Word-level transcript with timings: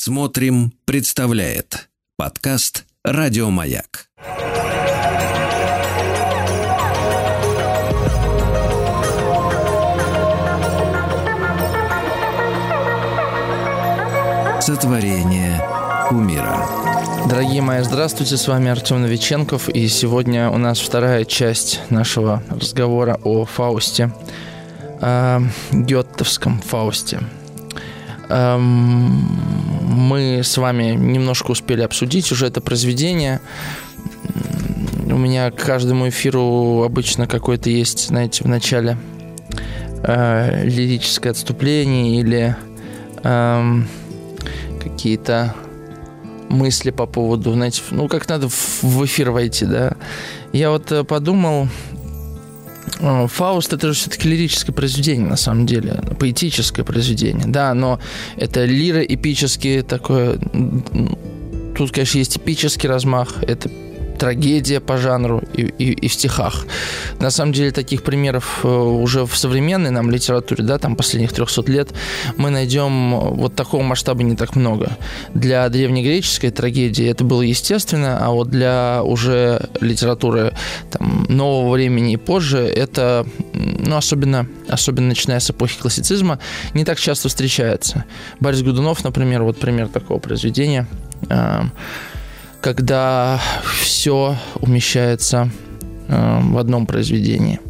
Смотрим, 0.00 0.72
представляет 0.84 1.88
подкаст 2.16 2.84
Радиомаяк. 3.02 4.06
Сотворение 14.60 15.60
кумира. 16.08 16.64
Дорогие 17.28 17.60
мои, 17.60 17.82
здравствуйте, 17.82 18.36
с 18.36 18.46
вами 18.46 18.70
Артем 18.70 19.02
Новиченков, 19.02 19.68
и 19.68 19.88
сегодня 19.88 20.48
у 20.48 20.58
нас 20.58 20.78
вторая 20.78 21.24
часть 21.24 21.80
нашего 21.90 22.40
разговора 22.48 23.18
о 23.24 23.44
Фаусте, 23.44 24.12
о 25.00 25.40
Геттовском 25.72 26.60
Фаусте. 26.60 27.18
Эм, 28.28 29.26
мы 29.88 30.42
с 30.44 30.56
вами 30.58 30.94
немножко 30.94 31.52
успели 31.52 31.82
обсудить 31.82 32.30
уже 32.32 32.46
это 32.46 32.60
произведение. 32.60 33.40
У 35.06 35.16
меня 35.16 35.50
к 35.50 35.56
каждому 35.56 36.08
эфиру 36.08 36.82
обычно 36.82 37.26
какой-то 37.26 37.70
есть, 37.70 38.08
знаете, 38.08 38.44
в 38.44 38.48
начале 38.48 38.98
э, 40.02 40.64
лирическое 40.64 41.32
отступление 41.32 42.20
или 42.20 42.56
э, 43.24 43.82
какие-то 44.82 45.54
мысли 46.50 46.90
по 46.90 47.06
поводу, 47.06 47.52
знаете, 47.52 47.82
ну 47.90 48.08
как 48.08 48.28
надо 48.28 48.48
в 48.48 49.04
эфир 49.04 49.30
войти, 49.30 49.64
да. 49.64 49.92
Я 50.52 50.70
вот 50.70 50.92
э, 50.92 51.04
подумал, 51.04 51.68
Фауст 53.00 53.72
это 53.72 53.88
же 53.88 53.94
все-таки 53.94 54.28
лирическое 54.28 54.74
произведение, 54.74 55.26
на 55.26 55.36
самом 55.36 55.66
деле, 55.66 56.02
поэтическое 56.18 56.84
произведение, 56.84 57.46
да, 57.46 57.72
но 57.74 58.00
это 58.36 58.64
лира 58.64 59.02
эпический 59.02 59.82
такое, 59.82 60.38
тут, 61.76 61.92
конечно, 61.92 62.18
есть 62.18 62.38
эпический 62.38 62.88
размах, 62.88 63.42
это 63.42 63.70
трагедия 64.18 64.80
по 64.80 64.96
жанру 64.96 65.42
и, 65.54 65.62
и, 65.62 65.92
и 65.92 66.08
в 66.08 66.12
стихах. 66.12 66.66
На 67.20 67.30
самом 67.30 67.52
деле 67.52 67.70
таких 67.70 68.02
примеров 68.02 68.60
э, 68.64 68.68
уже 68.68 69.24
в 69.24 69.36
современной 69.36 69.90
нам 69.90 70.10
литературе, 70.10 70.64
да, 70.64 70.78
там 70.78 70.96
последних 70.96 71.32
300 71.32 71.70
лет, 71.70 71.88
мы 72.36 72.50
найдем 72.50 73.14
э, 73.14 73.18
вот 73.30 73.54
такого 73.54 73.82
масштаба 73.82 74.22
не 74.22 74.36
так 74.36 74.56
много. 74.56 74.96
Для 75.34 75.68
древнегреческой 75.68 76.50
трагедии 76.50 77.06
это 77.06 77.24
было 77.24 77.42
естественно, 77.42 78.18
а 78.20 78.30
вот 78.30 78.50
для 78.50 79.02
уже 79.04 79.68
литературы 79.80 80.54
там, 80.90 81.26
нового 81.28 81.72
времени 81.72 82.14
и 82.14 82.16
позже 82.16 82.58
это, 82.58 83.24
ну, 83.54 83.96
особенно, 83.96 84.46
особенно 84.68 85.08
начиная 85.08 85.40
с 85.40 85.50
эпохи 85.50 85.78
классицизма, 85.80 86.38
не 86.74 86.84
так 86.84 86.98
часто 86.98 87.28
встречается. 87.28 88.04
Борис 88.40 88.62
Годунов, 88.62 89.04
например, 89.04 89.42
вот 89.42 89.58
пример 89.58 89.88
такого 89.88 90.18
произведения 90.18 90.86
э,– 91.30 91.62
когда 92.60 93.40
все 93.80 94.36
умещается 94.60 95.50
э, 96.08 96.40
в 96.42 96.58
одном 96.58 96.86
произведении. 96.86 97.60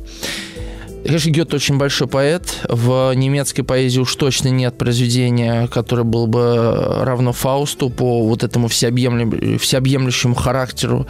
Конечно, 1.05 1.31
Гёте 1.31 1.57
очень 1.57 1.79
большой 1.79 2.07
поэт. 2.07 2.59
В 2.69 3.13
немецкой 3.15 3.63
поэзии 3.63 4.01
уж 4.01 4.15
точно 4.17 4.49
нет 4.49 4.77
произведения, 4.77 5.67
которое 5.69 6.03
было 6.03 6.27
бы 6.27 7.03
равно 7.03 7.33
Фаусту 7.33 7.89
по 7.89 8.27
вот 8.27 8.45
этому 8.45 8.69
всеобъемлющему, 8.69 9.59
всеобъемлющему 9.59 10.35
характеру, 10.35 11.07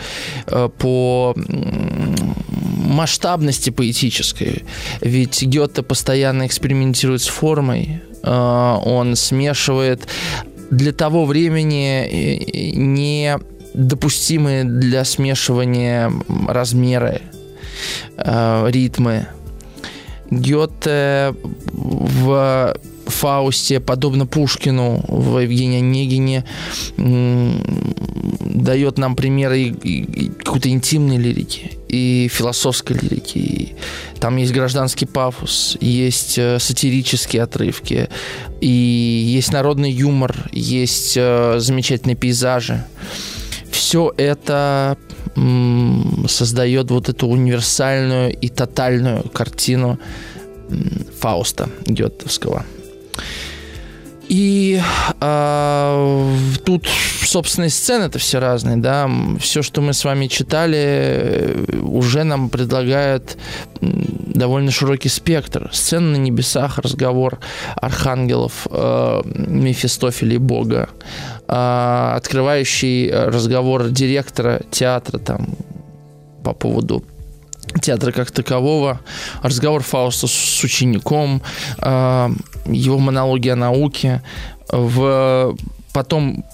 э, 0.47 0.69
по 0.79 1.35
масштабности 2.89 3.70
поэтической. 3.70 4.65
Ведь 5.01 5.42
Гёте 5.42 5.83
постоянно 5.83 6.47
экспериментирует 6.47 7.23
с 7.23 7.27
формой, 7.27 8.01
э, 8.23 8.79
он 8.85 9.17
смешивает 9.17 10.07
для 10.70 10.92
того 10.92 11.25
времени 11.25 12.07
э, 12.07 12.70
не 12.77 13.39
допустимые 13.79 14.65
для 14.65 15.05
смешивания 15.05 16.12
размеры, 16.48 17.23
э, 18.17 18.69
ритмы. 18.70 19.29
Гёте 20.30 21.35
в 21.73 22.77
Фаусте, 23.07 23.80
подобно 23.80 24.27
Пушкину 24.27 25.02
в 25.08 25.39
Евгении 25.39 25.79
Онегине, 25.79 26.45
дает 26.98 28.98
нам 28.98 29.17
примеры 29.17 29.73
какой-то 30.45 30.69
интимной 30.69 31.17
лирики 31.17 31.79
и 31.89 32.29
философской 32.31 32.98
лирики. 33.01 33.39
И 33.39 33.75
там 34.20 34.36
есть 34.36 34.52
гражданский 34.52 35.07
пафос, 35.07 35.79
есть 35.81 36.36
э, 36.36 36.58
сатирические 36.58 37.45
отрывки, 37.45 38.11
и 38.61 38.69
есть 38.69 39.52
народный 39.52 39.92
юмор, 39.92 40.51
есть 40.52 41.14
э, 41.17 41.61
замечательные 41.61 42.17
пейзажи 42.17 42.85
все 43.78 44.12
это 44.16 44.96
создает 46.27 46.90
вот 46.90 47.08
эту 47.08 47.28
универсальную 47.28 48.36
и 48.36 48.48
тотальную 48.48 49.22
картину 49.33 49.98
Фауста 51.20 51.68
Гетовского. 51.86 52.64
И 54.28 54.80
э, 55.20 56.36
тут, 56.64 56.89
собственно, 57.28 57.66
и 57.66 57.68
сцены-то 57.68 58.18
все 58.18 58.39
разные, 58.39 58.77
да. 58.77 59.08
Все, 59.39 59.62
что 59.62 59.80
мы 59.80 59.92
с 59.92 60.05
вами 60.05 60.27
читали, 60.27 61.66
уже 61.83 62.24
нам 62.24 62.48
предлагает 62.48 63.36
довольно 63.80 64.70
широкий 64.70 65.11
спектр. 65.11 65.68
Сцены 65.72 66.18
на 66.18 66.22
небесах, 66.22 66.78
разговор 66.78 67.39
архангелов, 67.77 68.66
э, 68.70 69.22
Мефистофеля 69.24 70.34
и 70.34 70.39
Бога, 70.39 70.89
э, 71.46 72.12
открывающий 72.16 73.11
разговор 73.11 73.89
директора 73.89 74.62
театра 74.70 75.18
там 75.18 75.48
по 76.45 76.55
поводу 76.55 77.05
театра 77.83 78.12
как 78.12 78.30
такового, 78.30 79.00
разговор 79.42 79.83
Фауста 79.83 80.27
с 80.27 80.64
учеником, 80.64 81.42
э, 81.83 82.30
его 82.66 82.98
монологи 82.98 83.48
о 83.48 83.56
науке, 83.56 84.22
в 84.70 85.55
потом 85.92 86.45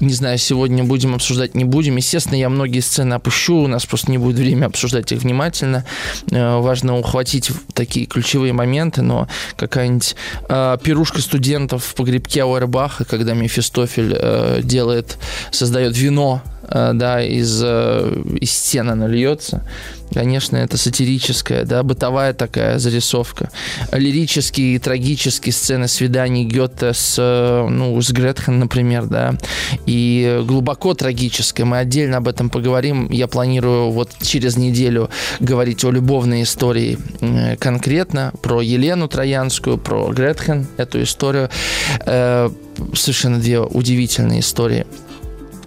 не 0.00 0.12
знаю, 0.12 0.38
сегодня 0.38 0.84
будем 0.84 1.14
обсуждать, 1.14 1.54
не 1.54 1.64
будем. 1.64 1.96
Естественно, 1.96 2.36
я 2.36 2.48
многие 2.48 2.80
сцены 2.80 3.14
опущу, 3.14 3.56
у 3.56 3.66
нас 3.66 3.86
просто 3.86 4.10
не 4.10 4.18
будет 4.18 4.36
времени 4.36 4.64
обсуждать 4.64 5.12
их 5.12 5.22
внимательно. 5.22 5.84
Э, 6.30 6.58
важно 6.58 6.98
ухватить 6.98 7.50
такие 7.74 8.06
ключевые 8.06 8.52
моменты, 8.52 9.02
но 9.02 9.28
какая-нибудь 9.56 10.16
э, 10.48 10.78
пирушка 10.82 11.20
студентов 11.20 11.84
в 11.84 11.94
погребке 11.94 12.42
Ауэрбаха, 12.42 13.04
когда 13.04 13.34
Мефистофель 13.34 14.14
э, 14.16 14.60
делает, 14.62 15.18
создает 15.50 15.96
вино 15.96 16.42
да, 16.70 17.22
из, 17.22 17.62
э, 17.62 18.22
из 18.40 18.52
стены 18.52 18.94
нальется. 18.94 19.64
Конечно, 20.12 20.56
это 20.56 20.78
сатирическая, 20.78 21.64
да, 21.64 21.82
бытовая 21.82 22.32
такая 22.32 22.78
зарисовка. 22.78 23.50
Лирические 23.92 24.76
и 24.76 24.78
трагические 24.78 25.52
сцены 25.52 25.88
свиданий 25.88 26.44
Гёте 26.44 26.92
с, 26.94 27.16
э, 27.18 27.68
ну, 27.68 28.00
с 28.00 28.10
Гретхен, 28.10 28.58
например, 28.58 29.06
да, 29.06 29.34
и 29.86 30.42
глубоко 30.44 30.94
трагическое. 30.94 31.66
Мы 31.66 31.78
отдельно 31.78 32.18
об 32.18 32.28
этом 32.28 32.50
поговорим. 32.50 33.10
Я 33.10 33.28
планирую 33.28 33.90
вот 33.90 34.10
через 34.22 34.56
неделю 34.56 35.10
говорить 35.40 35.84
о 35.84 35.90
любовной 35.90 36.42
истории 36.42 36.98
конкретно, 37.58 38.32
про 38.42 38.60
Елену 38.60 39.08
Троянскую, 39.08 39.78
про 39.78 40.08
Гретхен, 40.08 40.66
эту 40.76 41.02
историю. 41.02 41.50
Совершенно 42.04 43.38
две 43.38 43.60
удивительные 43.60 44.40
истории 44.40 44.86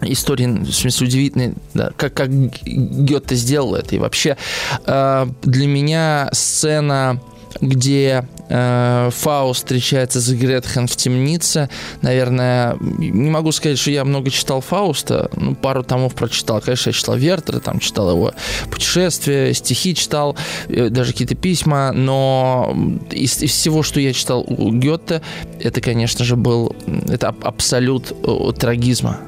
истории, 0.04 0.48
в 0.48 0.72
смысле, 0.72 1.08
удивительные, 1.08 1.54
да, 1.74 1.92
как, 1.96 2.14
как 2.14 2.30
Гёте 2.30 3.36
сделал 3.36 3.76
это. 3.76 3.96
И 3.96 4.00
вообще 4.00 4.38
э, 4.86 5.28
для 5.44 5.68
меня 5.68 6.30
сцена 6.34 7.20
где 7.60 8.28
э, 8.50 9.10
Фауст 9.12 9.62
встречается 9.62 10.22
с 10.22 10.32
Гретхен 10.32 10.88
в 10.88 10.96
темнице. 10.96 11.70
Наверное, 12.02 12.78
не 12.80 13.30
могу 13.30 13.52
сказать, 13.52 13.78
что 13.78 13.92
я 13.92 14.06
много 14.06 14.30
читал 14.30 14.62
Фауста. 14.62 15.30
Ну, 15.36 15.56
пару 15.56 15.84
томов 15.84 16.16
прочитал. 16.16 16.62
Конечно, 16.62 16.90
я 16.90 16.94
читал 16.94 17.16
Вертера, 17.16 17.60
там 17.60 17.80
читал 17.80 18.12
его 18.12 18.34
путешествия, 18.70 19.54
стихи 19.54 19.96
читал, 19.96 20.38
э, 20.70 20.90
даже 20.90 21.12
какие-то 21.12 21.36
письма. 21.36 21.92
Но 21.92 22.76
из, 23.12 23.42
из 23.42 23.52
всего, 23.52 23.84
что 23.84 24.00
я 24.00 24.14
читал 24.14 24.46
у 24.48 24.72
Гёте, 24.72 25.22
это, 25.60 25.82
конечно 25.82 26.24
же, 26.24 26.36
был 26.36 26.76
это 27.10 27.36
абсолют 27.42 28.12
э, 28.24 28.52
трагизма 28.58 29.20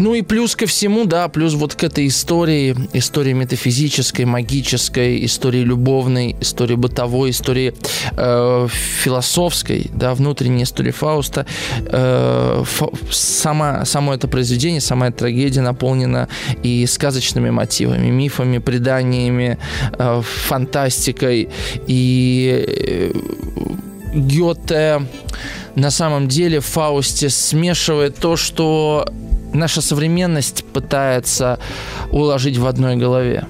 ну 0.00 0.14
и 0.14 0.22
плюс 0.22 0.56
ко 0.56 0.66
всему, 0.66 1.04
да, 1.04 1.28
плюс 1.28 1.54
вот 1.54 1.74
к 1.74 1.84
этой 1.84 2.06
истории, 2.06 2.74
истории 2.94 3.34
метафизической, 3.34 4.24
магической, 4.24 5.24
истории 5.26 5.60
любовной, 5.60 6.36
истории 6.40 6.74
бытовой, 6.74 7.30
истории 7.30 7.74
э, 8.16 8.68
философской, 8.70 9.90
да, 9.94 10.14
внутренней 10.14 10.62
истории 10.62 10.90
Фауста. 10.90 11.44
Э, 11.84 12.62
фа, 12.64 12.88
сама, 13.10 13.84
само 13.84 14.14
это 14.14 14.26
произведение, 14.26 14.80
сама 14.80 15.08
эта 15.08 15.18
трагедия 15.18 15.60
наполнена 15.60 16.28
и 16.62 16.86
сказочными 16.86 17.50
мотивами, 17.50 18.08
мифами, 18.08 18.56
преданиями, 18.56 19.58
э, 19.98 20.22
фантастикой 20.24 21.50
и 21.86 22.64
э, 22.66 23.12
Гёте 24.14 25.02
на 25.74 25.90
самом 25.90 26.28
деле 26.28 26.60
в 26.60 26.66
Фаусте 26.66 27.30
смешивает 27.30 28.16
то, 28.16 28.36
что 28.36 29.06
наша 29.52 29.80
современность 29.80 30.64
пытается 30.64 31.58
уложить 32.10 32.58
в 32.58 32.66
одной 32.66 32.96
голове. 32.96 33.44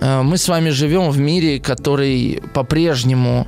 Э, 0.00 0.22
мы 0.22 0.36
с 0.36 0.48
вами 0.48 0.70
живем 0.70 1.10
в 1.10 1.18
мире, 1.18 1.58
который 1.60 2.42
по-прежнему 2.54 3.46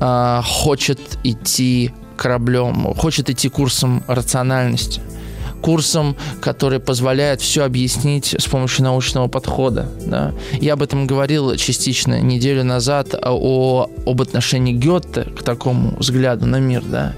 э, 0.00 0.40
хочет 0.44 1.00
идти 1.24 1.92
кораблем, 2.16 2.94
хочет 2.94 3.30
идти 3.30 3.48
курсом 3.48 4.02
рациональности– 4.06 5.00
курсом, 5.66 6.16
который 6.40 6.78
позволяет 6.78 7.40
все 7.40 7.64
объяснить 7.64 8.36
с 8.38 8.46
помощью 8.46 8.84
научного 8.84 9.26
подхода. 9.26 9.88
Да? 10.06 10.32
Я 10.60 10.74
об 10.74 10.82
этом 10.82 11.08
говорил 11.08 11.56
частично 11.56 12.20
неделю 12.20 12.62
назад 12.62 13.16
о, 13.20 13.90
об 14.06 14.22
отношении 14.22 14.72
Гетте 14.72 15.22
к 15.22 15.42
такому 15.42 15.96
взгляду 15.98 16.46
на 16.46 16.60
мир. 16.60 16.84
Да? 16.84 17.14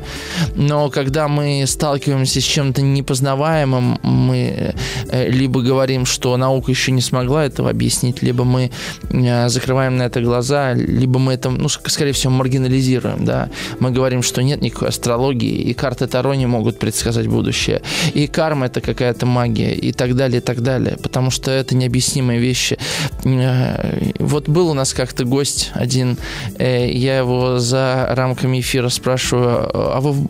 Но 0.54 0.88
когда 0.88 1.28
мы 1.28 1.64
сталкиваемся 1.66 2.40
с 2.40 2.44
чем-то 2.44 2.80
непознаваемым, 2.80 3.98
мы 4.02 4.74
э, 5.10 5.28
либо 5.28 5.60
говорим, 5.60 6.06
что 6.06 6.34
наука 6.38 6.70
еще 6.70 6.90
не 6.92 7.02
смогла 7.02 7.44
этого 7.44 7.68
объяснить, 7.68 8.22
либо 8.22 8.44
мы 8.44 8.70
э, 9.10 9.48
закрываем 9.50 9.98
на 9.98 10.04
это 10.04 10.22
глаза, 10.22 10.72
либо 10.72 11.18
мы 11.18 11.34
это, 11.34 11.50
ну, 11.50 11.68
скорее 11.68 12.12
всего, 12.12 12.32
маргинализируем. 12.32 13.26
Да? 13.26 13.50
Мы 13.78 13.90
говорим, 13.90 14.22
что 14.22 14.42
нет 14.42 14.62
никакой 14.62 14.88
астрологии, 14.88 15.70
и 15.70 15.74
карты 15.74 16.06
Таро 16.06 16.32
не 16.32 16.46
могут 16.46 16.78
предсказать 16.78 17.26
будущее. 17.26 17.82
И 18.14 18.26
карма 18.38 18.66
это 18.66 18.80
какая-то 18.80 19.26
магия 19.26 19.74
и 19.74 19.90
так 19.90 20.14
далее, 20.14 20.38
и 20.38 20.40
так 20.40 20.60
далее. 20.60 20.96
Потому 21.02 21.32
что 21.32 21.50
это 21.50 21.74
необъяснимые 21.74 22.38
вещи. 22.38 22.78
Э, 23.24 24.12
вот 24.20 24.48
был 24.48 24.68
у 24.68 24.74
нас 24.74 24.94
как-то 24.94 25.24
гость 25.24 25.72
один, 25.74 26.16
э, 26.56 26.88
я 26.88 27.18
его 27.18 27.58
за 27.58 28.06
рамками 28.10 28.60
эфира 28.60 28.90
спрашиваю, 28.90 29.68
а 29.74 30.00
вы 30.00 30.28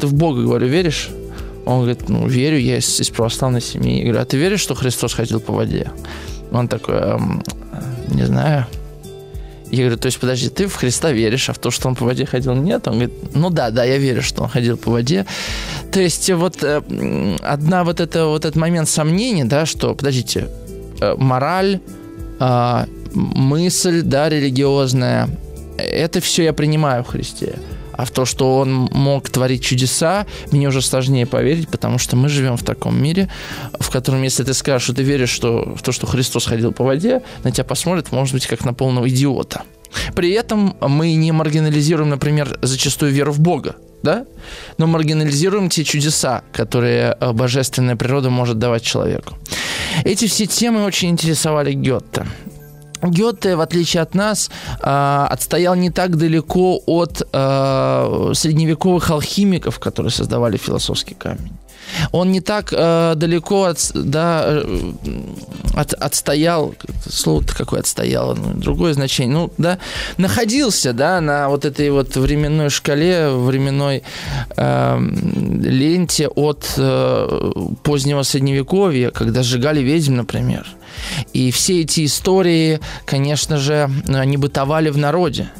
ты 0.00 0.08
в 0.08 0.14
Бога, 0.14 0.42
говорю, 0.42 0.66
веришь? 0.66 1.10
Он 1.66 1.82
говорит, 1.82 2.08
ну, 2.08 2.26
верю, 2.26 2.58
я 2.58 2.78
из, 2.78 3.00
из 3.00 3.10
православной 3.10 3.60
семьи. 3.60 3.98
Я 3.98 4.02
говорю, 4.02 4.22
а 4.22 4.24
ты 4.24 4.38
веришь, 4.38 4.60
что 4.60 4.74
Христос 4.74 5.14
ходил 5.14 5.38
по 5.38 5.52
воде? 5.52 5.92
Он 6.50 6.66
такой, 6.66 6.96
эм, 6.96 7.44
не 8.08 8.26
знаю. 8.26 8.66
Я 9.70 9.84
говорю, 9.84 9.96
то 9.98 10.06
есть, 10.06 10.18
подожди, 10.20 10.48
ты 10.48 10.66
в 10.66 10.74
Христа 10.74 11.12
веришь, 11.12 11.48
а 11.48 11.52
в 11.52 11.58
то, 11.58 11.70
что 11.70 11.88
он 11.88 11.94
по 11.94 12.04
воде 12.04 12.24
ходил, 12.26 12.54
нет? 12.54 12.86
Он 12.88 12.94
говорит, 12.94 13.14
ну 13.34 13.50
да, 13.50 13.70
да, 13.70 13.84
я 13.84 13.98
верю, 13.98 14.22
что 14.22 14.42
он 14.42 14.48
ходил 14.48 14.76
по 14.76 14.90
воде. 14.90 15.26
То 15.92 16.00
есть, 16.00 16.30
вот 16.30 16.62
э, 16.62 16.82
одна 17.42 17.84
вот 17.84 18.00
это 18.00 18.26
вот 18.26 18.44
этот 18.44 18.56
момент 18.56 18.88
сомнений, 18.88 19.44
да, 19.44 19.66
что, 19.66 19.94
подождите, 19.94 20.48
э, 21.00 21.14
мораль, 21.18 21.80
э, 22.40 22.84
мысль, 23.12 24.02
да, 24.02 24.28
религиозная, 24.28 25.28
это 25.78 26.20
все 26.20 26.44
я 26.44 26.52
принимаю 26.52 27.02
в 27.02 27.08
Христе. 27.08 27.58
А 27.96 28.04
в 28.04 28.10
то, 28.10 28.24
что 28.24 28.58
он 28.58 28.88
мог 28.92 29.28
творить 29.30 29.62
чудеса, 29.62 30.26
мне 30.50 30.68
уже 30.68 30.82
сложнее 30.82 31.26
поверить, 31.26 31.68
потому 31.68 31.98
что 31.98 32.16
мы 32.16 32.28
живем 32.28 32.56
в 32.56 32.62
таком 32.62 33.00
мире, 33.00 33.28
в 33.78 33.90
котором, 33.90 34.22
если 34.22 34.44
ты 34.44 34.54
скажешь, 34.54 34.84
что 34.84 34.94
ты 34.94 35.02
веришь 35.02 35.30
что, 35.30 35.74
в 35.76 35.82
то, 35.82 35.92
что 35.92 36.06
Христос 36.06 36.46
ходил 36.46 36.72
по 36.72 36.84
воде, 36.84 37.22
на 37.44 37.50
тебя 37.50 37.64
посмотрят, 37.64 38.12
может 38.12 38.34
быть, 38.34 38.46
как 38.46 38.64
на 38.64 38.74
полного 38.74 39.08
идиота. 39.08 39.62
При 40.14 40.32
этом 40.32 40.76
мы 40.80 41.14
не 41.14 41.32
маргинализируем, 41.32 42.10
например, 42.10 42.58
зачастую 42.62 43.12
веру 43.12 43.32
в 43.32 43.40
Бога, 43.40 43.76
да? 44.02 44.26
но 44.78 44.86
маргинализируем 44.86 45.68
те 45.68 45.84
чудеса, 45.84 46.42
которые 46.52 47.16
э, 47.18 47.32
божественная 47.32 47.96
природа 47.96 48.30
может 48.30 48.58
давать 48.58 48.82
человеку. 48.82 49.34
Эти 50.04 50.26
все 50.26 50.46
темы 50.46 50.84
очень 50.84 51.10
интересовали 51.10 51.72
Гетте. 51.72 52.26
Гёте, 53.02 53.56
в 53.56 53.60
отличие 53.60 54.02
от 54.02 54.14
нас, 54.14 54.50
э, 54.80 55.26
отстоял 55.30 55.74
не 55.74 55.90
так 55.90 56.16
далеко 56.16 56.80
от 56.86 57.22
э, 57.32 58.32
средневековых 58.34 59.10
алхимиков, 59.10 59.78
которые 59.78 60.10
создавали 60.10 60.56
философский 60.56 61.14
камень. 61.14 61.52
Он 62.12 62.32
не 62.32 62.40
так 62.40 62.72
э, 62.72 63.14
далеко 63.16 63.64
от, 63.64 63.90
да, 63.94 64.44
э, 64.46 64.92
от, 65.74 65.92
отстоял, 65.94 66.74
слово-то 67.08 67.54
какое 67.54 67.80
отстояло, 67.80 68.34
ну, 68.34 68.54
другое 68.54 68.94
значение, 68.94 69.34
ну, 69.34 69.52
да, 69.58 69.78
находился, 70.16 70.92
да, 70.92 71.20
на 71.20 71.48
вот 71.48 71.64
этой 71.64 71.90
вот 71.90 72.16
временной 72.16 72.70
шкале, 72.70 73.30
временной 73.30 74.02
э, 74.56 74.98
ленте 74.98 76.28
от 76.28 76.74
э, 76.76 77.52
позднего 77.82 78.22
средневековья, 78.22 79.10
когда 79.10 79.42
сжигали 79.42 79.80
ведьм, 79.80 80.16
например. 80.16 80.66
И 81.32 81.50
все 81.50 81.82
эти 81.82 82.04
истории, 82.04 82.80
конечно 83.04 83.56
же, 83.58 83.90
они 84.08 84.36
бытовали 84.36 84.90
в 84.90 84.98
народе. 84.98 85.50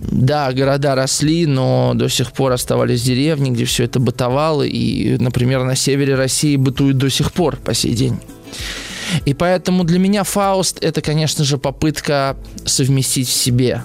Да, 0.00 0.52
города 0.52 0.94
росли, 0.94 1.46
но 1.46 1.92
до 1.94 2.08
сих 2.08 2.32
пор 2.32 2.52
оставались 2.52 3.02
деревни, 3.02 3.50
где 3.50 3.64
все 3.64 3.84
это 3.84 4.00
бытовало. 4.00 4.62
И, 4.62 5.18
например, 5.18 5.64
на 5.64 5.76
севере 5.76 6.14
России 6.14 6.56
бытует 6.56 6.96
до 6.96 7.10
сих 7.10 7.32
пор 7.32 7.56
по 7.56 7.74
сей 7.74 7.94
день. 7.94 8.18
И 9.24 9.34
поэтому 9.34 9.84
для 9.84 9.98
меня 9.98 10.24
Фауст– 10.24 10.78
это, 10.82 11.02
конечно 11.02 11.44
же, 11.44 11.58
попытка 11.58 12.36
совместить 12.64 13.28
в 13.28 13.32
себе 13.32 13.82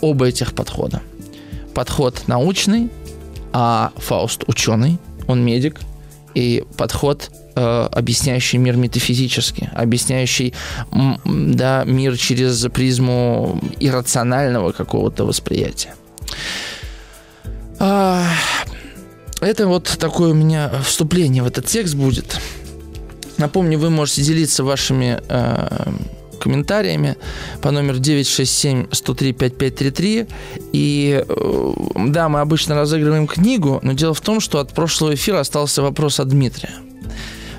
оба 0.00 0.26
этих 0.28 0.52
подхода. 0.54 1.02
Подход 1.74 2.22
научный, 2.26 2.90
а 3.52 3.92
Фауст 3.96 4.44
ученый, 4.46 4.98
он 5.26 5.44
медик, 5.44 5.80
и 6.34 6.64
подход 6.76 7.30
объясняющий 7.58 8.58
мир 8.58 8.76
метафизически, 8.76 9.70
объясняющий 9.74 10.54
да, 11.24 11.84
мир 11.84 12.16
через 12.16 12.64
призму 12.72 13.60
иррационального 13.80 14.72
какого-то 14.72 15.24
восприятия. 15.24 15.94
А, 17.78 18.24
это 19.40 19.68
вот 19.68 19.84
такое 19.98 20.30
у 20.30 20.34
меня 20.34 20.70
вступление 20.84 21.42
в 21.42 21.46
этот 21.46 21.66
текст 21.66 21.94
будет. 21.94 22.40
Напомню, 23.36 23.78
вы 23.78 23.90
можете 23.90 24.22
делиться 24.22 24.64
вашими 24.64 25.20
э, 25.28 25.92
комментариями 26.40 27.16
по 27.62 27.70
номеру 27.70 27.98
967-103-5533. 27.98 30.28
И 30.72 31.24
э, 31.28 31.72
да, 32.08 32.28
мы 32.28 32.40
обычно 32.40 32.74
разыгрываем 32.74 33.28
книгу, 33.28 33.78
но 33.82 33.92
дело 33.92 34.14
в 34.14 34.20
том, 34.20 34.40
что 34.40 34.58
от 34.58 34.72
прошлого 34.72 35.14
эфира 35.14 35.38
остался 35.40 35.82
вопрос 35.82 36.18
от 36.18 36.28
Дмитрия. 36.28 36.74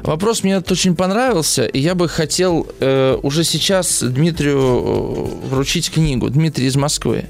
Вопрос 0.09 0.44
мне 0.44 0.57
очень 0.57 0.95
понравился, 0.95 1.65
и 1.65 1.77
я 1.77 1.94
бы 1.94 2.09
хотел 2.09 2.65
э, 2.79 3.19
уже 3.21 3.44
сейчас 3.44 4.01
Дмитрию 4.01 4.57
э, 4.57 5.47
вручить 5.50 5.91
книгу. 5.91 6.31
Дмитрий 6.31 6.65
из 6.65 6.75
Москвы. 6.75 7.25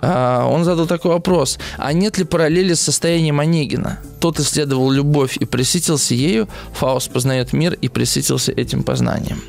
Uh, 0.00 0.46
он 0.48 0.64
задал 0.64 0.86
такой 0.86 1.10
вопрос. 1.10 1.58
А 1.76 1.92
нет 1.92 2.16
ли 2.18 2.24
параллели 2.24 2.74
с 2.74 2.80
состоянием 2.82 3.40
Онегина? 3.40 3.98
Тот 4.20 4.38
исследовал 4.38 4.92
любовь 4.92 5.38
и 5.38 5.44
присытился 5.44 6.14
ею, 6.14 6.46
Фауст 6.74 7.10
познает 7.10 7.52
мир 7.52 7.72
и 7.72 7.88
присытился 7.88 8.52
этим 8.52 8.84
познанием. 8.84 9.42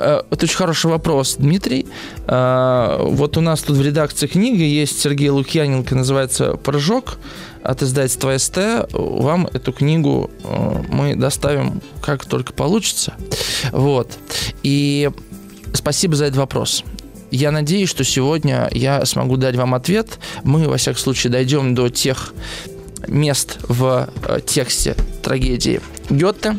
Uh, 0.00 0.24
это 0.30 0.46
очень 0.46 0.56
хороший 0.56 0.90
вопрос, 0.90 1.36
Дмитрий. 1.38 1.86
Uh, 2.26 3.04
вот 3.10 3.36
у 3.36 3.40
нас 3.42 3.60
тут 3.60 3.76
в 3.76 3.82
редакции 3.82 4.26
книги 4.26 4.62
есть 4.62 4.98
Сергей 5.00 5.28
Лукьяненко, 5.28 5.94
называется 5.94 6.56
«Прыжок» 6.56 7.18
от 7.62 7.82
издательства 7.82 8.36
СТ. 8.36 8.58
Вам 8.92 9.46
эту 9.52 9.72
книгу 9.72 10.30
э, 10.44 10.82
мы 10.88 11.14
доставим 11.14 11.82
как 12.00 12.24
только 12.24 12.52
получится. 12.52 13.14
Вот. 13.72 14.18
И 14.62 15.10
спасибо 15.74 16.16
за 16.16 16.26
этот 16.26 16.38
вопрос. 16.38 16.84
Я 17.30 17.50
надеюсь, 17.50 17.88
что 17.88 18.02
сегодня 18.02 18.68
я 18.72 19.04
смогу 19.04 19.36
дать 19.36 19.56
вам 19.56 19.74
ответ. 19.74 20.18
Мы, 20.42 20.68
во 20.68 20.78
всяком 20.78 21.00
случае, 21.00 21.30
дойдем 21.30 21.74
до 21.74 21.88
тех 21.88 22.32
мест 23.06 23.58
в 23.68 24.08
э, 24.26 24.40
тексте 24.44 24.96
трагедии 25.22 25.80
Гетте, 26.08 26.58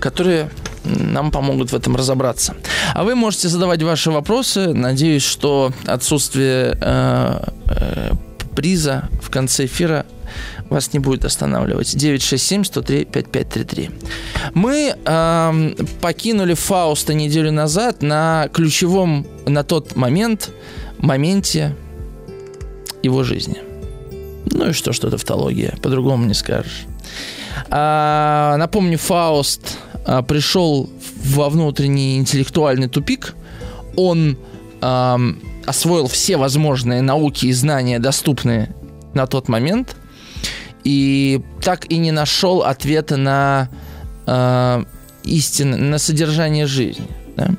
которые 0.00 0.50
нам 0.88 1.30
помогут 1.30 1.72
в 1.72 1.76
этом 1.76 1.96
разобраться. 1.96 2.54
А 2.94 3.04
вы 3.04 3.14
можете 3.14 3.48
задавать 3.48 3.82
ваши 3.82 4.10
вопросы. 4.10 4.72
Надеюсь, 4.72 5.22
что 5.22 5.72
отсутствие 5.86 6.76
э, 6.80 7.40
э, 7.66 8.10
приза 8.56 9.08
в 9.22 9.30
конце 9.30 9.66
эфира 9.66 10.06
вас 10.70 10.92
не 10.92 10.98
будет 10.98 11.24
останавливать. 11.24 11.94
967-103-5533. 11.94 13.90
Мы 14.54 14.94
э, 15.04 15.74
покинули 16.00 16.54
Фауста 16.54 17.14
неделю 17.14 17.52
назад 17.52 18.02
на 18.02 18.48
ключевом 18.52 19.26
на 19.46 19.64
тот 19.64 19.96
момент, 19.96 20.50
моменте 20.98 21.74
его 23.02 23.22
жизни. 23.22 23.62
Ну 24.50 24.70
и 24.70 24.72
что, 24.72 24.92
что 24.92 25.08
это 25.08 25.16
тавтология, 25.16 25.76
по-другому 25.82 26.24
не 26.24 26.34
скажешь. 26.34 26.86
А, 27.70 28.56
напомню, 28.56 28.98
Фауст 28.98 29.78
а, 30.08 30.22
пришел 30.22 30.88
во 31.22 31.50
внутренний 31.50 32.16
интеллектуальный 32.16 32.88
тупик. 32.88 33.34
Он 33.94 34.38
а, 34.80 35.20
освоил 35.66 36.06
все 36.06 36.38
возможные 36.38 37.02
науки 37.02 37.44
и 37.46 37.52
знания, 37.52 37.98
доступные 37.98 38.74
на 39.12 39.26
тот 39.26 39.48
момент, 39.48 39.96
и 40.82 41.42
так 41.60 41.90
и 41.92 41.98
не 41.98 42.10
нашел 42.10 42.62
ответа 42.62 43.16
на 43.16 43.68
э, 44.26 44.84
истину, 45.24 45.76
на 45.76 45.98
содержание 45.98 46.66
жизни. 46.66 47.06
Да? 47.36 47.50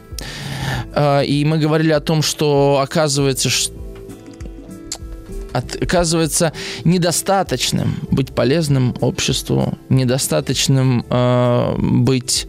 Э, 0.94 1.25
и 1.25 1.46
мы 1.46 1.60
говорили 1.60 1.91
о 1.91 2.00
том, 2.00 2.24
что 2.24 2.79
оказывается, 2.82 3.50
что 3.50 3.78
оказывается 5.53 6.53
недостаточным 6.84 7.96
быть 8.12 8.34
полезным 8.34 8.96
обществу, 9.01 9.77
недостаточным 9.89 11.06
э, 11.10 11.75
быть 11.77 12.48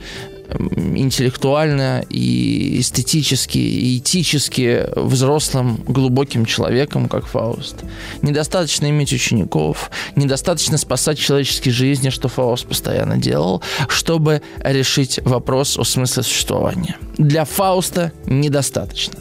интеллектуально 0.95 2.04
и 2.09 2.80
эстетически, 2.80 3.59
и 3.59 3.99
этически 3.99 4.87
взрослым, 4.97 5.76
глубоким 5.87 6.45
человеком, 6.45 7.09
как 7.09 7.26
Фауст. 7.26 7.76
Недостаточно 8.23 8.88
иметь 8.90 9.12
учеников, 9.12 9.90
недостаточно 10.16 10.78
спасать 10.78 11.19
человеческие 11.19 11.73
жизни, 11.73 12.11
что 12.11 12.28
Фауст 12.28 12.66
постоянно 12.66 13.16
делал, 13.16 13.62
чтобы 13.88 14.42
решить 14.62 15.21
вопрос 15.25 15.78
о 15.78 15.85
смысле 15.85 16.23
существования. 16.23 16.97
Для 17.16 17.45
Фауста 17.45 18.12
недостаточно. 18.26 19.14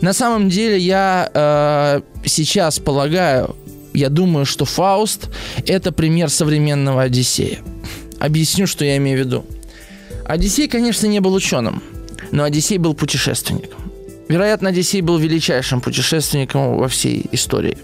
На 0.00 0.12
самом 0.12 0.48
деле 0.48 0.78
я 0.78 1.30
э, 1.32 2.00
сейчас 2.26 2.78
полагаю, 2.78 3.56
я 3.92 4.08
думаю, 4.08 4.44
что 4.44 4.64
Фауст– 4.64 5.28
это 5.66 5.92
пример 5.92 6.30
современного 6.30 7.02
Одиссея. 7.02 7.60
Объясню, 8.18 8.66
что 8.66 8.84
я 8.84 8.96
имею 8.96 9.18
в 9.18 9.20
виду. 9.26 9.44
Одиссей, 10.24 10.68
конечно, 10.68 11.06
не 11.06 11.20
был 11.20 11.34
ученым, 11.34 11.82
но 12.32 12.44
Одиссей 12.44 12.78
был 12.78 12.94
путешественником. 12.94 13.80
Вероятно, 14.28 14.70
Одиссей 14.70 15.02
был 15.02 15.18
величайшим 15.18 15.80
путешественником 15.80 16.78
во 16.78 16.88
всей 16.88 17.26
истории 17.32 17.76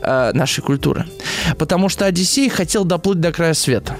э, 0.00 0.30
нашей 0.32 0.62
культуры. 0.62 1.06
Потому 1.58 1.88
что 1.88 2.06
Одиссей 2.06 2.48
хотел 2.48 2.84
доплыть 2.84 3.20
до 3.20 3.32
края 3.32 3.54
света. 3.54 3.96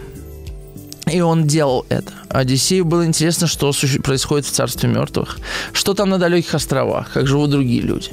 И 1.14 1.21
он 1.21 1.47
делал 1.47 1.87
это. 1.90 2.12
Одиссею 2.28 2.85
было 2.85 3.06
интересно, 3.06 3.47
что 3.47 3.71
происходит 4.02 4.47
в 4.47 4.50
царстве 4.50 4.88
мертвых, 4.88 5.38
что 5.73 5.94
там 5.94 6.11
на 6.11 6.18
далеких 6.18 6.56
островах, 6.56 7.12
как 7.12 7.28
живут 7.28 7.50
другие 7.50 7.83
люди. 7.83 8.09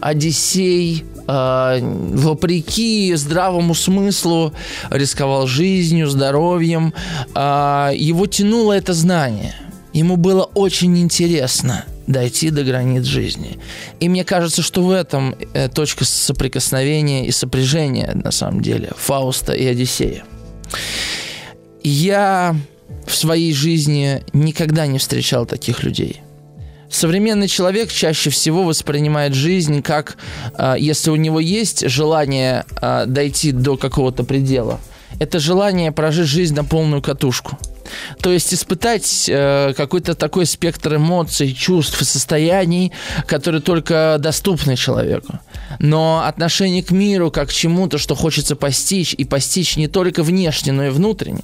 Одиссей 0.00 1.04
э, 1.28 1.78
вопреки 1.80 3.14
здравому 3.14 3.76
смыслу 3.76 4.52
рисковал 4.90 5.46
жизнью, 5.46 6.08
здоровьем. 6.08 6.92
Э, 7.36 7.92
его 7.94 8.26
тянуло 8.26 8.72
это 8.72 8.94
знание. 8.94 9.54
Ему 9.92 10.16
было 10.16 10.42
очень 10.54 10.98
интересно 10.98 11.84
дойти 12.08 12.50
до 12.50 12.64
границ 12.64 13.04
жизни. 13.04 13.60
И 14.00 14.08
мне 14.08 14.24
кажется, 14.24 14.60
что 14.60 14.82
в 14.82 14.90
этом 14.90 15.36
э, 15.52 15.68
точка 15.68 16.04
соприкосновения 16.04 17.26
и 17.26 17.30
сопряжения, 17.30 18.10
на 18.12 18.32
самом 18.32 18.60
деле, 18.60 18.90
Фауста 18.96 19.52
и 19.52 19.64
Одиссея. 19.66 20.24
Я 21.84 22.56
в 23.06 23.14
своей 23.14 23.52
жизни 23.52 24.24
никогда 24.32 24.86
не 24.86 24.98
встречал 24.98 25.46
таких 25.46 25.84
людей– 25.84 26.20
Современный 26.94 27.48
человек 27.48 27.90
чаще 27.90 28.30
всего 28.30 28.62
воспринимает 28.62 29.34
жизнь 29.34 29.82
как, 29.82 30.16
э, 30.56 30.76
если 30.78 31.10
у 31.10 31.16
него 31.16 31.40
есть 31.40 31.88
желание 31.88 32.64
э, 32.80 33.06
дойти 33.06 33.50
до 33.50 33.76
какого-то 33.76 34.22
предела, 34.22 34.78
это 35.18 35.40
желание 35.40 35.90
прожить 35.90 36.28
жизнь 36.28 36.54
на 36.54 36.62
полную 36.62 37.02
катушку. 37.02 37.58
То 38.20 38.30
есть 38.30 38.54
испытать 38.54 39.26
э, 39.28 39.74
какой-то 39.76 40.14
такой 40.14 40.46
спектр 40.46 40.94
эмоций, 40.94 41.52
чувств 41.52 42.00
и 42.00 42.04
состояний, 42.04 42.92
которые 43.26 43.60
только 43.60 44.16
доступны 44.20 44.76
человеку. 44.76 45.40
Но 45.80 46.22
отношение 46.24 46.84
к 46.84 46.92
миру 46.92 47.32
как 47.32 47.48
к 47.48 47.52
чему-то, 47.52 47.98
что 47.98 48.14
хочется 48.14 48.54
постичь, 48.54 49.14
и 49.14 49.24
постичь 49.24 49.76
не 49.76 49.88
только 49.88 50.22
внешне, 50.22 50.72
но 50.72 50.86
и 50.86 50.90
внутренне, 50.90 51.42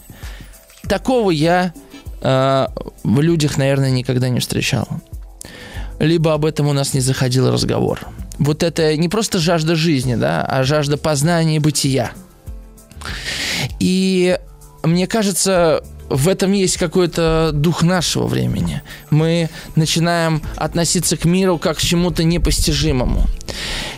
такого 0.90 1.30
я 1.30 1.72
э, 2.20 2.66
в 3.04 3.20
людях, 3.20 3.56
наверное, 3.56 3.90
никогда 3.90 4.28
не 4.28 4.40
встречал 4.40 4.86
либо 6.00 6.32
об 6.32 6.46
этом 6.46 6.66
у 6.66 6.72
нас 6.72 6.94
не 6.94 7.00
заходил 7.00 7.52
разговор. 7.52 8.00
Вот 8.38 8.62
это 8.62 8.96
не 8.96 9.08
просто 9.08 9.38
жажда 9.38 9.76
жизни, 9.76 10.14
да, 10.14 10.42
а 10.42 10.64
жажда 10.64 10.96
познания 10.96 11.60
бытия. 11.60 12.12
И 13.78 14.38
мне 14.82 15.06
кажется, 15.06 15.84
в 16.10 16.28
этом 16.28 16.52
есть 16.52 16.76
какой-то 16.76 17.52
дух 17.54 17.82
нашего 17.82 18.26
времени. 18.26 18.82
Мы 19.10 19.48
начинаем 19.76 20.42
относиться 20.56 21.16
к 21.16 21.24
миру 21.24 21.56
как 21.56 21.78
к 21.78 21.80
чему-то 21.80 22.24
непостижимому. 22.24 23.26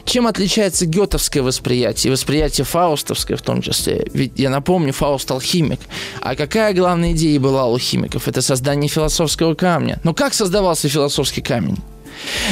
Чем 0.04 0.26
отличается 0.26 0.84
гетовское 0.86 1.42
восприятие 1.42 2.10
и 2.10 2.12
восприятие 2.12 2.64
фаустовское 2.64 3.36
в 3.36 3.42
том 3.42 3.62
числе? 3.62 4.06
Ведь 4.12 4.32
я 4.36 4.50
напомню, 4.50 4.92
Фауст 4.92 5.30
алхимик. 5.30 5.80
А 6.20 6.36
какая 6.36 6.74
главная 6.74 7.12
идея 7.12 7.40
была 7.40 7.66
у 7.66 7.72
алхимиков? 7.72 8.28
Это 8.28 8.42
создание 8.42 8.88
философского 8.88 9.54
камня. 9.54 9.98
Но 10.04 10.12
как 10.12 10.34
создавался 10.34 10.88
философский 10.88 11.40
камень? 11.40 11.78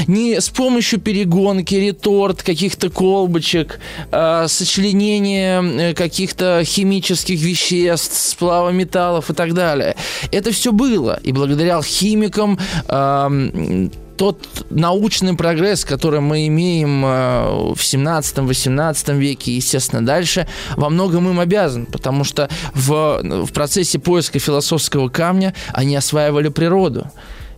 Не 0.07 0.41
с 0.41 0.49
помощью 0.49 1.01
перегонки, 1.01 1.75
реторт, 1.75 2.43
каких-то 2.43 2.91
колбочек, 2.91 3.81
э, 4.11 4.47
сочленения 4.49 5.63
э, 5.63 5.95
каких-то 5.95 6.63
химических 6.65 7.41
веществ, 7.41 8.31
сплава 8.31 8.71
металлов 8.71 9.31
и 9.31 9.35
так 9.35 9.55
далее. 9.55 9.97
Это 10.33 10.53
все 10.53 10.73
было. 10.73 11.21
И 11.23 11.33
благодаря 11.33 11.81
химикам 11.83 12.59
э, 12.89 13.89
тот 14.21 14.67
научный 14.69 15.35
прогресс, 15.35 15.87
который 15.87 16.21
мы 16.21 16.47
имеем 16.47 17.03
э, 17.07 17.73
в 17.75 17.81
17-18 17.81 19.17
веке, 19.17 19.57
естественно, 19.57 20.05
дальше, 20.05 20.47
во 20.77 20.91
многом 20.91 21.31
им 21.31 21.41
обязан, 21.41 21.87
потому 21.87 22.25
что 22.25 22.51
в, 22.75 23.23
в 23.23 23.53
процессе 23.55 23.99
поиска 23.99 24.39
философского 24.39 25.09
камня 25.09 25.55
они 25.73 25.97
осваивали 25.97 26.49
природу. 26.49 27.07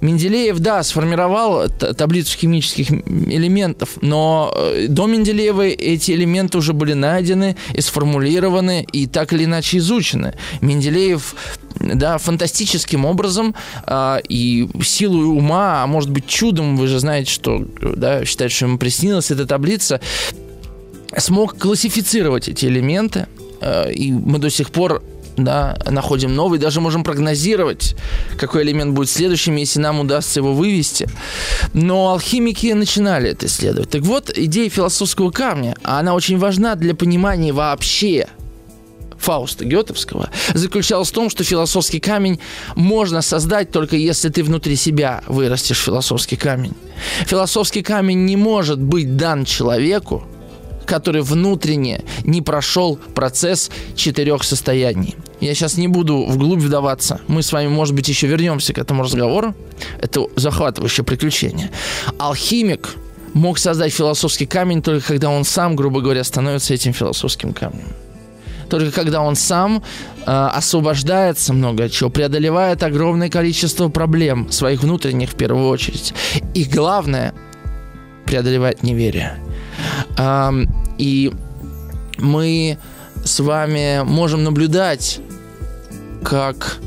Менделеев, 0.03 0.59
да, 0.59 0.83
сформировал 0.83 1.69
таблицу 1.69 2.37
химических 2.37 2.91
элементов, 2.91 3.91
но 4.01 4.53
э, 4.55 4.87
до 4.89 5.07
Менделеева 5.07 5.63
эти 5.63 6.11
элементы 6.11 6.59
уже 6.59 6.73
были 6.73 6.93
найдены 6.93 7.57
и 7.73 7.81
сформулированы, 7.81 8.85
и 8.93 9.07
так 9.07 9.33
или 9.33 9.45
иначе 9.45 9.79
изучены. 9.79 10.35
Менделеев 10.61 11.37
да, 11.79 12.19
фантастическим 12.19 13.05
образом 13.05 13.55
э, 13.87 14.19
и 14.29 14.69
силой 14.83 15.25
ума, 15.25 15.85
а 15.85 15.87
может 15.87 16.11
быть 16.11 16.27
чудом, 16.27 16.77
вы 16.77 16.89
же 16.89 16.99
знаете, 16.99 17.31
что 17.31 17.65
да, 17.81 18.25
считает, 18.25 18.51
что 18.51 18.67
ему 18.67 18.79
приснилась 18.79 19.31
эта 19.31 19.47
таблица, 19.47 20.01
смог 21.17 21.57
классифицировать 21.57 22.49
эти 22.49 22.67
элементы, 22.67 23.29
э, 23.61 23.93
и 23.93 24.11
мы 24.11 24.41
до 24.41 24.51
сих 24.51 24.73
пор 24.73 25.01
да, 25.37 25.79
находим 25.87 26.35
новый, 26.35 26.59
даже 26.59 26.81
можем 26.81 27.05
прогнозировать, 27.05 27.97
какой 28.39 28.63
элемент 28.63 28.95
будет 28.95 29.11
следующим, 29.11 29.57
если 29.57 29.81
нам 29.81 30.01
удастся 30.01 30.41
его 30.41 30.53
вывести. 30.53 31.09
Но 31.73 32.11
алхимики 32.11 32.73
начинали 32.73 33.31
это 33.31 33.47
исследовать. 33.47 33.91
Так 33.91 34.03
вот, 34.03 34.31
идея 34.35 34.69
философского 34.69 35.31
камня, 35.31 35.77
она 35.83 36.15
очень 36.15 36.39
важна 36.39 36.75
для 36.75 36.95
понимания 36.95 37.53
вообще 37.53 38.29
Фауста 39.23 39.65
Гетовского, 39.65 40.31
заключалась 40.53 41.11
в 41.11 41.13
том, 41.13 41.31
что 41.31 41.45
философский 41.45 42.01
камень 42.01 42.41
можно 42.75 43.23
создать 43.23 43.71
только 43.71 43.97
если 43.97 44.29
ты 44.29 44.43
внутри 44.43 44.75
себя 44.77 45.23
вырастешь 45.29 45.79
философский 45.79 46.37
камень. 46.37 46.75
Философский 47.27 47.83
камень 47.83 48.25
не 48.25 48.37
может 48.37 48.81
быть 48.81 49.17
дан 49.17 49.45
человеку, 49.45 50.25
который 50.87 51.23
внутренне 51.23 52.03
не 52.25 52.43
прошел 52.43 52.99
процесс 53.15 53.71
четырех 53.95 54.45
состояний. 54.45 55.17
Я 55.41 55.55
сейчас 55.55 55.77
не 55.77 55.89
буду 55.89 56.25
вглубь 56.25 56.61
вдаваться. 56.61 57.21
Мы 57.27 57.43
с 57.43 57.53
вами, 57.53 57.69
может 57.69 57.95
быть, 57.95 58.09
еще 58.09 58.27
вернемся 58.27 58.73
к 58.73 58.79
этому 58.79 59.03
разговору. 59.03 59.55
Это 60.01 60.27
захватывающее 60.37 61.05
приключение. 61.05 61.71
Алхимик 62.19 62.91
мог 63.35 63.59
создать 63.59 63.93
философский 63.93 64.47
камень 64.47 64.83
только 64.83 65.07
когда 65.07 65.31
он 65.31 65.45
сам, 65.45 65.75
грубо 65.75 66.01
говоря, 66.01 66.23
становится 66.23 66.75
этим 66.75 66.93
философским 66.93 67.53
камнем. 67.53 67.89
Только 68.69 68.91
когда 68.91 69.21
он 69.21 69.37
сам 69.37 69.83
э, 70.25 70.31
освобождается 70.31 71.53
много 71.53 71.91
чего, 71.91 72.09
преодолевает 72.09 72.83
огромное 72.83 73.29
количество 73.29 73.89
проблем, 73.89 74.51
своих 74.51 74.83
внутренних 74.83 75.31
в 75.31 75.35
первую 75.35 75.69
очередь. 75.69 76.15
И 76.55 76.65
главное, 76.65 77.35
преодолевает 78.25 78.83
неверие. 78.83 79.42
И 80.99 81.33
мы 82.19 82.79
с 83.25 83.41
вами 83.41 84.03
можем 84.05 84.45
наблюдать, 84.45 85.21
как 86.25 86.79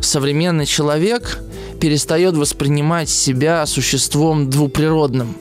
современный 0.00 0.66
человек 0.66 1.40
перестает 1.80 2.36
воспринимать 2.36 3.08
себя 3.08 3.64
существом 3.66 4.50
двуприродным. 4.50 5.36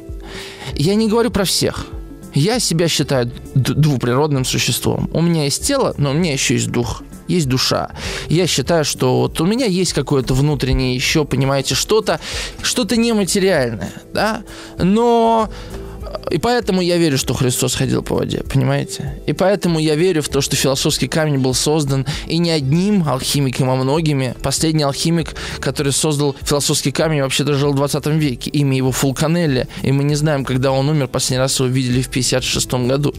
Я 0.74 0.96
не 0.96 1.08
говорю 1.08 1.32
про 1.32 1.46
всех. 1.46 1.86
Я 2.34 2.60
себя 2.60 2.90
считаю 2.90 3.32
двуприродным 3.54 4.44
существом. 4.44 5.10
У 5.14 5.22
меня 5.22 5.46
есть 5.46 5.66
тело, 5.66 5.96
но 5.98 6.12
у 6.12 6.14
меня 6.14 6.34
еще 6.34 6.56
есть 6.56 6.70
дух 6.70 7.04
есть 7.28 7.48
душа. 7.48 7.90
Я 8.28 8.48
считаю, 8.48 8.86
что 8.86 9.22
вот 9.22 9.42
у 9.42 9.46
меня 9.46 9.66
есть 9.66 9.94
какое-то 9.94 10.34
внутреннее 10.34 10.96
еще, 10.96 11.26
понимаете, 11.26 11.76
что-то, 11.76 12.20
что-то 12.62 12.98
нематериальное, 12.98 13.94
да, 14.14 14.44
но 14.78 15.50
и 16.30 16.38
поэтому 16.38 16.82
я 16.82 16.98
верю, 16.98 17.18
что 17.18 17.34
Христос 17.34 17.76
ходил 17.76 18.04
по 18.04 18.16
воде, 18.16 18.44
понимаете? 18.52 19.20
И 19.26 19.34
поэтому 19.34 19.80
я 19.80 19.96
верю 19.96 20.22
в 20.22 20.30
то, 20.30 20.42
что 20.42 20.56
философский 20.56 21.08
камень 21.08 21.40
был 21.40 21.54
создан 21.54 22.06
и 22.28 22.38
не 22.38 22.52
одним 22.52 23.08
алхимиком, 23.08 23.70
а 23.70 23.76
многими. 23.76 24.36
Последний 24.42 24.84
алхимик, 24.84 25.36
который 25.60 25.92
создал 25.92 26.36
философский 26.42 26.92
камень, 26.92 27.22
вообще-то 27.22 27.54
жил 27.54 27.74
в 27.74 27.76
20 27.76 28.06
веке. 28.08 28.50
Имя 28.52 28.78
его 28.78 28.92
Фулканелли. 28.92 29.68
И 29.84 29.92
мы 29.92 30.04
не 30.04 30.16
знаем, 30.16 30.46
когда 30.46 30.72
он 30.72 30.90
умер. 30.90 31.08
Последний 31.08 31.40
раз 31.40 31.60
его 31.60 31.70
видели 31.70 32.02
в 32.02 32.10
56 32.10 32.74
году. 32.74 33.14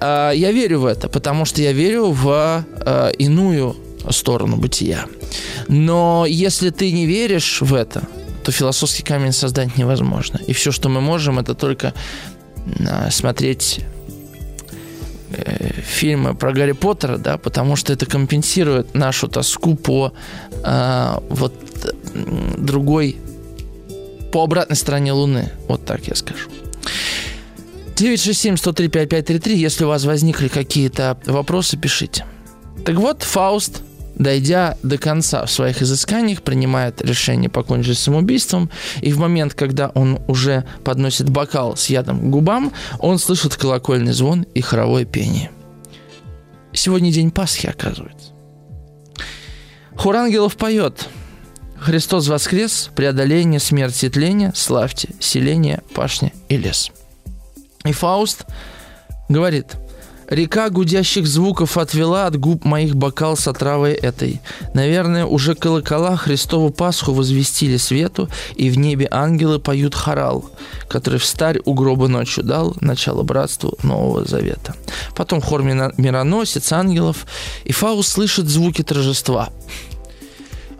э, 0.00 0.32
я 0.34 0.52
верю 0.52 0.80
в 0.80 0.86
это, 0.86 1.08
потому 1.08 1.44
что 1.44 1.62
я 1.62 1.72
верю 1.72 2.10
в 2.10 2.64
э, 2.84 3.12
иную 3.18 3.76
сторону 4.10 4.56
бытия. 4.56 5.06
Но 5.68 6.24
если 6.26 6.70
ты 6.70 6.90
не 6.92 7.06
веришь 7.06 7.60
в 7.60 7.74
это, 7.74 8.02
то 8.50 8.56
философский 8.56 9.04
камень 9.04 9.32
создать 9.32 9.76
невозможно. 9.78 10.40
И 10.48 10.52
все, 10.52 10.72
что 10.72 10.88
мы 10.88 11.00
можем, 11.00 11.38
это 11.38 11.54
только 11.54 11.94
э, 12.80 13.10
смотреть 13.10 13.80
э, 15.30 15.72
фильмы 15.82 16.34
про 16.34 16.52
Гарри 16.52 16.72
Поттера, 16.72 17.16
да, 17.16 17.36
потому 17.38 17.76
что 17.76 17.92
это 17.92 18.06
компенсирует 18.06 18.94
нашу 18.94 19.28
тоску 19.28 19.76
по 19.76 20.12
э, 20.64 21.18
вот 21.28 21.54
другой, 22.58 23.16
по 24.32 24.42
обратной 24.42 24.76
стороне 24.76 25.12
Луны. 25.12 25.50
Вот 25.68 25.84
так 25.84 26.08
я 26.08 26.16
скажу. 26.16 26.48
967-103-5533, 27.94 29.54
если 29.54 29.84
у 29.84 29.88
вас 29.88 30.04
возникли 30.04 30.48
какие-то 30.48 31.16
вопросы, 31.26 31.76
пишите. 31.76 32.24
Так 32.84 32.96
вот, 32.96 33.22
Фауст 33.22 33.82
дойдя 34.20 34.76
до 34.82 34.98
конца 34.98 35.46
в 35.46 35.50
своих 35.50 35.80
изысканиях, 35.80 36.42
принимает 36.42 37.00
решение 37.00 37.48
покончить 37.48 37.98
самоубийством, 37.98 38.70
и 39.00 39.12
в 39.12 39.18
момент, 39.18 39.54
когда 39.54 39.88
он 39.88 40.20
уже 40.28 40.66
подносит 40.84 41.30
бокал 41.30 41.76
с 41.76 41.86
ядом 41.86 42.20
к 42.20 42.30
губам, 42.30 42.72
он 42.98 43.18
слышит 43.18 43.56
колокольный 43.56 44.12
звон 44.12 44.42
и 44.54 44.60
хоровое 44.60 45.06
пение. 45.06 45.50
Сегодня 46.72 47.10
день 47.10 47.30
Пасхи, 47.30 47.66
оказывается. 47.66 48.32
Хор 49.96 50.16
ангелов 50.16 50.56
поет 50.56 51.08
«Христос 51.78 52.28
воскрес, 52.28 52.90
преодоление, 52.94 53.58
смерти 53.58 54.04
и 54.06 54.10
тления, 54.10 54.52
славьте, 54.54 55.14
селение, 55.18 55.82
пашня 55.94 56.30
и 56.50 56.58
лес». 56.58 56.90
И 57.86 57.92
Фауст 57.92 58.44
говорит– 59.30 59.76
Река 60.30 60.70
гудящих 60.70 61.26
звуков 61.26 61.76
отвела 61.76 62.26
от 62.26 62.38
губ 62.38 62.64
моих 62.64 62.94
бокал 62.94 63.36
с 63.36 63.48
отравой 63.48 63.94
этой. 63.94 64.40
Наверное, 64.74 65.26
уже 65.26 65.56
колокола 65.56 66.16
Христову 66.16 66.70
Пасху 66.70 67.12
возвестили 67.12 67.76
свету, 67.76 68.28
и 68.54 68.70
в 68.70 68.78
небе 68.78 69.08
ангелы 69.10 69.58
поют 69.58 69.96
хорал, 69.96 70.48
который 70.88 71.18
в 71.18 71.24
старь 71.24 71.60
у 71.64 71.74
гроба 71.74 72.06
ночью 72.06 72.44
дал 72.44 72.76
начало 72.80 73.24
братству 73.24 73.76
Нового 73.82 74.24
Завета. 74.24 74.76
Потом 75.16 75.40
хор 75.40 75.62
мироносец 75.62 76.72
ангелов, 76.72 77.26
и 77.64 77.72
Фаус 77.72 78.06
слышит 78.06 78.48
звуки 78.48 78.82
торжества. 78.82 79.48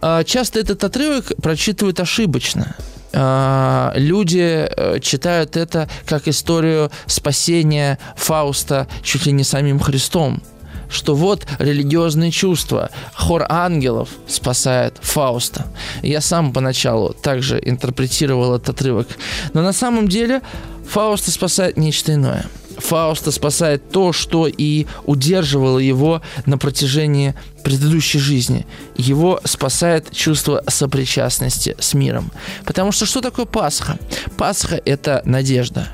А, 0.01 0.23
часто 0.23 0.61
этот 0.61 0.85
отрывок 0.85 1.33
прочитывают 1.43 1.99
ошибочно. 1.99 2.77
А, 3.13 3.93
люди 3.97 4.67
э, 4.69 5.01
читают 5.01 5.57
это 5.57 5.89
как 6.07 6.29
историю 6.29 6.91
спасения 7.07 7.99
Фауста 8.17 8.87
чуть 9.03 9.27
ли 9.27 9.33
не 9.33 9.45
самим 9.45 9.81
Христом 9.81 10.43
что 10.91 11.15
вот 11.15 11.47
религиозные 11.61 12.33
чувства, 12.33 12.91
хор 13.15 13.47
ангелов 13.49 14.09
спасает 14.27 14.99
Фауста. 15.01 15.67
Я 16.03 16.21
сам 16.21 16.53
поначалу 16.53 17.13
также 17.13 17.61
интерпретировал 17.65 18.57
этот 18.57 18.71
отрывок. 18.71 19.07
Но 19.53 19.63
на 19.63 19.73
самом 19.73 20.09
деле 20.09 20.43
Фауста 20.89 21.31
спасает 21.31 21.77
нечто 21.77 22.15
иное– 22.15 22.45
Фауста 22.81 23.31
спасает 23.31 23.91
то, 23.91 24.13
что 24.13 24.47
и 24.47 24.87
удерживало 25.05 25.79
его 25.79 26.23
на 26.47 26.59
протяжении 26.59 27.35
предыдущей 27.63 28.19
жизни. 28.19 28.67
Его 28.97 29.41
спасает 29.45 30.11
чувство 30.11 30.63
сопричастности 30.67 31.77
с 31.79 31.95
миром. 31.95 32.31
Потому 32.65 32.93
что 32.93 33.07
что 33.07 33.21
такое 33.21 33.47
Пасха? 33.47 33.99
Пасха– 34.37 34.81
это 34.85 35.23
надежда 35.25 35.89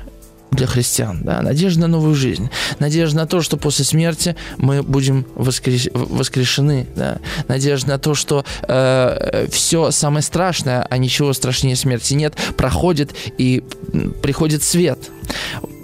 для 0.51 0.65
христиан, 0.65 1.21
да, 1.23 1.41
надежда 1.41 1.81
на 1.81 1.87
новую 1.87 2.15
жизнь, 2.15 2.49
надежда 2.79 3.17
на 3.17 3.27
то, 3.27 3.41
что 3.41 3.57
после 3.57 3.85
смерти 3.85 4.35
мы 4.57 4.81
будем 4.81 5.25
воскрес... 5.35 5.89
воскрешены, 5.93 6.87
да, 6.95 7.19
надежда 7.47 7.89
на 7.89 7.99
то, 7.99 8.15
что 8.15 8.45
э, 8.67 9.47
все 9.51 9.91
самое 9.91 10.23
страшное, 10.23 10.85
а 10.89 10.97
ничего 10.97 11.33
страшнее 11.33 11.75
смерти 11.75 12.13
нет, 12.13 12.35
проходит 12.55 13.13
и 13.37 13.63
приходит 14.21 14.63
свет. 14.63 14.99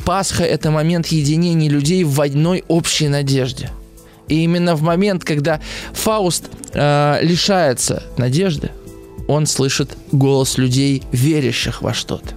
Пасха– 0.05 0.43
это 0.45 0.71
момент 0.71 1.07
единения 1.07 1.69
людей 1.69 2.03
в 2.03 2.19
одной 2.21 2.63
общей 2.67 3.07
надежде. 3.07 3.69
И 4.27 4.43
именно 4.43 4.75
в 4.75 4.81
момент, 4.81 5.23
когда 5.23 5.61
Фауст 5.93 6.45
э, 6.73 7.19
лишается 7.21 8.03
надежды, 8.17 8.71
он 9.27 9.45
слышит 9.45 9.97
голос 10.11 10.57
людей, 10.57 11.03
верящих 11.11 11.81
во 11.81 11.93
что-то. 11.93 12.35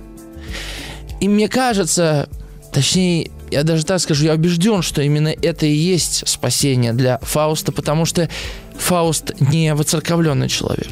И 1.20 1.28
мне 1.28 1.48
кажется, 1.48 2.28
точнее, 2.72 3.30
я 3.50 3.62
даже 3.62 3.84
так 3.84 4.00
скажу, 4.00 4.24
я 4.24 4.34
убежден, 4.34 4.82
что 4.82 5.02
именно 5.02 5.28
это 5.28 5.66
и 5.66 5.72
есть 5.72 6.28
спасение 6.28 6.92
для 6.92 7.18
Фауста, 7.22 7.72
потому 7.72 8.04
что 8.04 8.28
Фауст 8.78 9.40
не 9.40 9.74
воцерковленный 9.74 10.48
человек. 10.48 10.88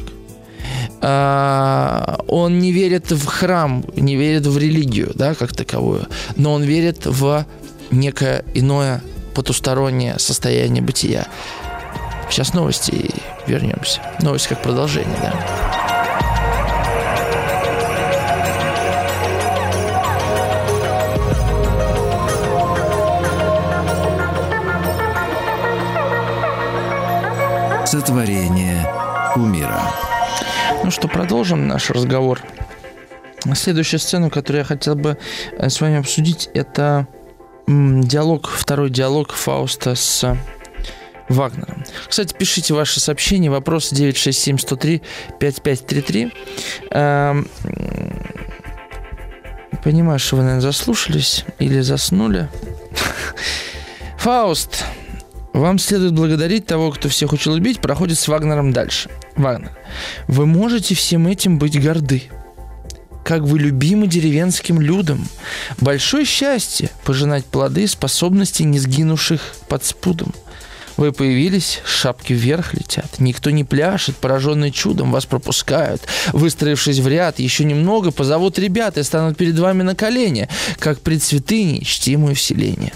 А, 1.01 2.19
он 2.27 2.59
не 2.59 2.71
верит 2.71 3.11
в 3.11 3.25
храм, 3.25 3.83
не 3.95 4.15
верит 4.15 4.47
в 4.47 4.57
религию, 4.57 5.11
да, 5.13 5.35
как 5.35 5.53
таковую, 5.53 6.07
но 6.35 6.53
он 6.53 6.63
верит 6.63 7.05
в 7.05 7.45
некое 7.91 8.43
иное 8.53 9.01
потустороннее 9.33 10.17
состояние 10.17 10.81
бытия. 10.81 11.27
Сейчас 12.29 12.53
новости 12.53 12.91
и 12.91 13.11
вернемся. 13.47 14.01
Новость 14.21 14.47
как 14.47 14.61
продолжение, 14.61 15.17
да. 15.21 15.33
Сотворение 27.85 28.89
умира. 29.35 30.14
Ну 30.85 30.91
что, 30.91 31.07
продолжим 31.07 31.67
наш 31.67 31.89
разговор. 31.89 32.41
Следующая 33.55 33.97
сцена, 33.97 34.29
которую 34.29 34.59
я 34.59 34.65
хотел 34.65 34.93
бы 34.93 35.17
э, 35.57 35.67
с 35.67 35.81
вами 35.81 35.97
обсудить, 35.97 36.47
это 36.53 37.07
диалог, 37.65 38.47
второй 38.47 38.91
диалог 38.91 39.33
Фауста 39.33 39.95
с 39.95 40.37
Вагнером. 41.27 41.83
Кстати, 42.07 42.35
пишите 42.35 42.75
ваши 42.75 42.99
сообщения, 42.99 43.49
вопросы 43.49 43.95
967-103-5533. 43.95 46.31
Эм, 46.91 47.47
вы, 49.83 49.91
наверное, 49.91 50.61
заслушались 50.61 51.45
или 51.57 51.81
заснули. 51.81 52.47
Фауст, 54.19 54.85
вам 55.51 55.79
следует 55.79 56.13
благодарить 56.13 56.67
того, 56.67 56.91
кто 56.91 57.09
всех 57.09 57.33
учил 57.33 57.53
убить, 57.53 57.79
проходит 57.79 58.19
с 58.19 58.27
Вагнером 58.27 58.71
дальше. 58.71 59.09
Вагнер, 59.35 59.71
вы 60.27 60.45
можете 60.45 60.95
всем 60.95 61.27
этим 61.27 61.59
быть 61.59 61.81
горды. 61.81 62.23
Как 63.23 63.41
вы 63.41 63.59
любимы 63.59 64.07
деревенским 64.07 64.79
людям. 64.79 65.27
Большое 65.79 66.25
счастье 66.25 66.89
пожинать 67.03 67.45
плоды 67.45 67.87
способностей 67.87 68.63
не 68.63 68.79
сгинувших 68.79 69.55
под 69.67 69.83
спудом. 69.83 70.33
Вы 70.97 71.11
появились, 71.11 71.81
шапки 71.85 72.31
вверх 72.31 72.73
летят. 72.73 73.19
Никто 73.19 73.49
не 73.49 73.65
пляшет, 73.65 74.15
пораженный 74.15 74.71
чудом, 74.71 75.11
вас 75.11 75.25
пропускают. 75.25 76.01
Выстроившись 76.31 76.99
в 76.99 77.07
ряд, 77.07 77.39
еще 77.39 77.65
немного 77.65 78.11
позовут 78.11 78.57
ребят 78.59 78.97
и 78.97 79.03
станут 79.03 79.37
перед 79.37 79.59
вами 79.59 79.83
на 79.83 79.95
колени, 79.95 80.47
как 80.79 81.01
пред 81.01 81.21
святыней 81.21 81.83
чтимую 81.83 82.35
вселение. 82.35 82.93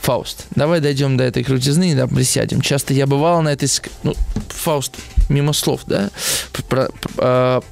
Фауст, 0.00 0.46
давай 0.54 0.80
дойдем 0.80 1.16
до 1.16 1.24
этой 1.24 1.44
крутизны 1.44 1.92
и 1.92 1.94
да, 1.94 2.06
присядем. 2.06 2.60
Часто 2.60 2.94
я 2.94 3.06
бывал 3.06 3.42
на 3.42 3.50
этой... 3.50 3.68
Ну, 4.02 4.14
Фауст, 4.48 4.96
мимо 5.28 5.52
слов, 5.52 5.82
да? 5.86 6.10
Про, 6.52 6.62
про, 6.62 6.88
а, 7.18 7.62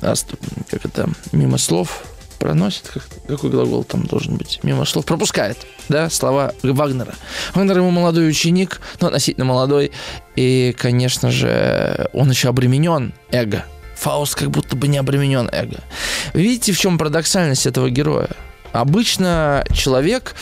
как 0.71 0.85
это? 0.85 1.09
Мимо 1.33 1.59
слов 1.59 2.05
проносит, 2.39 2.89
как, 2.89 3.05
какой 3.27 3.51
глагол 3.51 3.83
там 3.83 4.05
должен 4.05 4.37
быть? 4.37 4.61
Мимо 4.63 4.85
слов 4.85 5.05
пропускает, 5.05 5.59
да, 5.89 6.11
слова 6.11 6.53
Вагнера. 6.63 7.15
Вагнер 7.55 7.79
ему 7.79 7.91
молодой 7.91 8.29
ученик, 8.29 8.81
ну, 9.01 9.09
относительно 9.09 9.47
молодой, 9.47 9.91
и, 10.37 10.75
конечно 10.79 11.31
же, 11.31 12.09
он 12.13 12.31
еще 12.31 12.49
обременен 12.49 13.15
эго. 13.31 13.65
Фауст 13.97 14.37
как 14.37 14.51
будто 14.51 14.77
бы 14.77 14.87
не 14.87 14.99
обременен 14.99 15.49
эго. 15.51 15.81
Видите, 16.33 16.73
в 16.73 16.79
чем 16.79 16.99
парадоксальность 16.99 17.67
этого 17.67 17.91
героя? 17.91 18.31
Обычно 18.73 19.65
человек 19.73 20.35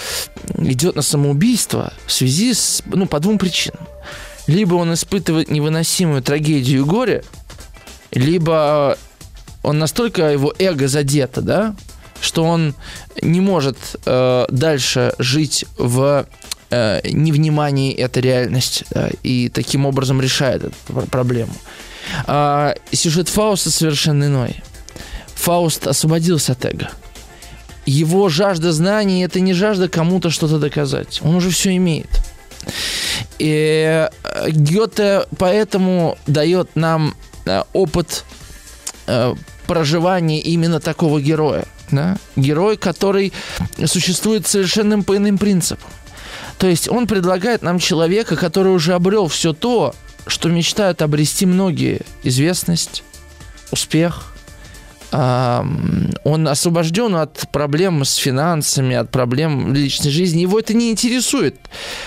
идет 0.58 0.96
на 0.96 1.02
самоубийство 1.02 1.92
в 2.06 2.12
связи 2.12 2.54
с, 2.54 2.82
ну, 2.86 3.06
по 3.06 3.20
двум 3.20 3.38
причинам. 3.38 3.86
Либо 4.46 4.74
он 4.74 4.94
испытывает 4.94 5.50
невыносимую 5.50 6.22
трагедию 6.22 6.80
и 6.80 6.84
горе, 6.84 7.24
либо 8.12 8.96
он 9.62 9.78
настолько 9.78 10.30
его 10.30 10.54
эго 10.58 10.86
задето, 10.86 11.40
да, 11.40 11.74
что 12.20 12.44
он 12.44 12.74
не 13.20 13.40
может 13.40 13.76
э, 14.04 14.46
дальше 14.48 15.12
жить 15.18 15.64
в 15.76 16.26
э, 16.70 17.00
невнимании 17.10 17.92
этой 17.92 18.22
реальности 18.22 18.86
да, 18.90 19.10
и 19.22 19.48
таким 19.48 19.86
образом 19.86 20.20
решает 20.20 20.64
эту 20.64 21.06
проблему. 21.08 21.52
А 22.26 22.74
сюжет 22.92 23.28
Фауста 23.28 23.70
совершенно 23.70 24.24
иной. 24.24 24.62
Фауст 25.34 25.86
освободился 25.86 26.52
от 26.52 26.64
эго. 26.64 26.90
Его 27.87 28.29
жажда 28.29 28.72
знаний 28.72 29.25
это 29.25 29.40
не 29.40 29.55
жажда 29.55 29.88
кому-то 29.88 30.31
что-то 30.31 30.59
доказать. 30.59 31.20
Он 31.22 31.37
уже 31.37 31.51
все 31.51 31.75
имеет. 31.77 32.09
И 33.38 34.09
э, 34.22 34.51
Гёте 34.51 35.27
поэтому 35.38 36.18
дает 36.27 36.75
нам 36.75 37.14
э, 37.44 37.62
опыт 37.72 38.25
э, 39.07 39.35
проживания 39.66 40.40
именно 40.40 40.81
такого 40.81 41.20
героя. 41.20 41.64
Да? 41.90 42.16
Герой, 42.35 42.77
который 42.77 43.33
существует 43.85 44.46
совершенно 44.46 45.03
по 45.03 45.16
иным 45.16 45.38
принципам. 45.38 45.88
То 46.59 46.66
есть 46.66 46.88
он 46.88 47.07
предлагает 47.07 47.62
нам 47.62 47.79
человека, 47.79 48.35
который 48.35 48.72
уже 48.72 48.94
обрел 48.94 49.29
все 49.29 49.53
то, 49.53 49.94
что 50.27 50.49
мечтают 50.49 51.03
обрести 51.03 51.46
многие. 51.46 52.01
Известность, 52.25 53.05
успех, 53.70 54.33
он 55.12 56.49
освобожден 56.49 57.14
от 57.16 57.49
проблем 57.53 58.05
с 58.05 58.16
финансами, 58.16 58.97
от 58.97 59.11
проблем 59.11 59.73
личной 59.73 60.11
жизни. 60.11 60.42
Его 60.42 60.59
это 60.59 60.75
не 60.75 60.90
интересует. 60.90 61.57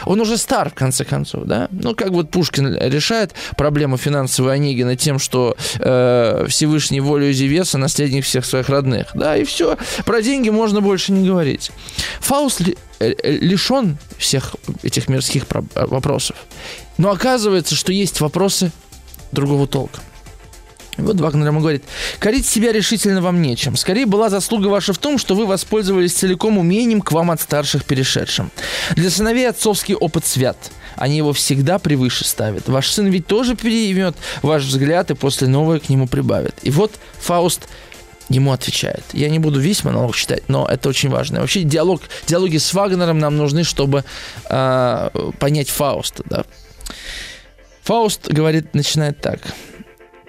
Он 0.06 0.20
уже 0.20 0.38
стар, 0.38 0.70
в 0.70 0.74
конце 0.74 1.06
концов, 1.06 1.46
да? 1.46 1.68
Ну, 1.72 1.96
как 1.96 2.10
вот 2.10 2.30
Пушкин 2.30 2.76
решает 2.78 3.34
проблему 3.58 3.98
финансовой 3.98 4.56
Онегина 4.56 4.96
тем, 4.96 5.20
что 5.20 5.56
э, 5.80 6.46
Всевышний 6.50 7.00
волю 7.00 7.32
Зевеса 7.32 7.78
наследник 7.78 8.26
всех 8.26 8.46
своих 8.46 8.70
родных. 8.70 9.08
Да, 9.14 9.38
и 9.38 9.46
все. 9.46 9.78
Про 10.06 10.22
деньги 10.22 10.50
можно 10.50 10.82
больше 10.82 11.12
не 11.12 11.28
говорить. 11.28 11.72
Фауст 12.20 12.60
ли, 12.60 12.78
э, 13.00 13.14
лишен 13.22 13.98
всех 14.18 14.56
этих 14.84 15.08
мирских 15.08 15.46
вопросов. 15.76 16.36
Но 16.98 17.12
оказывается, 17.12 17.76
что 17.76 17.94
есть 17.94 18.20
вопросы 18.20 18.72
другого 19.32 19.68
толка. 19.68 20.02
Вот 21.04 21.20
Вагнер 21.20 21.48
ему 21.48 21.60
говорит, 21.60 21.84
корить 22.20 22.46
себя 22.46 22.72
решительно 22.72 23.22
вам 23.22 23.42
нечем. 23.42 23.76
Скорее 23.76 24.06
была 24.06 24.30
заслуга 24.30 24.68
ваша 24.68 24.94
в 24.94 24.98
том, 24.98 25.18
что 25.18 25.36
вы 25.36 25.46
воспользовались 25.46 26.14
целиком 26.14 26.58
умением 26.58 27.02
к 27.02 27.12
вам 27.12 27.32
от 27.32 27.42
старших 27.42 27.86
перешедшим. 27.86 28.52
Для 28.96 29.10
сыновей 29.10 29.50
отцовский 29.50 29.96
опыт 29.96 30.26
свят. 30.26 30.58
Они 30.96 31.18
его 31.18 31.34
всегда 31.34 31.80
превыше 31.80 32.26
ставят. 32.26 32.68
Ваш 32.68 32.90
сын 32.92 33.08
ведь 33.08 33.26
тоже 33.26 33.56
переймет 33.56 34.16
ваш 34.42 34.64
взгляд 34.64 35.12
и 35.12 35.16
после 35.16 35.48
новое 35.48 35.80
к 35.80 35.90
нему 35.90 36.08
прибавит. 36.08 36.56
И 36.62 36.72
вот 36.72 36.92
Фауст 37.22 37.70
ему 38.30 38.52
отвечает. 38.52 39.04
Я 39.14 39.30
не 39.30 39.40
буду 39.40 39.60
весь 39.60 39.84
монолог 39.84 40.16
читать, 40.16 40.44
но 40.48 40.68
это 40.68 40.90
очень 40.90 41.10
важно. 41.10 41.42
Вообще 41.42 41.64
диалог, 41.64 42.02
диалоги 42.28 42.58
с 42.58 42.74
Вагнером 42.74 43.20
нам 43.20 43.38
нужны, 43.38 43.64
чтобы 43.64 44.04
э, 44.50 45.10
понять 45.40 45.70
Фауста. 45.70 46.24
Да? 46.26 46.46
Фауст 47.84 48.28
говорит, 48.28 48.74
начинает 48.74 49.20
так. 49.22 49.40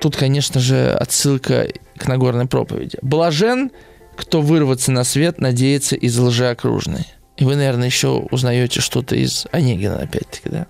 Тут, 0.00 0.16
конечно 0.16 0.60
же, 0.60 0.92
отсылка 0.92 1.68
к 1.96 2.06
Нагорной 2.08 2.46
проповеди. 2.46 2.98
«Блажен, 3.02 3.70
кто 4.16 4.40
вырваться 4.40 4.92
на 4.92 5.04
свет 5.04 5.40
надеется 5.40 5.96
из 5.96 6.18
лжи 6.18 6.48
окружной». 6.48 7.06
И 7.36 7.44
вы, 7.44 7.56
наверное, 7.56 7.86
еще 7.86 8.08
узнаете 8.30 8.80
что-то 8.80 9.16
из 9.16 9.46
Онегина, 9.50 10.00
опять-таки, 10.00 10.50
да? 10.50 10.66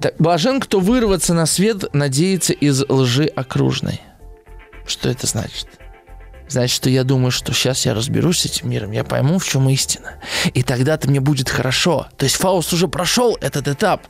Так, 0.00 0.14
блажен, 0.18 0.60
кто 0.60 0.80
вырваться 0.80 1.32
на 1.32 1.46
свет 1.46 1.94
надеется 1.94 2.52
из 2.52 2.82
лжи 2.88 3.26
окружной. 3.26 4.00
Что 4.84 5.08
это 5.08 5.28
значит? 5.28 5.68
Значит, 6.48 6.74
что 6.74 6.90
я 6.90 7.04
думаю, 7.04 7.30
что 7.30 7.52
сейчас 7.52 7.86
я 7.86 7.94
разберусь 7.94 8.40
с 8.40 8.46
этим 8.46 8.68
миром, 8.70 8.90
я 8.90 9.04
пойму, 9.04 9.38
в 9.38 9.46
чем 9.46 9.68
истина. 9.68 10.16
И 10.52 10.62
тогда-то 10.64 11.08
мне 11.08 11.20
будет 11.20 11.48
хорошо. 11.48 12.08
То 12.16 12.24
есть 12.24 12.36
Фауст 12.36 12.72
уже 12.72 12.88
прошел 12.88 13.38
этот 13.40 13.68
этап. 13.68 14.06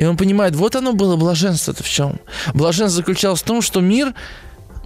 И 0.00 0.04
он 0.06 0.16
понимает, 0.16 0.56
вот 0.56 0.76
оно 0.76 0.94
было 0.94 1.16
блаженство-то 1.16 1.82
в 1.82 1.88
чем. 1.88 2.20
Блаженство 2.54 3.02
заключалось 3.02 3.42
в 3.42 3.44
том, 3.44 3.60
что 3.60 3.80
мир 3.80 4.14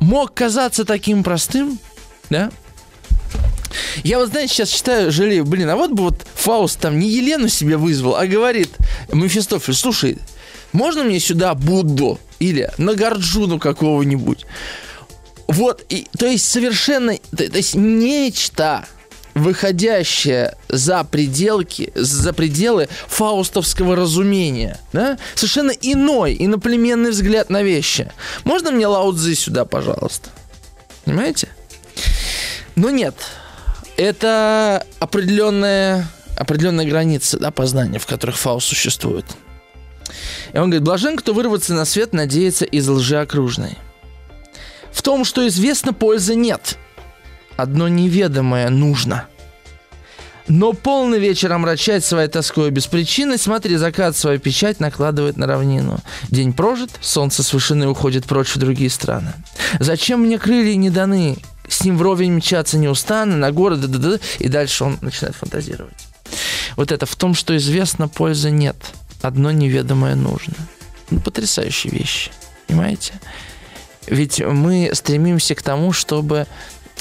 мог 0.00 0.35
казаться 0.35 0.85
таким 0.85 1.22
простым, 1.22 1.79
да? 2.31 2.50
Я 4.03 4.18
вот, 4.18 4.31
знаете, 4.31 4.53
сейчас 4.53 4.70
читаю, 4.70 5.12
жалею, 5.12 5.44
блин, 5.44 5.70
а 5.70 5.77
вот 5.77 5.92
бы 5.92 6.03
вот 6.03 6.27
Фауст 6.35 6.81
там 6.81 6.98
не 6.98 7.09
Елену 7.09 7.46
себе 7.46 7.77
вызвал, 7.77 8.16
а 8.16 8.27
говорит 8.27 8.70
Мефистофель, 9.12 9.74
слушай, 9.74 10.18
можно 10.72 11.05
мне 11.05 11.20
сюда 11.20 11.55
Будду 11.55 12.18
или 12.40 12.72
Нагарджуну 12.77 13.61
какого-нибудь? 13.61 14.44
Вот, 15.46 15.85
и, 15.90 16.09
то 16.18 16.27
есть 16.27 16.50
совершенно, 16.50 17.16
то, 17.31 17.48
то 17.48 17.57
есть 17.57 17.77
нечто, 17.77 18.85
выходящее 19.35 20.57
за 20.68 21.05
пределки, 21.05 21.92
за 21.94 22.33
пределы 22.33 22.88
фаустовского 23.09 23.97
разумения, 23.97 24.81
да? 24.92 25.18
Совершенно 25.35 25.73
иной, 25.73 26.37
иноплеменный 26.38 27.11
взгляд 27.11 27.51
на 27.51 27.62
вещи. 27.62 28.11
Можно 28.44 28.70
мне 28.70 28.87
Лаудзы 28.87 29.35
сюда, 29.35 29.64
пожалуйста? 29.64 30.31
Понимаете? 31.05 31.49
Но 32.77 32.90
нет. 32.90 33.14
Это 33.97 34.87
определенная, 35.01 36.09
определенная 36.37 36.87
граница 36.87 37.38
да, 37.38 37.51
познания, 37.51 37.99
в 37.99 38.07
которых 38.07 38.38
Фауст 38.38 38.68
существует. 38.68 39.27
И 40.53 40.59
он 40.59 40.70
говорит, 40.70 40.83
блажен, 40.83 41.16
кто 41.16 41.35
вырваться 41.35 41.75
на 41.75 41.85
свет 41.85 42.12
надеется 42.12 42.64
из 42.64 42.88
лжи 42.88 43.18
окружной. 43.18 43.77
В 44.92 45.03
том, 45.03 45.25
что 45.25 45.47
известно, 45.49 45.92
пользы 45.92 46.37
нет– 46.37 46.79
одно 47.57 47.88
неведомое 47.88 48.71
нужно. 48.71 49.27
Но 50.47 50.75
полный 50.75 51.19
вечер 51.19 51.53
омрачать 51.53 52.05
своей 52.05 52.29
тоской 52.29 52.71
без 52.71 52.87
причины, 52.87 53.38
смотри, 53.38 53.77
закат 53.77 54.14
свою 54.14 54.38
печать 54.38 54.79
накладывает 54.79 55.38
на 55.38 55.47
равнину. 55.47 56.01
День 56.29 56.53
прожит, 56.53 56.90
солнце 57.01 57.43
с 57.43 57.53
вышины 57.55 57.88
уходит 57.88 58.27
прочь 58.27 58.55
в 58.55 58.59
другие 58.59 58.90
страны. 58.90 59.33
Зачем 59.81 60.21
мне 60.21 60.38
крылья 60.38 60.77
не 60.77 60.90
даны? 60.90 61.38
С 61.67 61.83
ним 61.83 61.97
вровень 61.97 62.35
мчаться 62.35 62.77
не 62.77 62.88
устану, 62.88 63.37
на 63.37 63.51
горы, 63.53 63.77
да, 63.77 63.87
да, 63.87 63.99
да, 63.99 64.19
и 64.38 64.49
дальше 64.49 64.85
он 64.85 64.99
начинает 65.01 65.35
фантазировать. 65.35 66.09
Вот 66.77 66.93
это 66.93 67.07
в 67.07 67.17
том, 67.17 67.35
что 67.35 67.57
известно, 67.57 68.09
пользы 68.09 68.51
нет. 68.51 68.77
Одно 69.23 69.51
неведомое 69.51 70.14
нужно. 70.14 70.55
Ну, 71.11 71.21
потрясающие 71.21 71.90
вещи, 71.90 72.31
понимаете? 72.67 73.14
Ведь 74.07 74.40
мы 74.40 74.90
стремимся 74.93 75.55
к 75.55 75.62
тому, 75.62 75.93
чтобы 75.93 76.47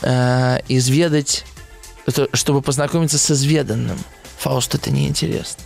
э, 0.03 0.59
изведать, 0.67 1.45
чтобы 2.33 2.61
познакомиться 2.61 3.17
с 3.17 3.31
изведанным. 3.31 3.97
Фауст 4.37 4.75
это 4.75 4.91
неинтересно. 4.91 5.63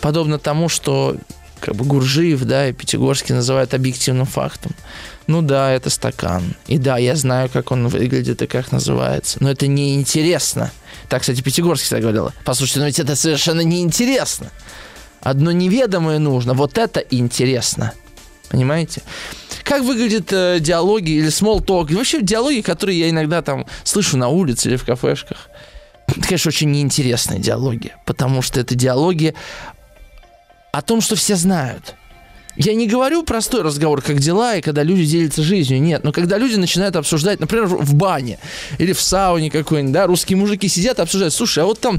Подобно 0.00 0.38
тому, 0.38 0.68
что 0.68 1.16
как 1.60 1.76
бы 1.76 1.84
Гуржиев, 1.84 2.42
да, 2.44 2.68
и 2.68 2.72
Пятигорский 2.72 3.34
называют 3.34 3.74
объективным 3.74 4.26
фактом. 4.26 4.72
Ну 5.26 5.42
да, 5.42 5.70
это 5.70 5.90
стакан. 5.90 6.56
И 6.66 6.78
да, 6.78 6.98
я 6.98 7.14
знаю, 7.14 7.48
как 7.50 7.70
он 7.70 7.88
выглядит 7.88 8.42
и 8.42 8.46
как 8.46 8.72
называется. 8.72 9.38
Но 9.40 9.50
это 9.50 9.66
неинтересно. 9.66 10.72
Так, 11.08 11.20
кстати, 11.20 11.42
Пятигорский 11.42 11.90
так 11.90 12.00
говорил. 12.00 12.30
Послушайте, 12.44 12.80
но 12.80 12.86
ведь 12.86 12.98
это 12.98 13.14
совершенно 13.14 13.60
неинтересно. 13.60 14.50
Одно 15.20 15.52
неведомое 15.52 16.18
нужно. 16.18 16.54
Вот 16.54 16.78
это 16.78 17.00
интересно. 17.00 17.92
Понимаете? 18.48 19.02
Как 19.64 19.82
выглядят 19.82 20.32
э, 20.32 20.58
диалоги 20.60 21.10
или 21.10 21.28
small 21.28 21.64
talk, 21.64 21.90
и 21.90 21.94
вообще 21.94 22.22
диалоги, 22.22 22.60
которые 22.60 22.98
я 22.98 23.10
иногда 23.10 23.42
там 23.42 23.66
слышу 23.84 24.16
на 24.16 24.28
улице 24.28 24.68
или 24.68 24.76
в 24.76 24.84
кафешках. 24.84 25.48
Это, 26.06 26.20
конечно, 26.22 26.48
очень 26.48 26.70
неинтересные 26.70 27.38
диалоги, 27.38 27.92
потому 28.04 28.42
что 28.42 28.60
это 28.60 28.74
диалоги 28.74 29.34
о 30.72 30.82
том, 30.82 31.00
что 31.00 31.14
все 31.14 31.36
знают. 31.36 31.94
Я 32.56 32.74
не 32.74 32.88
говорю 32.88 33.22
простой 33.22 33.62
разговор, 33.62 34.02
как 34.02 34.18
дела, 34.18 34.56
и 34.56 34.60
когда 34.60 34.82
люди 34.82 35.04
делятся 35.04 35.42
жизнью. 35.42 35.80
Нет, 35.80 36.02
но 36.04 36.12
когда 36.12 36.36
люди 36.36 36.56
начинают 36.56 36.96
обсуждать, 36.96 37.38
например, 37.40 37.66
в 37.66 37.94
бане 37.94 38.38
или 38.78 38.92
в 38.92 39.00
сауне 39.00 39.50
какой-нибудь, 39.50 39.92
да, 39.92 40.06
русские 40.06 40.36
мужики 40.36 40.68
сидят 40.68 40.98
и 40.98 41.02
обсуждают, 41.02 41.32
слушай, 41.32 41.62
а 41.62 41.66
вот 41.66 41.80
там 41.80 41.98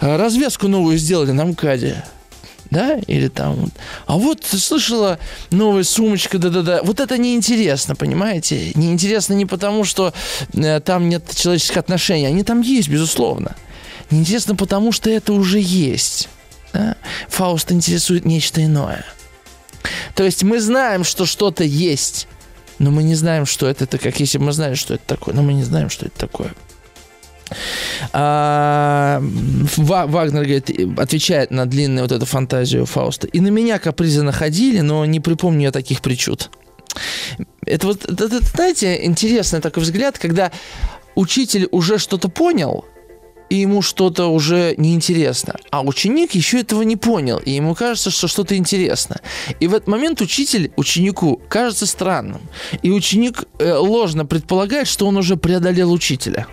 э, 0.00 0.16
развязку 0.16 0.68
новую 0.68 0.98
сделали 0.98 1.30
на 1.30 1.44
МКАДе 1.44 2.04
да, 2.70 2.98
или 3.06 3.28
там, 3.28 3.70
а 4.06 4.16
вот 4.16 4.44
слышала 4.44 5.18
новая 5.50 5.84
сумочка, 5.84 6.38
да-да-да, 6.38 6.82
вот 6.82 7.00
это 7.00 7.18
неинтересно, 7.18 7.94
понимаете, 7.94 8.72
неинтересно 8.74 9.34
не 9.34 9.46
потому, 9.46 9.84
что 9.84 10.12
э, 10.54 10.80
там 10.80 11.08
нет 11.08 11.24
человеческих 11.34 11.76
отношений, 11.76 12.26
они 12.26 12.42
там 12.42 12.60
есть, 12.60 12.88
безусловно, 12.88 13.56
неинтересно 14.10 14.56
потому, 14.56 14.92
что 14.92 15.10
это 15.10 15.32
уже 15.32 15.60
есть, 15.60 16.28
да? 16.72 16.96
Фауст 17.28 17.72
интересует 17.72 18.24
нечто 18.24 18.64
иное. 18.64 19.04
То 20.14 20.24
есть 20.24 20.42
мы 20.42 20.60
знаем, 20.60 21.04
что 21.04 21.26
что-то 21.26 21.64
есть, 21.64 22.28
но 22.78 22.90
мы 22.90 23.02
не 23.02 23.14
знаем, 23.14 23.46
что 23.46 23.66
это, 23.66 23.84
это 23.84 23.98
как 23.98 24.20
если 24.20 24.38
бы 24.38 24.44
мы 24.44 24.52
знали, 24.52 24.74
что 24.74 24.94
это 24.94 25.04
такое, 25.06 25.34
но 25.34 25.42
мы 25.42 25.52
не 25.54 25.62
знаем, 25.62 25.88
что 25.90 26.06
это 26.06 26.18
такое. 26.18 26.52
А, 28.12 29.20
Вагнер 29.76 30.44
говорит, 30.44 30.70
отвечает 30.98 31.50
на 31.50 31.66
длинную 31.66 32.02
вот 32.02 32.12
эту 32.12 32.26
фантазию 32.26 32.86
Фауста. 32.86 33.26
И 33.28 33.40
на 33.40 33.48
меня 33.48 33.78
капризы 33.78 34.22
находили, 34.22 34.80
но 34.80 35.04
не 35.04 35.20
припомню 35.20 35.64
я 35.64 35.72
таких 35.72 36.00
причуд. 36.00 36.50
Это 37.64 37.86
вот, 37.86 38.04
это, 38.04 38.40
знаете, 38.54 39.04
интересный 39.04 39.60
такой 39.60 39.82
взгляд, 39.82 40.18
когда 40.18 40.50
учитель 41.14 41.68
уже 41.70 41.98
что-то 41.98 42.28
понял, 42.28 42.84
и 43.48 43.56
ему 43.56 43.82
что-то 43.82 44.26
уже 44.26 44.74
неинтересно. 44.76 45.54
А 45.70 45.82
ученик 45.82 46.34
еще 46.34 46.60
этого 46.60 46.82
не 46.82 46.96
понял, 46.96 47.38
и 47.38 47.52
ему 47.52 47.74
кажется, 47.74 48.10
что 48.10 48.28
что-то 48.28 48.56
интересно. 48.56 49.20
И 49.60 49.68
в 49.68 49.74
этот 49.74 49.88
момент 49.88 50.20
учитель 50.20 50.72
ученику 50.76 51.40
кажется 51.48 51.86
странным. 51.86 52.40
И 52.82 52.90
ученик 52.90 53.44
э, 53.58 53.72
ложно 53.72 54.26
предполагает, 54.26 54.88
что 54.88 55.06
он 55.06 55.16
уже 55.16 55.36
преодолел 55.36 55.92
учителя. 55.92 56.46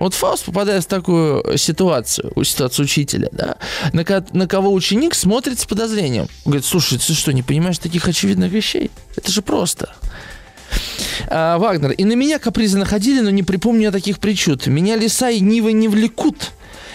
Вот 0.00 0.14
Фауст 0.14 0.46
попадает 0.46 0.82
в 0.82 0.86
такую 0.86 1.58
ситуацию, 1.58 2.32
ситуацию 2.42 2.84
учителя, 2.84 3.28
да, 3.32 3.56
на, 3.92 4.04
на 4.32 4.48
кого 4.48 4.72
ученик 4.72 5.14
смотрит 5.14 5.60
с 5.60 5.66
подозрением. 5.66 6.26
Говорит, 6.46 6.64
слушай, 6.64 6.98
ты 6.98 7.12
что, 7.12 7.32
не 7.32 7.42
понимаешь 7.42 7.78
таких 7.78 8.08
очевидных 8.08 8.50
вещей? 8.50 8.90
Это 9.14 9.30
же 9.30 9.42
просто. 9.42 9.94
А, 11.28 11.58
Вагнер. 11.58 11.92
И 11.92 12.04
на 12.04 12.14
меня 12.14 12.38
капризы 12.38 12.78
находили, 12.78 13.20
но 13.20 13.28
не 13.28 13.42
припомню 13.42 13.82
я 13.82 13.90
таких 13.92 14.18
причуд. 14.20 14.66
Меня 14.66 14.96
леса 14.96 15.28
и 15.28 15.40
нивы 15.40 15.72
не 15.72 15.86
влекут. 15.86 16.50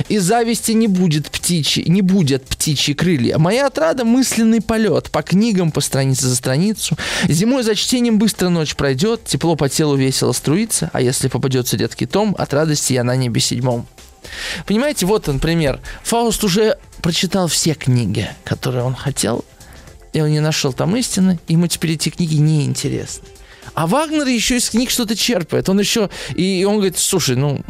И 0.09 0.17
зависти 0.17 0.71
не 0.71 0.87
будет 0.87 1.29
птичьи, 1.29 1.83
не 1.87 2.01
будет 2.01 2.45
птичьи 2.45 2.93
крылья. 2.93 3.37
Моя 3.37 3.67
отрада– 3.67 4.03
мысленный 4.05 4.61
полет. 4.61 5.09
По 5.11 5.21
книгам, 5.21 5.71
по 5.71 5.81
странице 5.81 6.27
за 6.27 6.35
страницу. 6.35 6.97
Зимой 7.27 7.63
за 7.63 7.75
чтением 7.75 8.17
быстро 8.17 8.49
ночь 8.49 8.75
пройдет, 8.75 9.25
тепло 9.25 9.55
по 9.55 9.69
телу 9.69 9.95
весело 9.95 10.31
струится, 10.31 10.89
а 10.93 11.01
если 11.01 11.27
попадется 11.27 11.77
редкий 11.77 12.05
том, 12.05 12.35
от 12.37 12.53
радости 12.53 12.93
я 12.93 13.03
на 13.03 13.15
небе 13.15 13.41
седьмом. 13.41 13.87
Понимаете, 14.65 15.05
вот 15.05 15.29
он 15.29 15.39
пример. 15.39 15.79
Фауст 16.03 16.43
уже 16.43 16.77
прочитал 17.01 17.47
все 17.47 17.73
книги, 17.73 18.27
которые 18.43 18.83
он 18.83 18.95
хотел, 18.95 19.45
и 20.13 20.21
он 20.21 20.31
не 20.31 20.39
нашел 20.39 20.73
там 20.73 20.95
истины, 20.95 21.39
ему 21.47 21.67
теперь 21.67 21.91
эти 21.91 22.09
книги 22.09 22.35
не 22.35 22.65
интересны. 22.65 23.27
А 23.73 23.87
Вагнер 23.87 24.25
еще 24.27 24.57
из 24.57 24.69
книг 24.69 24.89
что-то 24.89 25.15
черпает. 25.15 25.67
Он 25.69 25.79
еще... 25.79 26.09
И 26.35 26.63
он 26.63 26.75
говорит, 26.75 26.97
слушай, 26.97 27.35
ну, 27.35 27.61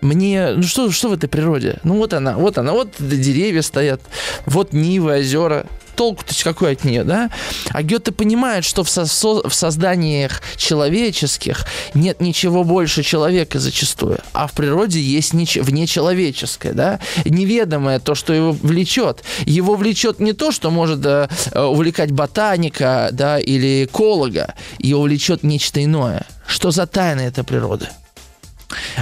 мне, 0.00 0.52
ну 0.54 0.62
что, 0.62 0.90
что 0.90 1.08
в 1.08 1.12
этой 1.12 1.28
природе? 1.28 1.78
Ну 1.82 1.96
вот 1.96 2.12
она, 2.14 2.36
вот 2.36 2.58
она, 2.58 2.72
вот 2.72 2.90
деревья 2.98 3.62
стоят, 3.62 4.00
вот 4.46 4.72
Нивы, 4.72 5.18
озера. 5.18 5.66
Толку-то 5.96 6.32
какой 6.44 6.74
от 6.74 6.84
нее, 6.84 7.02
да? 7.02 7.28
А 7.70 7.82
Гёте 7.82 8.12
понимает, 8.12 8.64
что 8.64 8.84
в, 8.84 8.88
со 8.88 9.04
в 9.04 9.52
созданиях 9.52 10.42
человеческих 10.54 11.66
нет 11.92 12.20
ничего 12.20 12.62
больше 12.62 13.02
человека 13.02 13.58
зачастую, 13.58 14.20
а 14.32 14.46
в 14.46 14.52
природе 14.52 15.00
есть 15.00 15.34
неч 15.34 15.56
внечеловеческое, 15.56 16.72
да? 16.72 17.00
Неведомое 17.24 17.98
то, 17.98 18.14
что 18.14 18.32
его 18.32 18.52
влечет. 18.52 19.24
Его 19.44 19.74
влечет 19.74 20.20
не 20.20 20.34
то, 20.34 20.52
что 20.52 20.70
может 20.70 21.04
э, 21.04 21.26
увлекать 21.52 22.12
ботаника, 22.12 23.08
да, 23.10 23.40
или 23.40 23.86
эколога. 23.86 24.54
Его 24.78 25.02
влечет 25.02 25.42
нечто 25.42 25.82
иное. 25.82 26.24
Что 26.46 26.70
за 26.70 26.86
тайна 26.86 27.22
этой 27.22 27.42
природы? 27.42 27.88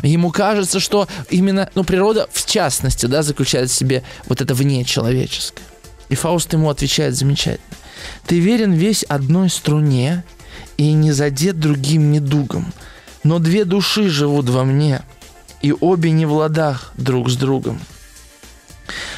Ему 0.03 0.31
кажется, 0.31 0.81
что 0.81 1.09
именно, 1.29 1.69
ну, 1.75 1.85
природа 1.85 2.29
в 2.33 2.47
частности, 2.47 3.07
да, 3.07 3.23
заключает 3.23 3.71
в 3.71 3.75
себе 3.75 4.03
вот 4.27 4.41
это 4.41 4.55
внечеловеческое. 4.55 5.65
И 6.09 6.15
Фауст 6.15 6.53
ему 6.53 6.71
отвечает 6.71 7.17
замечательно. 7.17 7.77
Ты 8.27 8.39
верен 8.39 8.73
весь 8.73 9.03
одной 9.05 9.51
струне 9.51 10.25
и 10.77 10.93
не 10.93 11.13
задет 11.13 11.59
другим 11.59 12.13
недугом. 12.13 12.73
Но 13.25 13.39
две 13.39 13.65
души 13.65 14.09
живут 14.09 14.49
во 14.49 14.65
мне, 14.65 15.03
и 15.63 15.73
обе 15.73 16.13
не 16.13 16.27
в 16.27 16.33
ладах 16.33 16.93
друг 16.97 17.29
с 17.29 17.37
другом. 17.37 17.81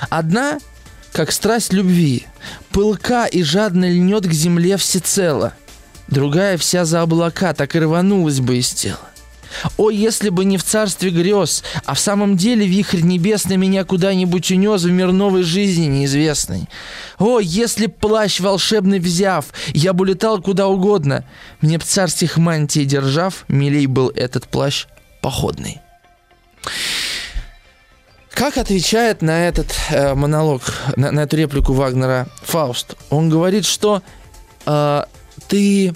Одна, 0.08 0.58
как 1.12 1.30
страсть 1.30 1.74
любви, 1.74 2.26
пылка 2.70 3.26
и 3.26 3.42
жадно 3.42 3.90
льнет 3.90 4.26
к 4.26 4.32
земле 4.32 4.78
всецело. 4.78 5.52
Другая 6.06 6.56
вся 6.56 6.86
за 6.86 7.02
облака, 7.02 7.52
так 7.52 7.76
и 7.76 7.80
рванулась 7.80 8.40
бы 8.40 8.56
из 8.56 8.70
тела. 8.70 9.10
О, 9.76 9.90
если 9.90 10.28
бы 10.28 10.44
не 10.44 10.56
в 10.56 10.64
царстве 10.64 11.10
грез, 11.10 11.62
а 11.84 11.94
в 11.94 12.00
самом 12.00 12.36
деле 12.36 12.66
вихрь 12.66 13.00
небесный 13.00 13.56
меня 13.56 13.84
куда-нибудь 13.84 14.50
унес 14.50 14.82
в 14.82 14.90
мир 14.90 15.12
новой 15.12 15.42
жизни 15.42 15.86
неизвестной. 15.86 16.68
О, 17.18 17.40
если 17.40 17.86
б 17.86 17.92
плащ 17.92 18.40
волшебный 18.40 18.98
взяв, 18.98 19.46
я 19.68 19.92
бы 19.92 20.06
летал 20.06 20.40
куда 20.40 20.68
угодно. 20.68 21.24
Мне 21.60 21.78
б 21.78 21.84
царских 21.84 22.36
мантий 22.36 22.84
держав, 22.84 23.44
милей 23.48 23.86
был 23.86 24.10
этот 24.14 24.48
плащ 24.48 24.86
походный. 25.20 25.80
Как 28.30 28.56
отвечает 28.56 29.20
на 29.20 29.48
этот 29.48 29.74
э, 29.90 30.14
монолог, 30.14 30.62
на, 30.94 31.10
на 31.10 31.20
эту 31.20 31.36
реплику 31.36 31.72
Вагнера 31.72 32.28
Фауст? 32.44 32.94
Он 33.10 33.28
говорит, 33.28 33.64
что 33.64 34.00
э, 34.64 35.02
ты 35.48 35.92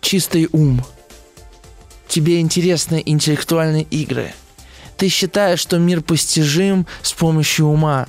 чистый 0.00 0.48
ум– 0.52 0.84
тебе 2.08 2.40
интересны 2.40 3.02
интеллектуальные 3.04 3.84
игры. 3.84 4.34
Ты 4.96 5.08
считаешь, 5.08 5.60
что 5.60 5.78
мир 5.78 6.00
постижим 6.00 6.86
с 7.02 7.12
помощью 7.12 7.66
ума. 7.66 8.06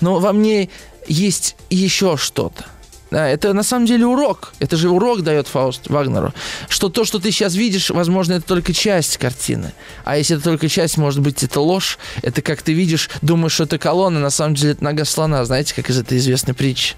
Но 0.00 0.18
во 0.18 0.32
мне 0.32 0.68
есть 1.06 1.56
еще 1.70 2.16
что-то. 2.16 2.64
Это 3.10 3.52
на 3.52 3.62
самом 3.62 3.86
деле 3.86 4.06
урок. 4.06 4.52
Это 4.58 4.76
же 4.76 4.88
урок 4.88 5.22
дает 5.22 5.46
Фауст 5.46 5.88
Вагнеру. 5.88 6.34
Что 6.68 6.88
то, 6.88 7.04
что 7.04 7.20
ты 7.20 7.30
сейчас 7.30 7.54
видишь, 7.54 7.90
возможно, 7.90 8.32
это 8.32 8.46
только 8.46 8.72
часть 8.72 9.18
картины. 9.18 9.72
А 10.04 10.16
если 10.16 10.34
это 10.34 10.44
только 10.44 10.68
часть, 10.68 10.96
может 10.96 11.20
быть, 11.20 11.44
это 11.44 11.60
ложь. 11.60 11.98
Это 12.22 12.42
как 12.42 12.62
ты 12.62 12.72
видишь, 12.72 13.10
думаешь, 13.22 13.52
что 13.52 13.64
это 13.64 13.78
колонна, 13.78 14.18
на 14.18 14.30
самом 14.30 14.56
деле 14.56 14.72
это 14.72 14.82
нога 14.82 15.04
слона. 15.04 15.44
Знаете, 15.44 15.74
как 15.76 15.90
из 15.90 15.98
этой 15.98 16.18
известной 16.18 16.54
притчи. 16.54 16.96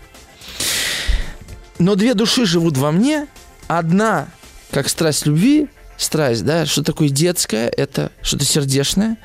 Но 1.78 1.96
две 1.96 2.14
души 2.14 2.46
живут 2.46 2.78
во 2.78 2.92
мне. 2.92 3.26
Одна, 3.68 4.28
как 4.70 4.88
страсть 4.88 5.26
любви, 5.26 5.68
страсть, 5.96 6.44
да, 6.44 6.66
что 6.66 6.82
такое 6.82 7.08
детское, 7.08 7.68
это 7.68 8.12
что-то 8.22 8.44
сердечное, 8.44 9.18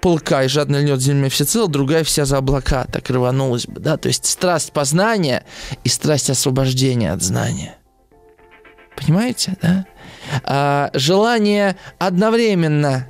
полка 0.00 0.44
и 0.44 0.48
жадно 0.48 0.80
льнет 0.80 1.00
земля 1.00 1.30
всецело, 1.30 1.68
другая 1.68 2.04
вся 2.04 2.24
за 2.24 2.38
облака, 2.38 2.84
так 2.84 3.08
рванулась 3.10 3.66
бы, 3.66 3.80
да, 3.80 3.96
то 3.96 4.08
есть 4.08 4.26
страсть 4.26 4.72
познания 4.72 5.44
и 5.82 5.88
страсть 5.88 6.30
освобождения 6.30 7.12
от 7.12 7.22
знания. 7.22 7.76
Понимаете, 8.96 9.56
да? 9.62 9.86
А, 10.44 10.90
желание 10.94 11.76
одновременно 11.98 13.08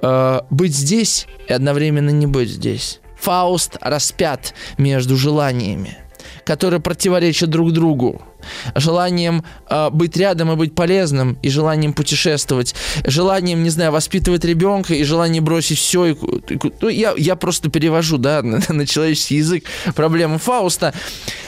э, 0.00 0.40
быть 0.50 0.74
здесь 0.74 1.26
и 1.48 1.52
одновременно 1.52 2.10
не 2.10 2.26
быть 2.26 2.50
здесь. 2.50 3.00
Фауст 3.18 3.78
распят 3.80 4.54
между 4.78 5.16
желаниями, 5.16 5.98
которые 6.44 6.80
противоречат 6.80 7.50
друг 7.50 7.72
другу 7.72 8.22
желанием 8.74 9.44
э, 9.68 9.90
быть 9.90 10.16
рядом 10.16 10.52
и 10.52 10.56
быть 10.56 10.74
полезным, 10.74 11.38
и 11.42 11.48
желанием 11.48 11.92
путешествовать, 11.92 12.74
желанием, 13.06 13.62
не 13.62 13.70
знаю, 13.70 13.92
воспитывать 13.92 14.44
ребенка, 14.44 14.94
и 14.94 15.04
желанием 15.04 15.44
бросить 15.44 15.78
все. 15.78 16.06
И, 16.06 16.16
ну, 16.80 16.88
я, 16.88 17.14
я 17.16 17.36
просто 17.36 17.70
перевожу, 17.70 18.18
да, 18.18 18.42
на, 18.42 18.60
на 18.68 18.86
человеческий 18.86 19.36
язык 19.36 19.64
проблему 19.94 20.38
Фауста. 20.38 20.94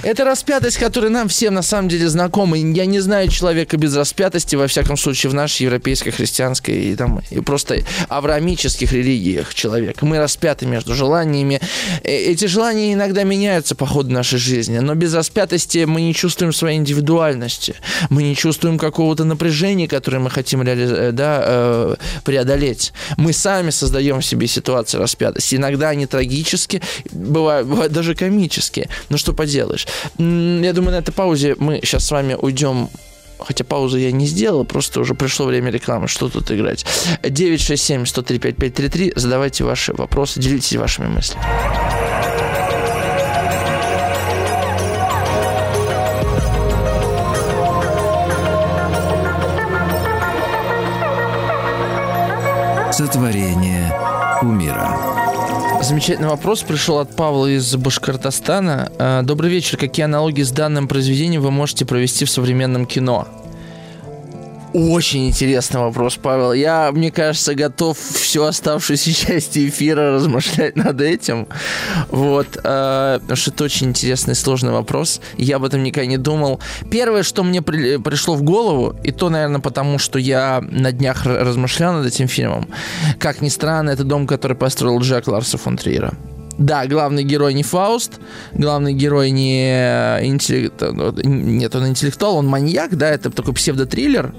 Это 0.02 0.24
распятость, 0.24 0.76
которая 0.76 1.10
нам 1.10 1.28
всем 1.28 1.54
на 1.54 1.62
самом 1.62 1.88
деле 1.88 2.08
знакома. 2.08 2.56
Я 2.58 2.86
не 2.86 3.00
знаю 3.00 3.28
человека 3.28 3.76
без 3.76 3.96
распятости, 3.96 4.54
во 4.56 4.66
всяком 4.66 4.96
случае, 4.96 5.30
в 5.30 5.34
нашей 5.34 5.62
европейской, 5.62 6.10
христианской 6.10 6.74
и, 6.74 6.96
там, 6.96 7.20
и 7.30 7.40
просто 7.40 7.78
авраамических 8.08 8.92
религиях 8.92 9.54
человека. 9.54 10.04
Мы 10.04 10.18
распяты 10.18 10.66
между 10.66 10.94
желаниями. 10.94 11.60
Э, 12.02 12.10
эти 12.10 12.46
желания 12.46 12.92
иногда 12.92 13.22
меняются 13.24 13.74
по 13.74 13.86
ходу 13.86 14.10
нашей 14.10 14.38
жизни, 14.38 14.78
но 14.78 14.94
без 14.94 15.14
распятости 15.14 15.84
мы 15.84 16.02
не 16.02 16.14
чувствуем 16.14 16.52
своей 16.52 16.76
индивидуальности. 16.84 17.74
Мы 18.10 18.22
не 18.22 18.36
чувствуем 18.36 18.78
какого-то 18.78 19.24
напряжения, 19.24 19.88
которое 19.88 20.18
мы 20.18 20.30
хотим 20.30 20.62
реали... 20.62 21.08
Э, 21.08 21.12
да, 21.12 21.42
э, 21.44 21.96
преодолеть. 22.24 22.92
Мы 23.16 23.32
сами 23.32 23.70
создаем 23.70 24.20
себе 24.22 24.46
ситуации 24.46 24.98
распятости. 24.98 25.56
Иногда 25.56 25.88
они 25.88 26.06
трагические, 26.06 26.82
бывают, 27.10 27.66
бывают 27.66 27.92
даже 27.92 28.14
комические. 28.14 28.88
Но 29.08 29.16
что 29.16 29.32
поделаешь. 29.32 29.86
Я 30.18 30.72
думаю, 30.72 30.92
на 30.92 30.98
этой 30.98 31.12
паузе 31.12 31.56
мы 31.58 31.80
сейчас 31.82 32.04
с 32.04 32.10
вами 32.10 32.36
уйдем 32.40 32.88
Хотя 33.38 33.64
паузу 33.64 33.98
я 33.98 34.12
не 34.12 34.26
сделал, 34.26 34.64
просто 34.64 35.00
уже 35.00 35.14
пришло 35.14 35.46
время 35.46 35.70
рекламы. 35.70 36.08
Что 36.08 36.28
тут 36.28 36.50
играть? 36.50 36.86
967-103-5533. 37.22 39.12
Задавайте 39.16 39.64
ваши 39.64 39.92
вопросы, 39.92 40.40
делитесь 40.40 40.76
вашими 40.76 41.08
мыслями. 41.08 41.44
Сотворение 52.96 53.92
умира. 54.40 54.88
Замечательный 55.82 56.28
вопрос 56.28 56.62
пришел 56.62 57.00
от 57.00 57.16
Павла 57.16 57.46
из 57.46 57.74
Башкортостана. 57.74 58.92
Э, 59.00 59.22
Добрый 59.24 59.50
вечер. 59.50 59.76
Какие 59.76 60.04
аналогии 60.04 60.44
с 60.44 60.52
данным 60.52 60.86
произведением 60.86 61.42
вы 61.42 61.50
можете 61.50 61.84
провести 61.86 62.24
в 62.24 62.30
современном 62.30 62.86
кино? 62.86 63.26
Очень 64.74 65.28
интересный 65.28 65.78
вопрос, 65.78 66.18
Павел. 66.20 66.52
Я, 66.52 66.90
мне 66.90 67.12
кажется, 67.12 67.54
готов 67.54 67.96
всю 67.96 68.42
оставшуюся 68.42 69.12
часть 69.26 69.56
эфира 69.56 70.14
размышлять 70.14 70.74
над 70.74 71.00
этим. 71.00 71.46
Вот. 72.08 72.48
Э, 72.64 73.20
потому 73.20 73.36
что 73.36 73.52
это 73.52 73.62
очень 73.62 73.90
интересный 73.90 74.34
сложный 74.34 74.72
вопрос. 74.72 75.20
Я 75.38 75.56
об 75.56 75.64
этом 75.64 75.84
никогда 75.84 76.06
не 76.06 76.18
думал. 76.18 76.58
Первое, 76.90 77.22
что 77.22 77.44
мне 77.44 77.62
при, 77.62 77.98
пришло 77.98 78.34
в 78.34 78.42
голову, 78.42 78.96
и 79.04 79.12
то, 79.12 79.30
наверное, 79.30 79.60
потому 79.60 80.00
что 80.00 80.18
я 80.18 80.60
на 80.60 80.90
днях 80.90 81.24
размышлял 81.24 81.92
над 81.92 82.06
этим 82.06 82.26
фильмом, 82.26 82.68
как 83.20 83.42
ни 83.42 83.50
странно, 83.50 83.90
это 83.90 84.02
дом, 84.02 84.26
который 84.26 84.56
построил 84.56 84.98
Джек 84.98 85.28
Ларса 85.28 85.56
фон 85.56 85.76
Триера. 85.76 86.14
Да, 86.58 86.86
главный 86.86 87.22
герой 87.22 87.54
не 87.54 87.62
Фауст, 87.62 88.20
главный 88.52 88.92
герой 88.92 89.30
не 89.30 89.70
интеллект... 90.22 90.82
Нет, 91.24 91.74
он 91.76 91.88
интеллектуал, 91.88 92.36
он 92.36 92.46
маньяк, 92.46 92.96
да, 92.96 93.10
это 93.10 93.30
такой 93.30 93.54
псевдотриллер, 93.54 94.34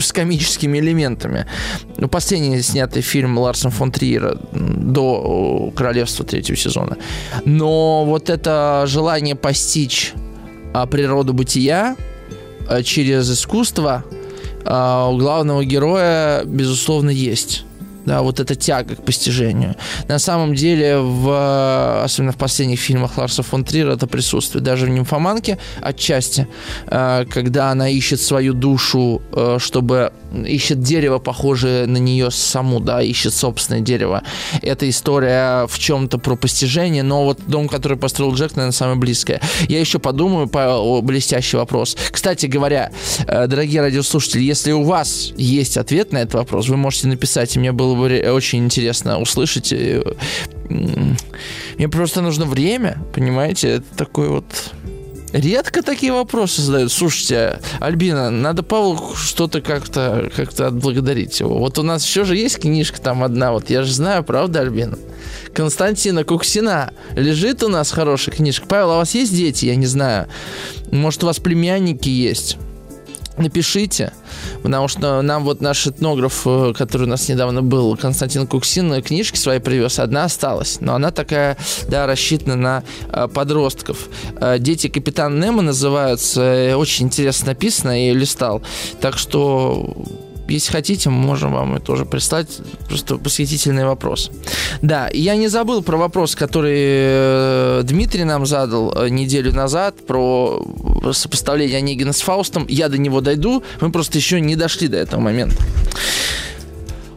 с 0.00 0.12
комическими 0.12 0.78
элементами. 0.78 1.46
Ну, 1.96 2.08
последний 2.08 2.60
снятый 2.62 3.02
фильм 3.02 3.38
Ларсен 3.38 3.70
фон 3.70 3.90
Триера 3.92 4.38
до 4.52 5.72
«Королевства» 5.76 6.24
третьего 6.24 6.56
сезона. 6.56 6.96
Но 7.44 8.04
вот 8.04 8.30
это 8.30 8.84
желание 8.86 9.34
постичь 9.34 10.14
а, 10.72 10.86
природу 10.86 11.32
бытия 11.32 11.96
а, 12.68 12.82
через 12.82 13.30
искусство 13.30 14.04
а, 14.64 15.08
у 15.08 15.18
главного 15.18 15.64
героя, 15.64 16.44
безусловно, 16.44 17.10
есть 17.10 17.64
да, 18.06 18.22
вот 18.22 18.40
эта 18.40 18.54
тяга 18.54 18.96
к 18.96 19.04
постижению. 19.04 19.76
На 20.08 20.18
самом 20.18 20.54
деле, 20.54 20.98
в, 20.98 22.02
особенно 22.04 22.32
в 22.32 22.36
последних 22.36 22.80
фильмах 22.80 23.16
Ларса 23.18 23.42
фон 23.42 23.64
Трира 23.64 23.92
это 23.92 24.06
присутствует. 24.06 24.64
Даже 24.64 24.86
в 24.86 24.88
«Нимфоманке» 24.90 25.58
отчасти, 25.80 26.46
э, 26.86 27.24
когда 27.30 27.70
она 27.70 27.88
ищет 27.88 28.20
свою 28.20 28.52
душу, 28.54 29.22
э, 29.32 29.58
чтобы 29.60 30.12
ищет 30.46 30.80
дерево, 30.80 31.18
похожее 31.18 31.86
на 31.86 31.98
нее 31.98 32.30
саму, 32.30 32.80
да, 32.80 33.02
ищет 33.02 33.34
собственное 33.34 33.80
дерево. 33.80 34.22
Это 34.62 34.88
история 34.88 35.66
в 35.66 35.78
чем-то 35.78 36.18
про 36.18 36.36
постижение, 36.36 37.02
но 37.02 37.24
вот 37.24 37.40
дом, 37.46 37.68
который 37.68 37.96
построил 37.96 38.34
Джек, 38.34 38.56
наверное, 38.56 38.72
самое 38.72 38.98
близкое. 38.98 39.40
Я 39.68 39.80
еще 39.80 39.98
подумаю 39.98 40.48
по 40.48 41.00
блестящий 41.02 41.56
вопрос. 41.56 41.96
Кстати 42.10 42.46
говоря, 42.46 42.90
э, 43.26 43.46
дорогие 43.46 43.80
радиослушатели, 43.80 44.42
если 44.42 44.72
у 44.72 44.82
вас 44.82 45.32
есть 45.36 45.76
ответ 45.76 46.12
на 46.12 46.18
этот 46.18 46.34
вопрос, 46.34 46.68
вы 46.68 46.76
можете 46.76 47.08
написать, 47.08 47.54
и 47.56 47.58
мне 47.58 47.72
было 47.72 47.93
бы 47.94 48.32
очень 48.32 48.64
интересно 48.64 49.20
услышать. 49.20 49.72
Э, 49.72 50.02
мне 50.68 51.88
просто 51.88 52.20
нужно 52.20 52.44
время, 52.44 52.98
понимаете? 53.12 53.68
Это 53.68 53.96
такой 53.96 54.28
вот 54.28 54.44
Редко 55.34 55.82
такие 55.82 56.12
вопросы 56.12 56.62
задают. 56.62 56.92
Слушайте, 56.92 57.58
Альбина, 57.80 58.30
надо 58.30 58.62
Павлу 58.62 59.16
что-то 59.16 59.60
как-то 59.60 60.30
как 60.36 60.60
отблагодарить 60.60 61.40
его. 61.40 61.58
Вот 61.58 61.76
у 61.76 61.82
нас 61.82 62.06
еще 62.06 62.22
же 62.22 62.36
есть 62.36 62.60
книжка 62.60 63.00
там 63.00 63.24
одна, 63.24 63.50
вот 63.50 63.68
я 63.68 63.82
же 63.82 63.92
знаю, 63.92 64.22
правда, 64.22 64.60
Альбина? 64.60 64.96
Константина 65.52 66.22
Куксина. 66.22 66.92
Лежит 67.16 67.64
у 67.64 67.68
нас 67.68 67.90
хорошая 67.90 68.32
книжка. 68.32 68.64
Павел, 68.68 68.92
а 68.92 68.94
у 68.94 68.98
вас 68.98 69.16
есть 69.16 69.34
дети? 69.34 69.66
Я 69.66 69.74
не 69.74 69.86
знаю. 69.86 70.28
Может, 70.92 71.24
у 71.24 71.26
вас 71.26 71.40
племянники 71.40 72.08
есть? 72.08 72.56
Напишите, 73.36 74.12
потому 74.62 74.88
что 74.88 75.22
нам 75.22 75.44
вот 75.44 75.60
наш 75.60 75.86
этнограф, 75.86 76.42
э, 76.46 76.72
который 76.76 77.04
у 77.04 77.10
нас 77.10 77.28
недавно 77.28 77.62
был, 77.62 77.96
Константин 77.96 78.46
Куксин, 78.46 79.02
книжки 79.02 79.36
свои 79.36 79.58
привез, 79.58 79.98
одна 79.98 80.24
осталась, 80.24 80.78
но 80.80 80.94
она 80.94 81.10
такая, 81.10 81.56
да, 81.88 82.06
рассчитана 82.06 82.56
на 82.56 82.82
э, 83.10 83.28
подростков. 83.28 84.08
Э, 84.40 84.58
«Дети 84.58 84.88
капитана 84.88 85.44
Немо» 85.44 85.62
называются, 85.62 86.74
очень 86.76 87.06
интересно 87.06 87.48
написано, 87.48 87.90
я 87.90 87.96
ее 87.96 88.14
листал, 88.14 88.62
так 89.00 89.18
что 89.18 89.94
если 90.48 90.72
хотите, 90.72 91.10
мы 91.10 91.18
можем 91.18 91.52
вам 91.52 91.76
это 91.76 91.84
тоже 91.84 92.04
прислать. 92.04 92.48
Просто 92.88 93.16
восхитительный 93.16 93.84
вопрос. 93.84 94.30
Да, 94.82 95.08
я 95.12 95.36
не 95.36 95.48
забыл 95.48 95.82
про 95.82 95.96
вопрос, 95.96 96.34
который 96.34 96.74
э, 96.76 97.82
Дмитрий 97.84 98.24
нам 98.24 98.46
задал 98.46 98.92
э, 98.94 99.08
неделю 99.08 99.52
назад 99.52 100.06
про 100.06 100.64
сопоставление 101.12 101.78
Онегина 101.78 102.12
с 102.12 102.20
Фаустом. 102.20 102.66
Я 102.68 102.88
до 102.88 102.98
него 102.98 103.20
дойду. 103.20 103.62
Мы 103.80 103.90
просто 103.90 104.18
еще 104.18 104.40
не 104.40 104.56
дошли 104.56 104.88
до 104.88 104.98
этого 104.98 105.20
момента. 105.20 105.56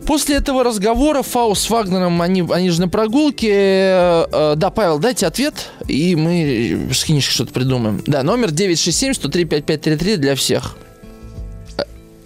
После 0.07 0.37
этого 0.37 0.63
разговора 0.63 1.21
Фауст 1.21 1.63
с 1.63 1.69
Вагнером, 1.69 2.21
они, 2.21 2.41
они 2.49 2.69
же 2.69 2.79
на 2.79 2.87
прогулке. 2.87 3.51
Э, 3.51 4.53
да, 4.55 4.69
Павел, 4.69 4.99
дайте 4.99 5.27
ответ, 5.27 5.69
и 5.85 6.15
мы 6.15 6.87
с 6.93 7.03
книжкой 7.03 7.33
что-то 7.33 7.51
придумаем. 7.51 8.01
Да, 8.07 8.23
номер 8.23 8.49
967-103-5533 8.49 10.15
для 10.15 10.35
всех 10.35 10.77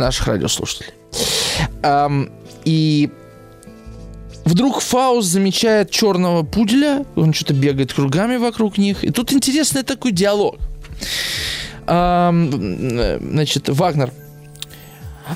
наших 0.01 0.27
радиослушателей. 0.27 0.93
Эм, 1.81 2.31
и 2.65 3.09
Вдруг 4.43 4.81
Фауст 4.81 5.29
замечает 5.29 5.91
черного 5.91 6.43
пуделя, 6.43 7.05
он 7.15 7.33
что-то 7.33 7.53
бегает 7.53 7.93
кругами 7.93 8.37
вокруг 8.37 8.77
них. 8.77 9.03
И 9.03 9.11
тут 9.11 9.31
интересный 9.31 9.83
такой 9.83 10.11
диалог. 10.11 10.57
Значит, 11.85 13.69
Вагнер. 13.69 14.11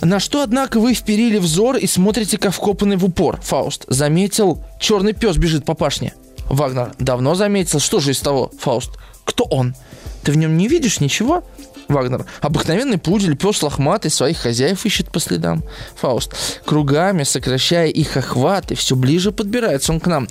На 0.01 0.19
что, 0.19 0.41
однако, 0.41 0.79
вы 0.79 0.93
вперили 0.93 1.37
взор 1.37 1.77
и 1.77 1.87
смотрите, 1.87 2.37
как 2.37 2.53
вкопанный 2.53 2.97
в 2.97 3.05
упор? 3.05 3.39
Фауст. 3.41 3.85
Заметил, 3.87 4.61
черный 4.79 5.13
пес 5.13 5.37
бежит 5.37 5.65
по 5.65 5.75
пашне. 5.75 6.13
Вагнер. 6.49 6.91
Давно 6.99 7.35
заметил. 7.35 7.79
Что 7.79 7.99
же 7.99 8.11
из 8.11 8.19
того? 8.19 8.51
Фауст. 8.59 8.91
Кто 9.23 9.45
он? 9.45 9.75
Ты 10.23 10.31
в 10.31 10.37
нем 10.37 10.57
не 10.57 10.67
видишь 10.67 10.99
ничего? 10.99 11.43
Вагнер. 11.87 12.25
Обыкновенный 12.41 12.97
пудель, 12.97 13.35
пес 13.35 13.61
лохматый, 13.61 14.11
своих 14.11 14.37
хозяев 14.37 14.85
ищет 14.85 15.11
по 15.11 15.19
следам. 15.19 15.63
Фауст. 15.95 16.33
Кругами, 16.65 17.23
сокращая 17.23 17.87
их 17.87 18.17
охваты, 18.17 18.75
все 18.75 18.95
ближе 18.95 19.31
подбирается 19.31 19.93
он 19.93 19.99
к 19.99 20.07
нам. 20.07 20.27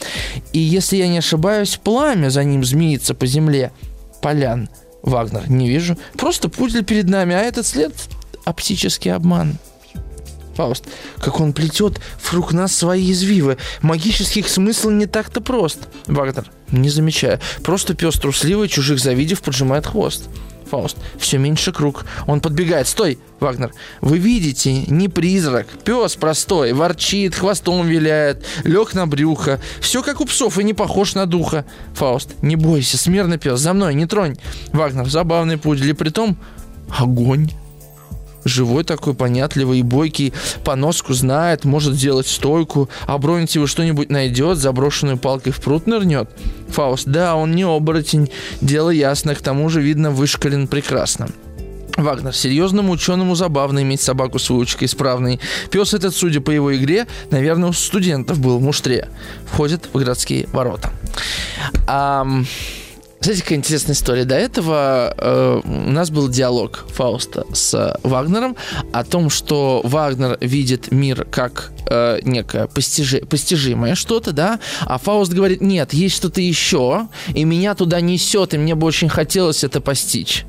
И 0.53 0.59
если 0.59 0.97
я 0.97 1.09
не 1.09 1.19
ошибаюсь, 1.19 1.79
пламя 1.83 2.29
за 2.31 2.45
ним 2.45 2.65
змеится 2.65 3.15
по 3.15 3.27
земле. 3.27 3.73
Полян. 4.21 4.69
Вагнер. 5.03 5.51
Не 5.51 5.69
вижу. 5.69 5.99
Просто 6.17 6.49
пудель 6.49 6.85
перед 6.85 7.09
нами, 7.09 7.35
а 7.35 7.41
этот 7.41 7.67
след 7.67 7.93
оптический 8.45 9.13
обман. 9.13 9.59
Фауст, 10.55 10.85
как 11.19 11.41
он 11.41 11.53
плетет 11.53 12.01
вокруг 12.23 12.53
нас 12.53 12.75
свои 12.75 13.11
извивы. 13.11 13.59
Магических 13.83 14.49
смысл 14.49 14.91
не 14.91 15.07
так-то 15.07 15.41
прост. 15.41 15.81
Вагнер, 16.07 16.51
не 16.71 16.89
замечая. 16.91 17.41
Просто 17.63 17.95
пес 17.95 18.15
трусливый, 18.15 18.69
чужих 18.69 19.01
завидев, 19.01 19.43
поджимает 19.43 19.87
хвост. 19.87 20.29
Фауст. 20.75 20.97
Все 21.19 21.39
меньше 21.39 21.71
круг. 21.71 22.05
Он 22.27 22.41
подбегает. 22.41 22.89
Стой, 22.89 23.21
Вагнер. 23.39 23.73
Вы 24.01 24.19
видите, 24.19 24.73
не 24.89 25.09
призрак. 25.09 25.69
Пес 25.85 26.17
простой. 26.17 26.73
Ворчит, 26.73 27.37
хвостом 27.37 27.87
виляет. 27.87 28.45
Лег 28.65 28.95
на 28.95 29.07
брюхо. 29.07 29.61
Все 29.81 30.03
как 30.03 30.21
у 30.21 30.25
псов 30.25 30.59
и 30.59 30.65
не 30.65 30.75
похож 30.75 31.15
на 31.15 31.27
духа. 31.27 31.65
Фауст. 31.95 32.31
Не 32.43 32.57
бойся, 32.57 32.99
смирный 32.99 33.39
пес. 33.39 33.61
За 33.61 33.73
мной, 33.73 33.95
не 33.95 34.07
тронь. 34.07 34.37
Вагнер. 34.73 35.09
Забавный 35.09 35.59
пудель. 35.59 35.91
И 35.91 35.93
притом 35.93 36.37
огонь 36.99 37.53
живой 38.45 38.85
такой, 38.85 39.15
понятливый 39.15 39.81
и 39.81 39.83
бойкий, 39.83 40.33
поноску 40.65 41.13
знает, 41.15 41.65
может 41.65 41.95
сделать 41.95 42.27
стойку, 42.27 42.89
а 43.07 43.19
бронить 43.19 43.55
его 43.55 43.67
что-нибудь 43.67 44.11
найдет, 44.11 44.59
заброшенную 44.59 45.19
палкой 45.19 45.53
в 45.53 45.61
пруд 45.61 45.87
нырнет. 45.87 46.29
Фауст, 46.69 47.07
да, 47.07 47.37
он 47.37 47.55
не 47.55 47.65
оборотень, 47.65 48.31
дело 48.61 48.91
ясно, 48.91 49.35
к 49.35 49.41
тому 49.41 49.69
же, 49.69 49.81
видно, 49.81 50.11
вышколен 50.11 50.67
прекрасно. 50.67 51.29
Вагнер. 51.97 52.35
Серьезному 52.35 52.93
ученому 52.93 53.37
забавно 53.37 53.83
иметь 53.83 54.01
собаку 54.01 54.39
с 54.39 54.51
выучкой 54.51 54.87
исправной. 54.87 55.39
Пес 55.71 55.95
этот, 55.95 56.15
судя 56.15 56.41
по 56.41 56.51
его 56.51 56.75
игре, 56.77 57.07
наверное, 57.31 57.69
у 57.69 57.73
студентов 57.73 58.41
был 58.41 58.59
в 58.59 58.63
муштре. 58.63 59.09
Входит 59.47 59.89
в 59.93 59.99
городские 59.99 60.49
ворота. 60.53 60.91
Эм... 61.87 62.47
Знаете, 63.25 63.43
какая 63.43 63.59
интересная 63.59 63.95
история. 63.95 64.25
До 64.27 64.35
этого 64.35 65.15
э, 65.17 65.61
у 65.65 65.91
нас 65.91 66.11
был 66.11 66.29
диалог 66.29 66.85
Фауста 66.91 67.47
с 67.55 67.99
Вагнером 68.03 68.55
о 68.93 69.03
том, 69.03 69.31
что 69.31 69.81
Вагнер 69.83 70.37
видит 70.43 70.93
мир 70.93 71.25
как 71.31 71.73
э, 71.89 72.19
некое 72.23 72.67
постижи, 72.67 73.21
постижимое 73.21 73.95
что-то, 73.95 74.33
да, 74.33 74.61
а 74.83 74.99
Фауст 74.99 75.33
говорит, 75.33 75.63
нет, 75.63 75.95
есть 75.95 76.17
что-то 76.17 76.43
еще, 76.43 77.09
и 77.35 77.45
меня 77.45 77.75
туда 77.75 78.03
несет, 78.03 78.53
и 78.53 78.59
мне 78.59 78.75
бы 78.75 78.87
очень 78.87 79.09
хотелось 79.09 79.65
это 79.65 79.81
постичь. 79.81 80.45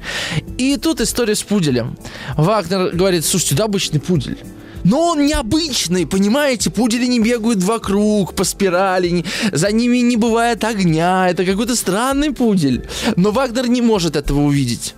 И 0.57 0.75
тут 0.75 0.99
история 0.99 1.35
с 1.35 1.43
пуделем. 1.43 1.97
Вагнер 2.35 2.89
говорит, 2.89 3.23
слушайте, 3.23 3.55
да, 3.55 3.63
обычный 3.63 4.01
пудель. 4.01 4.37
Но 4.85 5.01
он 5.01 5.25
необычный, 5.25 6.05
понимаете? 6.05 6.69
Пудели 6.69 7.07
не 7.07 7.19
бегают 7.19 7.63
вокруг 7.63 8.35
по 8.35 8.43
спирали, 8.43 9.25
за 9.51 9.71
ними 9.71 9.97
не 9.97 10.15
бывает 10.15 10.63
огня. 10.63 11.27
Это 11.27 11.43
какой-то 11.43 11.75
странный 11.75 12.31
пудель. 12.31 12.87
Но 13.15 13.31
Вагнер 13.31 13.67
не 13.67 13.81
может 13.81 14.15
этого 14.15 14.41
увидеть. 14.41 14.93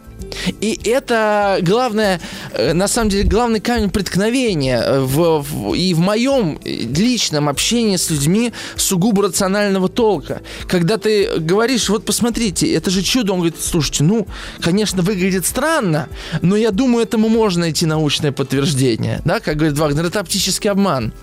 И 0.61 0.79
это 0.85 1.59
главное, 1.61 2.19
э, 2.53 2.73
на 2.73 2.87
самом 2.87 3.09
деле, 3.09 3.23
главный 3.23 3.59
камень 3.59 3.89
преткновения 3.89 4.81
э, 4.81 4.99
в, 4.99 5.41
в, 5.41 5.73
и 5.73 5.93
в 5.93 5.99
моем 5.99 6.59
личном 6.63 7.49
общении 7.49 7.97
с 7.97 8.09
людьми 8.09 8.53
сугубо 8.75 9.23
рационального 9.23 9.89
толка. 9.89 10.41
Когда 10.67 10.97
ты 10.97 11.39
говоришь, 11.39 11.89
вот 11.89 12.05
посмотрите, 12.05 12.71
это 12.73 12.89
же 12.89 13.01
чудо, 13.01 13.33
он 13.33 13.39
говорит, 13.39 13.57
слушайте, 13.61 14.03
ну, 14.03 14.27
конечно, 14.61 15.01
выглядит 15.01 15.45
странно, 15.45 16.07
но 16.41 16.55
я 16.55 16.71
думаю, 16.71 17.03
этому 17.03 17.29
можно 17.29 17.61
найти 17.61 17.85
научное 17.85 18.31
подтверждение. 18.31 19.21
Да, 19.25 19.39
как 19.39 19.57
говорит 19.57 19.77
Вагнер, 19.77 20.05
это 20.05 20.19
оптический 20.19 20.69
обман. 20.69 21.13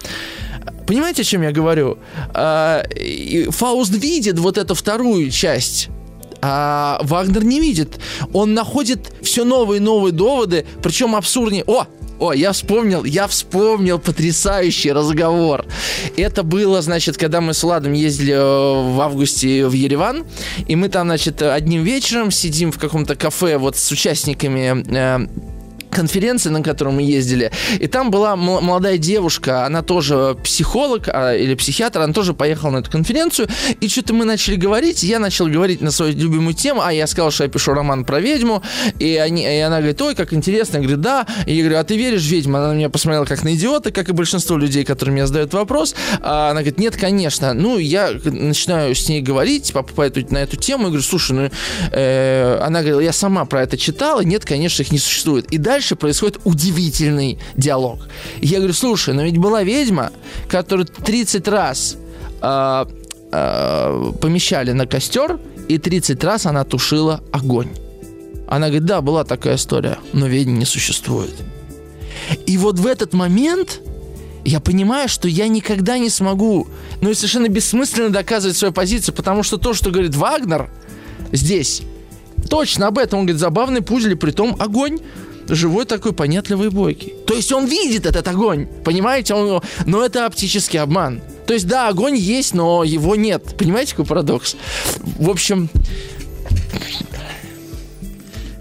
Понимаете, 0.87 1.23
о 1.23 1.25
чем 1.25 1.43
я 1.43 1.53
говорю? 1.53 1.99
А, 2.35 2.83
Фауст 3.51 3.95
видит 3.95 4.39
вот 4.39 4.59
эту 4.59 4.75
вторую 4.75 5.31
часть 5.31 5.89
а 6.47 6.99
Вагнер 7.03 7.43
не 7.43 7.59
видит. 7.59 7.99
Он 8.35 8.53
находит 8.53 9.15
все 9.23 9.45
новые 9.45 9.79
и 9.79 9.81
новые 9.81 10.13
доводы, 10.13 10.67
причем 10.83 11.17
абсурднее. 11.17 11.65
О, 11.67 11.87
о, 12.21 12.35
я 12.35 12.53
вспомнил, 12.53 13.03
я 13.05 13.27
вспомнил 13.27 13.99
потрясающий 13.99 14.93
разговор. 14.93 15.65
Это 16.19 16.43
было, 16.43 16.83
значит, 16.83 17.17
когда 17.17 17.41
мы 17.41 17.55
с 17.55 17.63
Владом 17.63 17.95
ездили 17.95 18.35
э, 18.35 18.93
в 18.95 19.01
августе 19.01 19.67
в 19.67 19.73
Ереван, 19.73 20.27
и 20.69 20.77
мы 20.77 20.91
там, 20.91 21.07
значит, 21.07 21.41
одним 21.41 21.83
вечером 21.83 22.31
сидим 22.31 22.73
в 22.73 22.79
каком-то 22.79 23.17
кафе 23.17 23.57
вот 23.57 23.77
с 23.77 23.91
участниками 23.91 24.85
э, 24.87 25.27
конференции, 25.95 26.51
на 26.51 26.63
которую 26.63 26.97
мы 26.97 27.03
ездили, 27.03 27.51
и 27.79 27.87
там 27.87 28.11
была 28.11 28.37
молодая 28.37 28.99
девушка, 28.99 29.65
она 29.65 29.83
тоже 29.83 30.37
психолог 30.43 31.09
а, 31.09 31.35
или 31.35 31.55
психиатр, 31.55 32.01
она 32.01 32.13
тоже 32.13 32.35
поехала 32.35 32.71
на 32.71 32.79
эту 32.79 32.91
конференцию, 32.91 33.49
и 33.81 33.89
что-то 33.89 34.15
мы 34.15 34.25
начали 34.25 34.57
говорить, 34.57 35.03
я 35.03 35.19
начал 35.19 35.47
говорить 35.47 35.81
на 35.81 35.91
свою 35.91 36.15
любимую 36.15 36.55
тему, 36.55 36.83
а 36.83 36.93
я 36.93 37.07
сказал, 37.07 37.31
что 37.31 37.45
я 37.45 37.51
пишу 37.51 37.73
роман 37.73 38.05
про 38.05 38.21
ведьму, 38.21 38.63
и, 38.99 39.17
они, 39.17 39.43
и 39.43 39.61
она 39.61 39.79
говорит, 39.79 40.01
ой, 40.03 40.15
как 40.15 40.33
интересно, 40.33 40.79
я 40.79 40.83
говорю, 40.83 41.01
да, 41.01 41.27
и 41.47 41.55
я 41.55 41.63
говорю, 41.63 41.79
а 41.79 41.85
ты 41.85 41.97
веришь 41.97 42.23
в 42.23 42.31
ведьму? 42.31 42.59
Она 42.59 42.69
на 42.69 42.73
меня 42.75 42.91
посмотрела 42.91 43.25
как 43.25 43.45
на 43.45 43.55
идиота, 43.55 43.91
как 43.91 44.09
и 44.09 44.13
большинство 44.13 44.57
людей, 44.57 44.85
которые 44.85 45.13
мне 45.13 45.27
задают 45.27 45.53
вопрос, 45.55 45.95
а 46.21 46.51
она 46.51 46.61
говорит, 46.61 46.79
нет, 46.79 46.97
конечно, 46.97 47.55
ну, 47.55 47.79
я 47.79 48.11
начинаю 48.25 48.95
с 48.95 49.09
ней 49.09 49.21
говорить 49.21 49.73
по, 49.73 49.83
по 49.83 50.03
эту, 50.03 50.25
на 50.33 50.39
эту 50.39 50.57
тему, 50.57 50.85
и 50.85 50.87
говорю, 50.87 51.03
слушай, 51.03 51.33
ну, 51.33 51.51
э, 51.93 52.59
она 52.63 52.81
говорила, 52.81 53.01
я 53.01 53.13
сама 53.13 53.45
про 53.45 53.63
это 53.63 53.77
читала, 53.77 54.23
нет, 54.23 54.45
конечно, 54.45 54.83
их 54.83 54.93
не 54.93 54.99
существует, 54.99 55.47
и 55.53 55.59
дальше 55.59 55.84
дальше 55.85 55.97
происходит 55.97 56.41
удивительный 56.45 57.39
диалог. 57.57 58.09
я 58.41 58.59
говорю, 58.59 58.73
слушай, 58.73 59.13
но 59.13 59.23
ведь 59.23 59.37
была 59.37 59.63
ведьма, 59.63 60.11
которую 60.49 60.87
30 60.87 61.49
раз 61.49 61.97
э, 62.41 62.87
э, 63.33 64.13
помещали 64.21 64.73
на 64.73 64.87
костер, 64.87 65.39
и 65.69 65.79
30 65.79 66.25
раз 66.25 66.47
она 66.47 66.65
тушила 66.65 67.21
огонь. 67.33 67.69
Она 68.49 68.69
говорит, 68.69 68.87
да, 68.87 69.03
была 69.03 69.25
такая 69.25 69.57
история, 69.57 69.99
но 70.15 70.27
ведьм 70.27 70.59
не 70.59 70.65
существует. 70.65 71.35
И 72.47 72.57
вот 72.57 72.79
в 72.79 72.87
этот 72.87 73.13
момент 73.13 73.81
я 74.45 74.61
понимаю, 74.61 75.09
что 75.09 75.29
я 75.29 75.49
никогда 75.49 75.99
не 75.99 76.09
смогу, 76.09 76.67
ну 77.03 77.11
и 77.11 77.15
совершенно 77.15 77.49
бессмысленно 77.49 78.09
доказывать 78.09 78.57
свою 78.57 78.73
позицию, 78.73 79.15
потому 79.15 79.43
что 79.43 79.59
то, 79.59 79.75
что 79.75 79.91
говорит 79.91 80.15
Вагнер 80.15 80.71
здесь, 81.33 81.83
точно 82.49 82.87
об 82.87 82.99
этом. 82.99 83.21
Он 83.21 83.27
говорит, 83.27 83.41
забавный 83.41 83.83
пузель, 83.83 84.17
при 84.17 84.31
том 84.31 84.57
огонь 84.59 84.99
живой 85.49 85.85
такой 85.85 86.13
понятливый 86.13 86.71
бойкий. 86.71 87.15
То 87.27 87.35
есть 87.35 87.53
он 87.53 87.67
видит 87.67 88.07
этот 88.07 88.27
огонь, 88.29 88.67
понимаете? 88.85 89.35
Он, 89.35 89.63
но 89.87 90.05
это 90.05 90.27
оптический 90.27 90.81
обман. 90.81 91.21
То 91.47 91.55
есть 91.55 91.67
да, 91.67 91.89
огонь 91.89 92.17
есть, 92.17 92.55
но 92.55 92.85
его 92.85 93.17
нет. 93.17 93.57
Понимаете, 93.59 93.93
какой 93.93 94.07
парадокс? 94.07 94.57
В 95.19 95.29
общем, 95.29 95.69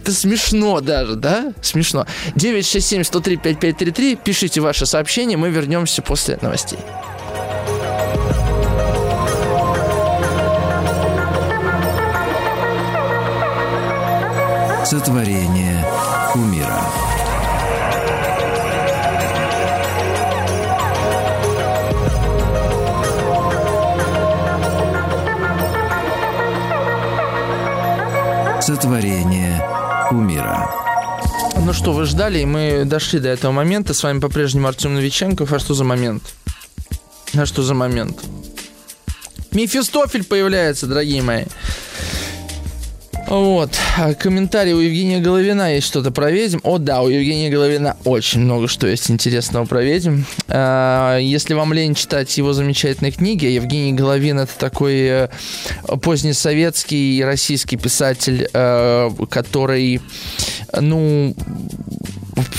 это 0.01 0.11
смешно 0.11 0.81
даже, 0.81 1.15
да? 1.15 1.53
Смешно. 1.61 2.05
967-103-5533. 2.35 4.19
Пишите 4.21 4.59
ваше 4.59 4.85
сообщение, 4.85 5.37
мы 5.37 5.49
вернемся 5.49 6.01
после 6.01 6.37
новостей. 6.41 6.79
Сотворение 14.85 15.82
кумира. 16.33 16.81
Сотворение 28.59 29.63
кумира. 30.09 30.71
Ну 31.57 31.71
что, 31.71 31.93
вы 31.93 32.05
ждали, 32.05 32.39
и 32.39 32.45
мы 32.45 32.83
дошли 32.85 33.19
до 33.19 33.29
этого 33.29 33.51
момента. 33.51 33.93
С 33.93 34.01
вами 34.01 34.19
по-прежнему 34.19 34.67
Артем 34.67 34.95
Новиченков. 34.95 35.53
А 35.53 35.59
что 35.59 35.75
за 35.75 35.83
момент? 35.83 36.23
А 37.35 37.45
что 37.45 37.61
за 37.61 37.75
момент? 37.75 38.19
Мефистофель 39.51 40.23
появляется, 40.23 40.87
дорогие 40.87 41.21
мои. 41.21 41.45
Вот. 43.33 43.71
А 43.97 44.13
комментарий 44.13 44.73
у 44.73 44.79
Евгения 44.79 45.19
Головина 45.19 45.73
есть 45.73 45.87
что-то 45.87 46.11
про 46.11 46.29
ведьм. 46.29 46.59
О, 46.61 46.77
да, 46.77 47.01
у 47.01 47.09
Евгения 47.09 47.49
Головина 47.49 47.97
очень 48.05 48.41
много 48.41 48.67
что 48.67 48.85
есть 48.85 49.09
интересного 49.09 49.65
про 49.65 49.81
ведьм. 49.81 50.21
А, 50.49 51.17
если 51.17 51.55
вам 51.55 51.73
лень 51.73 51.95
читать 51.95 52.37
его 52.37 52.53
замечательные 52.53 53.11
книги, 53.11 53.45
Евгений 53.45 53.93
Головин 53.93 54.41
это 54.41 54.51
такой 54.59 54.99
э, 54.99 55.27
позднесоветский 56.03 57.17
и 57.17 57.23
российский 57.23 57.75
писатель, 57.75 58.47
э, 58.53 59.09
который, 59.31 59.99
ну, 60.79 61.35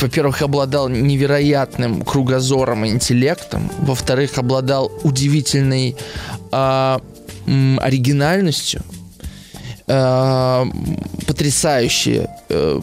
во-первых, 0.01 0.43
обладал 0.43 0.89
невероятным 0.89 2.03
кругозором 2.03 2.85
и 2.85 2.89
интеллектом, 2.89 3.71
во-вторых, 3.79 4.39
обладал 4.39 4.91
удивительной 5.05 5.95
э, 6.51 6.99
оригинальностью, 7.47 8.83
э, 9.87 10.65
потрясающе 11.27 12.29
э, 12.49 12.81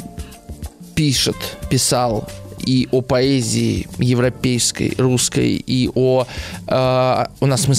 пишет, 0.95 1.35
писал 1.69 2.27
и 2.65 2.87
о 2.91 3.01
поэзии 3.01 3.87
европейской, 3.97 4.93
русской, 4.97 5.63
и 5.65 5.89
о... 5.93 6.27
Э, 6.67 7.25
у 7.39 7.45
нас 7.45 7.67
мы 7.67 7.75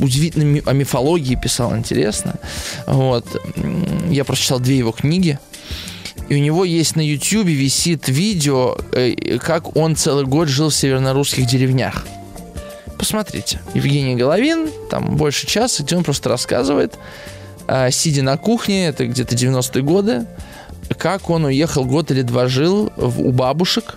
удивительно 0.00 0.60
о 0.66 0.72
мифологии 0.72 1.34
писал, 1.34 1.76
интересно. 1.76 2.34
Вот. 2.86 3.26
Я 4.10 4.24
прочитал 4.24 4.60
две 4.60 4.78
его 4.78 4.92
книги. 4.92 5.38
И 6.28 6.34
у 6.34 6.38
него 6.38 6.64
есть 6.64 6.96
на 6.96 7.06
YouTube 7.06 7.46
висит 7.46 8.08
видео, 8.08 8.76
э, 8.92 9.38
как 9.38 9.76
он 9.76 9.96
целый 9.96 10.24
год 10.24 10.48
жил 10.48 10.70
в 10.70 10.74
северно-русских 10.74 11.46
деревнях. 11.46 12.06
Посмотрите. 12.98 13.60
Евгений 13.74 14.14
Головин, 14.14 14.70
там 14.88 15.16
больше 15.16 15.46
часа, 15.46 15.82
где 15.82 15.96
он 15.96 16.04
просто 16.04 16.28
рассказывает, 16.28 16.94
сидя 17.90 18.22
на 18.22 18.36
кухне, 18.36 18.86
это 18.86 19.06
где-то 19.06 19.34
90-е 19.34 19.82
годы, 19.82 20.26
как 20.98 21.30
он 21.30 21.44
уехал 21.44 21.84
год 21.84 22.10
или 22.10 22.22
два 22.22 22.46
жил 22.46 22.92
в, 22.96 23.20
у 23.20 23.32
бабушек 23.32 23.96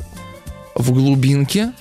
в 0.76 0.92
глубинке, 0.92 1.74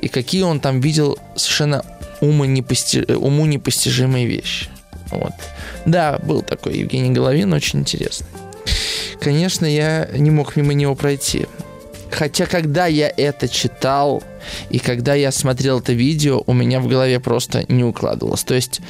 и 0.00 0.08
какие 0.08 0.42
он 0.42 0.60
там 0.60 0.80
видел 0.80 1.18
совершенно 1.36 1.84
уму, 2.20 2.44
непости... 2.44 3.04
уму 3.12 3.46
непостижимые 3.46 4.26
вещи. 4.26 4.68
Вот. 5.10 5.32
Да, 5.84 6.18
был 6.22 6.42
такой 6.42 6.78
Евгений 6.78 7.10
Головин, 7.10 7.52
очень 7.52 7.80
интересный. 7.80 8.26
Конечно, 9.20 9.66
я 9.66 10.08
не 10.16 10.30
мог 10.30 10.56
мимо 10.56 10.72
него 10.72 10.94
пройти. 10.94 11.46
Хотя, 12.12 12.44
когда 12.44 12.86
я 12.86 13.12
это 13.16 13.48
читал, 13.48 14.22
и 14.68 14.78
когда 14.78 15.14
я 15.14 15.32
смотрел 15.32 15.80
это 15.80 15.94
видео, 15.94 16.42
у 16.46 16.52
меня 16.52 16.78
в 16.80 16.86
голове 16.86 17.18
просто 17.20 17.64
не 17.68 17.84
укладывалось. 17.84 18.44
То 18.44 18.54
есть, 18.54 18.80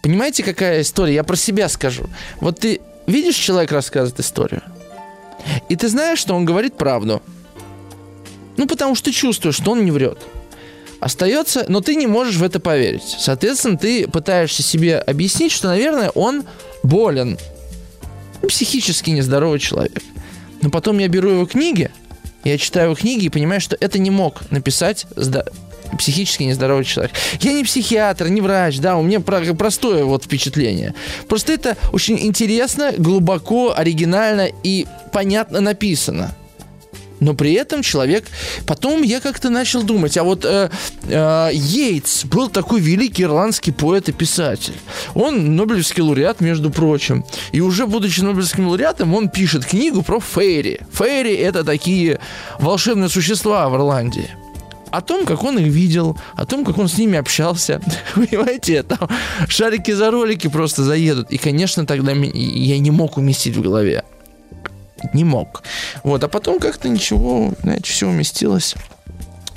понимаете, 0.00 0.44
какая 0.44 0.82
история? 0.82 1.14
Я 1.14 1.24
про 1.24 1.34
себя 1.34 1.68
скажу. 1.68 2.04
Вот 2.40 2.60
ты 2.60 2.80
видишь, 3.06 3.34
человек 3.34 3.72
рассказывает 3.72 4.20
историю, 4.20 4.62
и 5.68 5.74
ты 5.74 5.88
знаешь, 5.88 6.20
что 6.20 6.34
он 6.34 6.44
говорит 6.44 6.76
правду. 6.76 7.20
Ну, 8.56 8.66
потому 8.66 8.94
что 8.94 9.12
чувствуешь, 9.12 9.56
что 9.56 9.72
он 9.72 9.84
не 9.84 9.90
врет. 9.90 10.18
Остается, 11.00 11.64
но 11.68 11.80
ты 11.80 11.96
не 11.96 12.06
можешь 12.06 12.36
в 12.36 12.42
это 12.44 12.60
поверить. 12.60 13.16
Соответственно, 13.18 13.76
ты 13.76 14.06
пытаешься 14.06 14.62
себе 14.62 14.98
объяснить, 14.98 15.52
что, 15.52 15.68
наверное, 15.68 16.10
он 16.10 16.44
болен. 16.82 17.38
Психически 18.48 19.10
нездоровый 19.10 19.58
человек. 19.58 20.02
Но 20.60 20.70
потом 20.70 20.98
я 20.98 21.08
беру 21.08 21.30
его 21.30 21.46
книги, 21.46 21.90
я 22.48 22.58
читаю 22.58 22.94
книги 22.94 23.26
и 23.26 23.28
понимаю, 23.28 23.60
что 23.60 23.76
это 23.80 23.98
не 23.98 24.10
мог 24.10 24.50
написать 24.50 25.06
психически 25.98 26.42
нездоровый 26.42 26.84
человек. 26.84 27.12
Я 27.40 27.52
не 27.52 27.64
психиатр, 27.64 28.28
не 28.28 28.40
врач, 28.40 28.78
да, 28.78 28.96
у 28.96 29.02
меня 29.02 29.20
про- 29.20 29.54
простое 29.54 30.04
вот 30.04 30.24
впечатление. 30.24 30.94
Просто 31.28 31.52
это 31.52 31.76
очень 31.92 32.18
интересно, 32.18 32.92
глубоко, 32.96 33.74
оригинально 33.76 34.48
и 34.62 34.86
понятно 35.12 35.60
написано 35.60 36.34
но 37.20 37.34
при 37.34 37.52
этом 37.52 37.82
человек... 37.82 38.24
Потом 38.66 39.02
я 39.02 39.20
как-то 39.20 39.50
начал 39.50 39.82
думать, 39.82 40.16
а 40.16 40.22
вот 40.22 40.44
э, 40.44 40.70
э, 41.08 41.50
Йейтс 41.52 42.24
был 42.24 42.48
такой 42.48 42.80
великий 42.80 43.24
ирландский 43.24 43.72
поэт 43.72 44.08
и 44.08 44.12
писатель. 44.12 44.74
Он 45.14 45.56
Нобелевский 45.56 46.02
лауреат, 46.02 46.40
между 46.40 46.70
прочим. 46.70 47.24
И 47.52 47.60
уже 47.60 47.86
будучи 47.86 48.20
Нобелевским 48.20 48.68
лауреатом, 48.68 49.14
он 49.14 49.28
пишет 49.28 49.64
книгу 49.64 50.02
про 50.02 50.20
фейри. 50.20 50.80
Фейри— 50.92 51.34
это 51.36 51.64
такие 51.64 52.20
волшебные 52.58 53.08
существа 53.08 53.68
в 53.68 53.74
Ирландии 53.76 54.30
о 54.90 55.00
том, 55.00 55.26
как 55.26 55.44
он 55.44 55.58
их 55.58 55.66
видел, 55.66 56.16
о 56.34 56.46
том, 56.46 56.64
как 56.64 56.78
он 56.78 56.88
с 56.88 56.96
ними 56.96 57.18
общался. 57.18 57.80
Понимаете, 58.14 58.82
там 58.82 59.08
шарики 59.48 59.90
за 59.90 60.10
ролики 60.10 60.48
просто 60.48 60.82
заедут. 60.82 61.30
И, 61.30 61.36
конечно, 61.36 61.86
тогда 61.86 62.12
я 62.12 62.78
не 62.78 62.90
мог 62.90 63.18
уместить 63.18 63.56
в 63.56 63.60
голове 63.60 64.04
не 65.12 65.24
мог. 65.24 65.62
Вот, 66.02 66.22
а 66.24 66.28
потом 66.28 66.58
как-то 66.58 66.88
ничего, 66.88 67.52
знаете, 67.62 67.84
все 67.84 68.08
уместилось. 68.08 68.74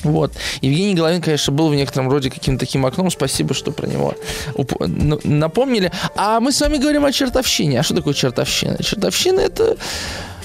Вот. 0.03 0.33
Евгений 0.61 0.95
Головин, 0.95 1.21
конечно, 1.21 1.53
был 1.53 1.69
в 1.69 1.75
некотором 1.75 2.09
роде 2.09 2.29
каким-то 2.29 2.65
таким 2.65 2.85
окном. 2.85 3.11
Спасибо, 3.11 3.53
что 3.53 3.71
про 3.71 3.87
него 3.87 4.15
уп- 4.55 5.27
напомнили. 5.27 5.91
А 6.15 6.39
мы 6.39 6.51
с 6.51 6.59
вами 6.59 6.77
говорим 6.77 7.05
о 7.05 7.11
чертовщине. 7.11 7.79
А 7.79 7.83
что 7.83 7.95
такое 7.95 8.13
чертовщина? 8.13 8.81
Чертовщина— 8.81 9.39
это 9.41 9.77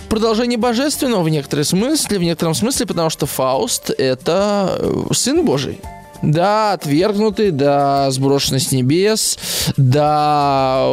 продолжение 0.08 0.58
божественного 0.58 1.22
в 1.22 1.28
некотором 1.28 1.64
смысле, 1.64 2.18
в 2.18 2.22
некотором 2.22 2.54
смысле, 2.54 2.86
потому 2.86 3.10
что 3.10 3.26
Фауст— 3.26 3.90
это 3.98 4.76
э, 4.78 5.14
сын 5.14 5.44
Божий. 5.44 5.80
Да, 6.22 6.72
отвергнутый, 6.72 7.50
да, 7.50 8.10
сброшенный 8.10 8.60
с 8.60 8.72
небес, 8.72 9.38
да, 9.76 10.86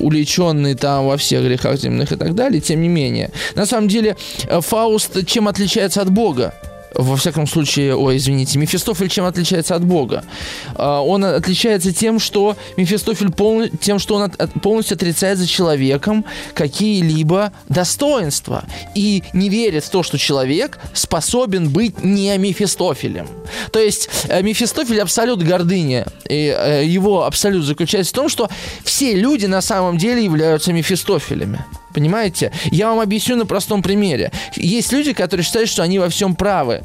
уличенный 0.00 0.74
там 0.74 1.06
во 1.06 1.16
всех 1.16 1.44
грехах 1.44 1.78
земных 1.78 2.12
и 2.12 2.16
так 2.16 2.34
далее, 2.34 2.60
тем 2.60 2.80
не 2.80 2.88
менее. 2.88 3.30
На 3.54 3.66
самом 3.66 3.88
деле, 3.88 4.16
э, 4.48 4.60
Фауст 4.60 5.26
чем 5.26 5.48
отличается 5.48 6.02
от 6.02 6.10
Бога? 6.10 6.54
Во 6.94 7.16
всяком 7.16 7.46
случае, 7.46 7.96
ой, 7.96 8.16
извините, 8.16 8.58
Мефистофель 8.58 9.08
чем 9.08 9.24
отличается 9.24 9.74
от 9.74 9.84
Бога? 9.84 10.24
А, 10.74 11.00
он 11.00 11.24
отличается 11.24 11.92
тем, 11.92 12.18
что 12.18 12.56
Мефистофель 12.76 13.30
пол, 13.30 13.68
тем, 13.80 13.98
что 13.98 14.16
он 14.16 14.22
от, 14.22 14.52
полностью 14.62 14.96
отрицает 14.96 15.38
за 15.38 15.46
человеком 15.46 16.24
какие-либо 16.54 17.52
достоинства 17.68 18.64
и 18.94 19.22
не 19.32 19.48
верит 19.48 19.84
в 19.84 19.90
то, 19.90 20.02
что 20.02 20.18
человек 20.18 20.78
способен 20.92 21.70
быть 21.70 22.02
не 22.02 22.36
Мефистофелем. 22.38 23.28
То 23.70 23.78
есть 23.78 24.08
э, 24.28 24.42
Мефистофель 24.42 25.00
абсолют 25.00 25.42
гордыни, 25.42 26.04
и 26.28 26.54
э, 26.56 26.84
его 26.84 27.24
абсолют 27.24 27.64
заключается 27.64 28.12
в 28.12 28.16
том, 28.16 28.28
что 28.28 28.48
все 28.84 29.14
люди 29.14 29.46
на 29.46 29.60
самом 29.60 29.98
деле 29.98 30.24
являются 30.24 30.72
Мефистофелями. 30.72 31.64
Понимаете? 31.94 32.52
Я 32.70 32.88
вам 32.88 33.00
объясню 33.00 33.36
на 33.36 33.46
простом 33.46 33.82
примере. 33.82 34.32
Есть 34.56 34.92
люди, 34.92 35.12
которые 35.12 35.44
считают, 35.44 35.68
что 35.68 35.82
они 35.82 35.98
во 35.98 36.08
всем 36.08 36.34
правы. 36.34 36.82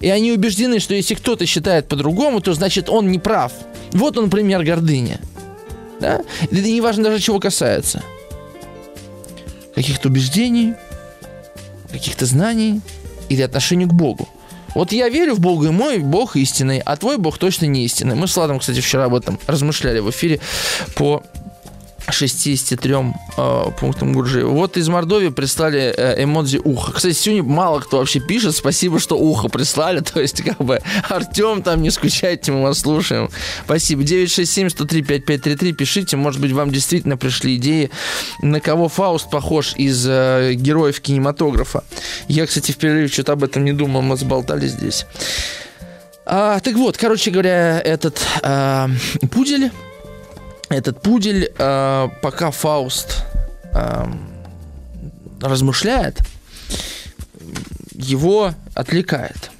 И 0.00 0.08
они 0.08 0.32
убеждены, 0.32 0.78
что 0.78 0.94
если 0.94 1.14
кто-то 1.14 1.46
считает 1.46 1.88
по-другому, 1.88 2.40
то 2.40 2.52
значит 2.54 2.88
он 2.88 3.10
не 3.10 3.18
прав. 3.18 3.52
Вот 3.92 4.18
он 4.18 4.30
пример 4.30 4.62
гордыни. 4.62 5.18
Да? 6.00 6.22
Это 6.42 6.62
не 6.62 6.80
важно 6.80 7.04
даже 7.04 7.22
чего 7.22 7.40
касается. 7.40 8.02
Каких-то 9.74 10.08
убеждений, 10.08 10.74
каких-то 11.90 12.26
знаний 12.26 12.80
или 13.28 13.42
отношению 13.42 13.88
к 13.88 13.94
Богу. 13.94 14.28
Вот 14.74 14.92
я 14.92 15.08
верю 15.08 15.34
в 15.34 15.40
Бога, 15.40 15.68
и 15.68 15.70
мой 15.70 15.98
Бог 15.98 16.36
истинный, 16.36 16.80
а 16.80 16.96
твой 16.96 17.16
Бог 17.16 17.38
точно 17.38 17.64
не 17.64 17.84
истинный. 17.86 18.14
Мы 18.14 18.28
с 18.28 18.36
Ладом, 18.36 18.58
кстати, 18.58 18.80
вчера 18.80 19.04
об 19.04 19.14
этом 19.14 19.38
размышляли 19.46 20.00
в 20.00 20.10
эфире 20.10 20.38
по 20.94 21.22
63 22.10 22.94
э, 23.36 23.64
пунктам 23.78 24.12
Гурджиева. 24.12 24.50
Вот 24.50 24.76
из 24.76 24.88
Мордовии 24.88 25.28
прислали 25.28 25.94
э, 25.96 26.22
эмодзи 26.22 26.60
уха. 26.64 26.92
Кстати, 26.92 27.14
сегодня 27.14 27.42
мало 27.42 27.80
кто 27.80 27.98
вообще 27.98 28.20
пишет. 28.20 28.54
Спасибо, 28.54 28.98
что 28.98 29.18
ухо 29.18 29.48
прислали. 29.48 30.00
То 30.14 30.20
есть, 30.20 30.42
как 30.42 30.58
бы, 30.58 30.80
Артем, 31.08 31.62
там, 31.62 31.82
не 31.82 31.90
скучайте, 31.90 32.52
мы 32.52 32.62
вас 32.62 32.80
слушаем. 32.80 33.30
Спасибо. 33.64 34.02
967-103-5533. 34.02 35.72
Пишите, 35.72 36.16
может 36.16 36.40
быть, 36.40 36.52
вам 36.52 36.70
действительно 36.70 37.16
пришли 37.16 37.56
идеи, 37.56 37.90
на 38.42 38.60
кого 38.60 38.88
Фауст 38.88 39.30
похож 39.30 39.74
из 39.76 40.06
э, 40.08 40.52
героев 40.54 41.00
кинематографа. 41.00 41.84
Я, 42.28 42.46
кстати, 42.46 42.72
в 42.72 42.76
перерыве 42.76 43.08
что-то 43.08 43.32
об 43.32 43.44
этом 43.44 43.64
не 43.64 43.72
думал, 43.72 44.02
мы 44.02 44.16
сболтали 44.16 44.66
здесь. 44.66 45.06
А, 46.28 46.58
так 46.58 46.74
вот, 46.74 46.96
короче 46.96 47.30
говоря, 47.30 47.80
этот 47.80 48.20
а, 48.42 48.90
пудель 49.30 49.70
этот 50.68 51.02
пудель, 51.02 51.52
э, 51.56 52.08
пока 52.22 52.50
Фауст 52.50 53.22
э, 53.72 54.06
размышляет, 55.40 56.20
его 57.92 58.52
отвлекает. 58.74 59.50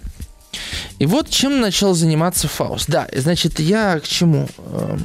И 0.98 1.06
вот 1.06 1.28
чем 1.28 1.60
начал 1.60 1.94
заниматься 1.94 2.48
Фауст. 2.48 2.88
Да, 2.88 3.06
значит, 3.14 3.60
я 3.60 4.00
к 4.00 4.04
чему? 4.04 4.48
Э, 4.58 4.98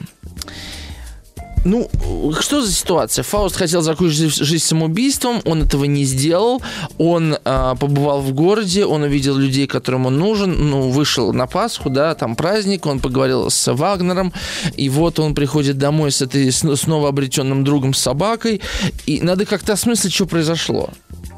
ну, 1.63 1.89
что 2.39 2.61
за 2.61 2.71
ситуация? 2.71 3.23
Фауст 3.23 3.55
хотел 3.55 3.81
закончить 3.81 4.33
жизнь 4.35 4.63
самоубийством, 4.63 5.41
он 5.45 5.63
этого 5.63 5.85
не 5.85 6.05
сделал, 6.05 6.61
он 6.97 7.33
э, 7.33 7.75
побывал 7.79 8.21
в 8.21 8.33
городе, 8.33 8.85
он 8.85 9.03
увидел 9.03 9.35
людей, 9.35 9.67
которым 9.67 10.07
он 10.07 10.17
нужен, 10.17 10.69
ну, 10.69 10.89
вышел 10.89 11.33
на 11.33 11.47
Пасху, 11.47 11.89
да, 11.89 12.15
там 12.15 12.35
праздник, 12.35 12.85
он 12.85 12.99
поговорил 12.99 13.49
с 13.49 13.71
Вагнером, 13.71 14.33
и 14.75 14.89
вот 14.89 15.19
он 15.19 15.35
приходит 15.35 15.77
домой 15.77 16.11
с 16.11 16.21
этой 16.21 16.51
снова 16.51 17.09
обретенным 17.09 17.63
другом 17.63 17.93
с 17.93 17.99
собакой, 17.99 18.61
и 19.05 19.21
надо 19.21 19.45
как-то 19.45 19.73
осмыслить, 19.73 20.13
что 20.13 20.25
произошло. 20.25 20.89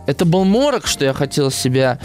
Это 0.05 0.26
был 0.26 0.43
морок, 0.43 0.88
что 0.88 1.05
я 1.05 1.13
хотел 1.13 1.51
себя 1.51 1.99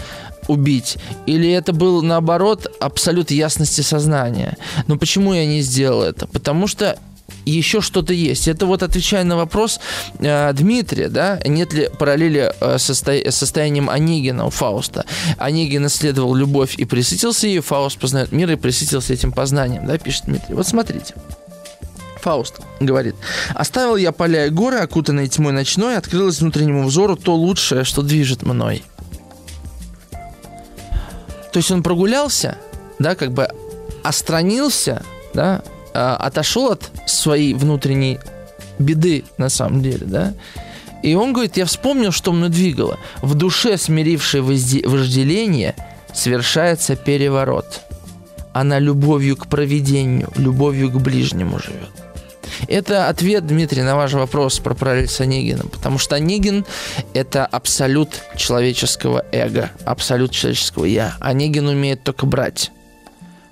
убить? 0.47 0.97
Или 1.25 1.51
это 1.51 1.73
был, 1.73 2.01
наоборот, 2.01 2.67
абсолют 2.79 3.31
ясности 3.31 3.81
сознания? 3.81 4.57
Но 4.87 4.97
почему 4.97 5.33
я 5.33 5.45
не 5.45 5.61
сделал 5.61 6.01
это? 6.01 6.27
Потому 6.27 6.67
что 6.67 6.97
еще 7.45 7.81
что-то 7.81 8.13
есть. 8.13 8.47
Это 8.47 8.65
вот 8.65 8.83
отвечая 8.83 9.23
на 9.23 9.37
вопрос 9.37 9.79
э, 10.19 10.53
Дмитрия, 10.53 11.09
да, 11.09 11.39
нет 11.45 11.73
ли 11.73 11.89
параллели 11.97 12.53
э, 12.59 12.77
со 12.77 12.93
состоянием 12.93 13.89
Онегина 13.89 14.45
у 14.45 14.49
Фауста. 14.49 15.05
Онегин 15.37 15.87
исследовал 15.87 16.35
любовь 16.35 16.75
и 16.77 16.85
присытился 16.85 17.47
ее, 17.47 17.61
Фауст 17.61 17.99
познает 17.99 18.31
мир 18.31 18.51
и 18.51 18.55
присытился 18.55 19.13
этим 19.13 19.31
познанием, 19.31 19.85
да, 19.85 19.97
пишет 19.97 20.25
Дмитрий. 20.25 20.55
Вот 20.55 20.67
смотрите. 20.67 21.13
Фауст 22.21 22.59
говорит, 22.79 23.15
оставил 23.55 23.95
я 23.95 24.11
поля 24.11 24.45
и 24.45 24.49
горы, 24.49 24.77
окутанные 24.77 25.27
тьмой 25.27 25.53
ночной, 25.53 25.97
открылось 25.97 26.41
внутреннему 26.41 26.85
взору 26.85 27.15
то 27.15 27.35
лучшее, 27.35 27.83
что 27.83 28.01
движет 28.01 28.43
мной. 28.43 28.83
То 31.51 31.57
есть 31.57 31.71
он 31.71 31.81
прогулялся, 31.81 32.57
да, 32.99 33.15
как 33.15 33.31
бы 33.31 33.47
остранился, 34.03 35.03
да, 35.33 35.61
э, 35.65 35.78
отошел 35.99 36.71
от 36.71 36.89
своей 37.05 37.53
внутренней 37.53 38.19
беды, 38.79 39.23
на 39.37 39.49
самом 39.49 39.81
деле, 39.81 40.05
да, 40.05 40.33
и 41.01 41.15
он 41.15 41.33
говорит, 41.33 41.57
я 41.57 41.65
вспомнил, 41.65 42.11
что 42.11 42.33
мной 42.33 42.49
двигало. 42.49 42.99
В 43.21 43.33
душе, 43.35 43.77
смирившей 43.77 44.41
вожделение, 44.41 45.75
совершается 46.13 46.95
переворот. 46.95 47.81
Она 48.53 48.79
любовью 48.79 49.37
к 49.37 49.47
проведению, 49.47 50.29
любовью 50.35 50.91
к 50.91 50.95
ближнему 50.95 51.59
живет. 51.59 51.89
Это 52.67 53.07
ответ, 53.07 53.47
Дмитрий, 53.47 53.83
на 53.83 53.95
ваш 53.95 54.13
вопрос 54.13 54.59
про 54.59 54.73
параллель 54.73 55.07
с 55.07 55.21
Онегином. 55.21 55.69
Потому 55.69 55.97
что 55.97 56.15
Онегин– 56.15 56.65
это 57.13 57.45
абсолют 57.45 58.21
человеческого 58.35 59.23
эго, 59.31 59.71
абсолют 59.85 60.31
человеческого 60.31 60.85
«я». 60.85 61.15
Онегин 61.21 61.67
умеет 61.67 62.03
только 62.03 62.25
брать. 62.25 62.71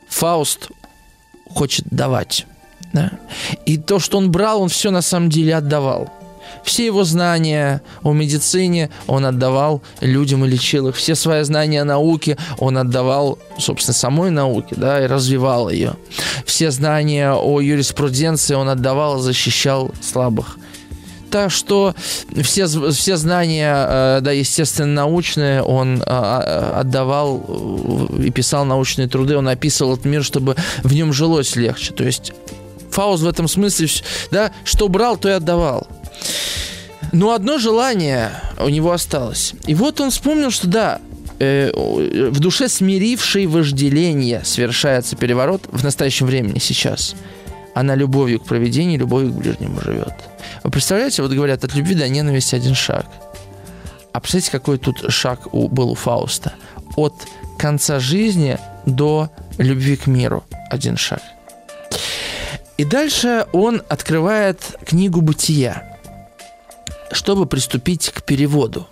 Фауст 0.10 0.70
хочет 1.54 1.86
давать. 1.90 2.46
Да? 2.94 3.12
И 3.66 3.78
то, 3.78 4.00
что 4.00 4.18
он 4.18 4.32
брал, 4.32 4.62
он 4.62 4.70
все 4.70 4.92
на 4.92 5.02
самом 5.02 5.30
деле 5.30 5.56
отдавал. 5.56 6.10
Все 6.64 6.86
его 6.86 7.04
знания 7.04 7.82
о 8.04 8.14
медицине 8.14 8.90
он 9.08 9.26
отдавал 9.26 9.82
людям 10.02 10.46
и 10.46 10.50
лечил 10.50 10.88
их. 10.90 10.96
Все 10.96 11.16
свои 11.16 11.44
знания 11.44 11.82
о 11.82 11.86
науке 11.86 12.38
он 12.58 12.78
отдавал, 12.78 13.40
собственно, 13.58 13.94
самой 13.94 14.32
науке, 14.32 14.76
да, 14.76 15.04
и 15.04 15.08
развивал 15.08 15.70
ее. 15.70 15.96
Все 16.46 16.72
знания 16.72 17.32
о 17.32 17.62
юриспруденции 17.62 18.56
он 18.56 18.70
отдавал 18.70 19.20
защищал 19.20 19.92
слабых. 20.02 20.58
Так 21.30 21.52
что 21.52 21.94
все, 22.42 22.68
все 22.68 23.18
знания, 23.18 23.76
э, 23.90 24.20
да, 24.22 24.32
естественно, 24.32 24.94
научные 24.94 25.62
он 25.62 26.02
э, 26.02 26.04
отдавал 26.06 27.44
э, 27.48 28.24
и 28.24 28.32
писал 28.32 28.66
научные 28.66 29.08
труды, 29.08 29.36
он 29.36 29.48
описывал 29.48 29.94
этот 29.94 30.06
мир, 30.06 30.24
чтобы 30.24 30.56
в 30.84 30.94
нем 30.94 31.12
жилось 31.12 31.56
легче. 31.56 31.94
То 31.94 32.04
есть 32.04 32.32
Фауст 32.92 33.24
в 33.24 33.28
этом 33.28 33.48
смысле, 33.48 33.90
да, 34.32 34.52
что 34.64 34.88
брал, 34.88 35.18
то 35.18 35.28
и 35.28 35.34
отдавал. 35.34 35.88
Но 37.12 37.34
одно 37.34 37.58
желание 37.58 38.32
у 38.60 38.70
него 38.70 38.92
осталось. 38.92 39.54
И 39.66 39.76
вот 39.76 40.00
он 40.00 40.12
вспомнил, 40.12 40.52
что 40.52 40.68
да, 40.68 41.00
в 41.40 42.40
душе 42.40 42.68
смирившей 42.68 43.46
вожделение 43.46 44.42
совершается 44.44 45.16
переворот 45.16 45.64
в 45.72 45.84
настоящем 45.84 46.26
времени 46.26 46.60
сейчас. 46.60 47.16
Она 47.78 47.94
любовью 47.94 48.40
к 48.40 48.46
проведению, 48.46 48.98
любовью 48.98 49.32
к 49.32 49.36
ближнему 49.36 49.80
живет. 49.82 50.16
Вы 50.64 50.72
представляете, 50.72 51.22
вот 51.22 51.32
говорят, 51.32 51.64
от 51.64 51.76
любви 51.76 51.94
до 51.94 52.10
ненависти 52.10 52.56
один 52.56 52.74
шаг. 52.74 53.06
А 54.14 54.20
представляете, 54.20 54.52
какой 54.52 54.80
тут 54.80 55.12
шаг 55.14 55.54
у, 55.54 55.68
был 55.68 55.92
у 55.92 55.94
Фауста? 55.94 56.54
От 56.96 57.14
конца 57.60 58.00
жизни 58.00 58.58
до 58.88 59.30
любви 59.60 59.96
к 59.96 60.08
миру 60.08 60.44
один 60.72 60.98
шаг. 60.98 61.22
И 62.78 62.84
дальше 62.84 63.46
он 63.52 63.84
открывает 63.90 64.60
книгу 64.84 65.22
«Бытия», 65.22 66.00
чтобы 67.12 67.46
приступить 67.46 68.10
к 68.10 68.24
переводу. 68.24 68.88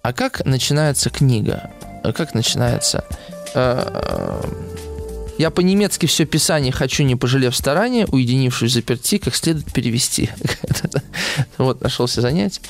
А 0.00 0.14
как 0.14 0.42
начинается 0.46 1.10
книга? 1.10 1.70
Как 2.16 2.32
начинается? 2.32 3.04
Э, 3.54 4.40
я 5.42 5.50
по-немецки 5.50 6.06
все 6.06 6.24
писание 6.24 6.70
хочу, 6.70 7.02
не 7.02 7.16
пожалев 7.16 7.56
старания, 7.56 8.06
уединившись 8.06 8.74
заперти, 8.74 9.18
как 9.18 9.34
следует 9.34 9.72
перевести. 9.72 10.30
вот, 11.58 11.80
нашелся 11.80 12.20
занятие. 12.20 12.60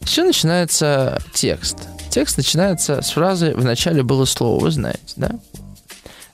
Все 0.00 0.24
начинается 0.24 1.22
текст. 1.34 1.76
Текст 2.10 2.38
начинается 2.38 3.02
с 3.02 3.10
фразы 3.10 3.54
«в 3.54 3.62
начале 3.62 4.02
было 4.02 4.24
слово», 4.24 4.62
вы 4.62 4.70
знаете, 4.70 5.12
да? 5.16 5.32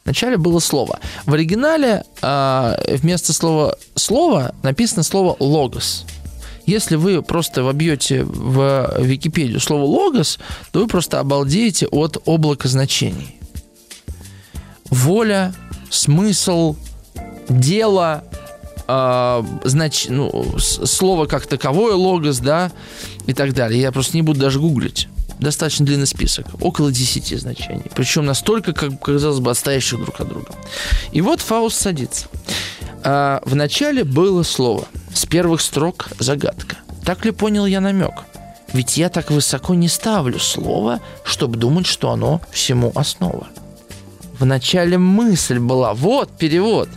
Вначале 0.05 0.37
было 0.37 0.61
слово. 0.61 1.01
В 1.26 1.35
оригинале 1.35 2.05
э, 2.22 2.97
вместо 2.99 3.33
слова 3.33 3.76
«слово» 3.97 4.55
написано 4.62 5.03
слово 5.03 5.37
«логос». 5.41 6.05
Если 6.64 6.95
вы 6.95 7.22
просто 7.22 7.64
вобьете 7.64 8.22
в 8.22 8.99
Википедию 9.01 9.59
слово 9.59 9.83
«логос», 9.83 10.39
то 10.70 10.78
вы 10.78 10.87
просто 10.87 11.18
обалдеете 11.18 11.89
от 11.89 12.22
облака 12.24 12.68
значений. 12.68 13.41
Воля, 14.93 15.55
смысл, 15.88 16.76
дело, 17.49 18.24
э, 18.86 19.43
знач, 19.64 20.07
ну, 20.11 20.59
слово 20.59 21.24
как 21.24 21.47
таковое, 21.47 21.95
логос, 21.95 22.40
да, 22.40 22.70
и 23.26 23.32
так 23.32 23.55
далее. 23.55 23.80
Я 23.80 23.90
просто 23.90 24.18
не 24.18 24.22
буду 24.22 24.38
даже 24.38 24.61
гуглить. 24.61 25.09
Достаточно 25.38 25.86
длинный 25.86 26.07
список, 26.07 26.47
около 26.61 26.93
10 26.93 27.40
значений. 27.40 27.90
Причем 27.95 28.26
настолько, 28.26 28.74
как 28.74 29.01
казалось 29.01 29.40
бы, 29.40 29.51
отстоящих 29.51 29.99
друг 29.99 30.20
от 30.20 30.28
друга. 30.28 30.53
И 31.11 31.22
вот 31.22 31.40
Фауст 31.40 31.80
садится. 31.80 32.26
А, 33.03 33.40
в 33.47 33.55
начале 33.55 34.05
было 34.05 34.43
слово. 34.43 34.84
С 35.14 35.24
первых 35.24 35.62
строк 35.62 36.11
загадка. 36.18 36.76
Так 37.03 37.24
ли 37.24 37.30
понял 37.30 37.64
я 37.64 37.80
намек? 37.80 38.12
Ведь 38.74 38.99
я 38.99 39.09
так 39.09 39.30
высоко 39.30 39.74
не 39.74 39.88
ставлю 39.88 40.38
слово, 40.38 41.01
чтобы 41.24 41.57
думать, 41.57 41.86
что 41.86 42.11
оно 42.11 42.43
всему 42.53 42.93
основа. 42.95 43.49
В 44.43 44.45
начале 44.45 44.99
мысль 44.99 45.61
была. 45.61 45.95
Вот 45.95 46.36
перевод. 46.36 46.88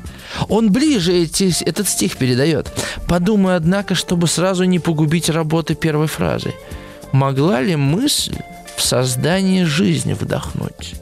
Он 0.50 0.72
ближе 0.72 1.14
эти, 1.14 1.54
этот 1.64 1.88
стих 1.88 2.18
передает. 2.18 2.72
Подумай, 3.08 3.56
однако, 3.56 3.94
чтобы 3.94 4.26
сразу 4.26 4.64
не 4.64 4.80
погубить 4.80 5.30
работы 5.30 5.76
первой 5.76 6.08
фразы. 6.08 6.56
Могла 7.12 7.62
ли 7.62 7.76
мысль 7.76 8.36
в 8.76 8.82
создании 8.82 9.64
жизни 9.64 10.14
вдохнуть? 10.14 10.96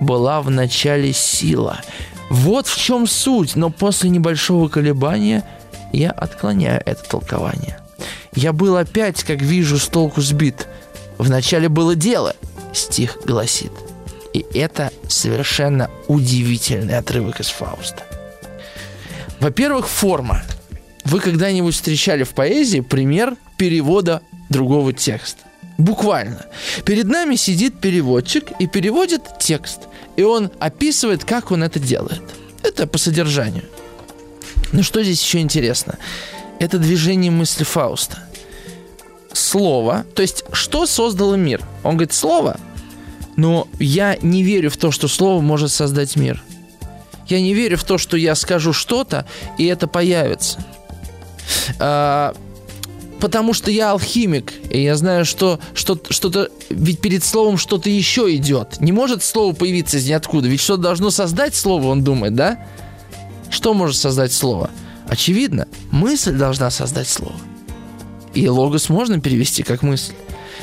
Была 0.00 0.42
в 0.42 0.50
начале 0.50 1.12
сила. 1.12 1.82
Вот 2.30 2.66
в 2.66 2.76
чем 2.76 3.06
суть, 3.06 3.54
но 3.54 3.70
после 3.70 4.10
небольшого 4.10 4.66
колебания 4.68 5.44
я 5.92 6.10
отклоняю 6.10 6.82
это 6.84 7.08
толкование. 7.08 7.78
Я 8.34 8.52
был 8.52 8.76
опять, 8.76 9.22
как 9.22 9.40
вижу, 9.40 9.78
с 9.78 9.86
толку 9.86 10.20
сбит. 10.20 10.66
Вначале 11.16 11.68
было 11.68 11.94
дело, 11.94 12.34
стих 12.72 13.18
гласит. 13.24 13.70
И 14.34 14.44
это 14.54 14.92
совершенно 15.08 15.90
удивительный 16.06 16.98
отрывок 16.98 17.40
из 17.40 17.48
Фауста. 17.48 18.04
Во-первых, 19.40 19.88
форма. 19.88 20.42
Вы 21.04 21.20
когда-нибудь 21.20 21.74
встречали 21.74 22.24
в 22.24 22.30
поэзии 22.30 22.80
пример 22.80 23.36
перевода 23.56 24.20
другого 24.50 24.92
текста? 24.92 25.42
Буквально. 25.78 26.46
Перед 26.84 27.06
нами 27.06 27.36
сидит 27.36 27.80
переводчик 27.80 28.50
и 28.58 28.66
переводит 28.66 29.22
текст. 29.38 29.82
И 30.16 30.22
он 30.22 30.50
описывает, 30.58 31.24
как 31.24 31.52
он 31.52 31.62
это 31.62 31.78
делает. 31.78 32.22
Это 32.64 32.86
по 32.86 32.98
содержанию. 32.98 33.64
Но 34.72 34.82
что 34.82 35.02
здесь 35.02 35.22
еще 35.22 35.38
интересно? 35.38 35.96
Это 36.58 36.78
движение 36.78 37.30
мысли 37.30 37.62
Фауста. 37.62 38.18
Слово, 39.32 40.04
то 40.14 40.22
есть 40.22 40.44
что 40.52 40.84
создало 40.86 41.36
мир? 41.36 41.62
Он 41.84 41.92
говорит, 41.92 42.12
слово, 42.12 42.58
но 43.38 43.68
я 43.78 44.18
не 44.20 44.42
верю 44.42 44.68
в 44.68 44.76
то, 44.76 44.90
что 44.90 45.06
слово 45.06 45.40
может 45.40 45.70
создать 45.70 46.16
мир. 46.16 46.42
Я 47.28 47.40
не 47.40 47.54
верю 47.54 47.76
в 47.76 47.84
то, 47.84 47.96
что 47.96 48.16
я 48.16 48.34
скажу 48.34 48.72
что-то, 48.72 49.26
и 49.58 49.66
это 49.66 49.86
появится. 49.86 50.58
А, 51.78 52.34
потому 53.20 53.54
что 53.54 53.70
я 53.70 53.92
алхимик, 53.92 54.52
и 54.70 54.82
я 54.82 54.96
знаю, 54.96 55.24
что, 55.24 55.60
что 55.72 55.96
что-то, 56.10 56.50
ведь 56.68 57.00
перед 57.00 57.22
словом 57.22 57.58
что-то 57.58 57.88
еще 57.88 58.34
идет. 58.34 58.80
Не 58.80 58.90
может 58.90 59.22
слово 59.22 59.54
появиться 59.54 59.98
из 59.98 60.08
ниоткуда, 60.08 60.48
ведь 60.48 60.60
что-то 60.60 60.82
должно 60.82 61.10
создать 61.10 61.54
слово, 61.54 61.86
он 61.86 62.02
думает, 62.02 62.34
да? 62.34 62.66
Что 63.50 63.72
может 63.72 63.96
создать 63.96 64.32
слово? 64.32 64.68
Очевидно, 65.08 65.68
мысль 65.92 66.32
должна 66.32 66.70
создать 66.70 67.06
слово. 67.08 67.36
И 68.34 68.48
логос 68.48 68.88
можно 68.88 69.20
перевести 69.20 69.62
как 69.62 69.82
мысль. 69.82 70.14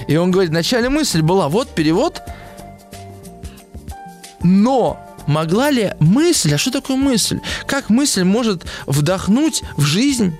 И 0.09 0.17
он 0.17 0.32
говорит, 0.32 0.51
вначале 0.51 0.89
мысль 0.89 1.21
была, 1.21 1.47
вот 1.47 1.69
перевод, 1.69 2.21
но 4.45 4.99
могла 5.27 5.71
ли 5.71 5.93
мысль, 5.99 6.53
а 6.53 6.57
что 6.57 6.71
такое 6.71 6.97
мысль? 6.97 7.39
Как 7.65 7.89
мысль 7.89 8.23
может 8.23 8.65
вдохнуть 8.85 9.63
в 9.75 9.81
жизнь 9.81 10.37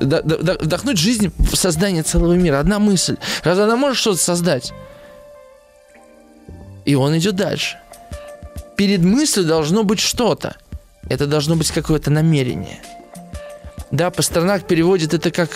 вдохнуть 0.00 0.96
жизнь 0.96 1.32
в 1.38 1.56
создание 1.56 2.04
целого 2.04 2.34
мира. 2.34 2.60
Одна 2.60 2.78
мысль. 2.78 3.16
Разве 3.42 3.64
она 3.64 3.74
может 3.74 3.96
что-то 3.96 4.18
создать? 4.18 4.72
И 6.84 6.94
он 6.94 7.18
идет 7.18 7.34
дальше. 7.34 7.78
Перед 8.76 9.00
мыслью 9.00 9.44
должно 9.44 9.82
быть 9.82 9.98
что-то. 9.98 10.56
Это 11.08 11.26
должно 11.26 11.56
быть 11.56 11.72
какое-то 11.72 12.10
намерение. 12.12 12.80
Да, 13.90 14.10
Пастернак 14.10 14.68
переводит 14.68 15.14
это 15.14 15.32
как 15.32 15.50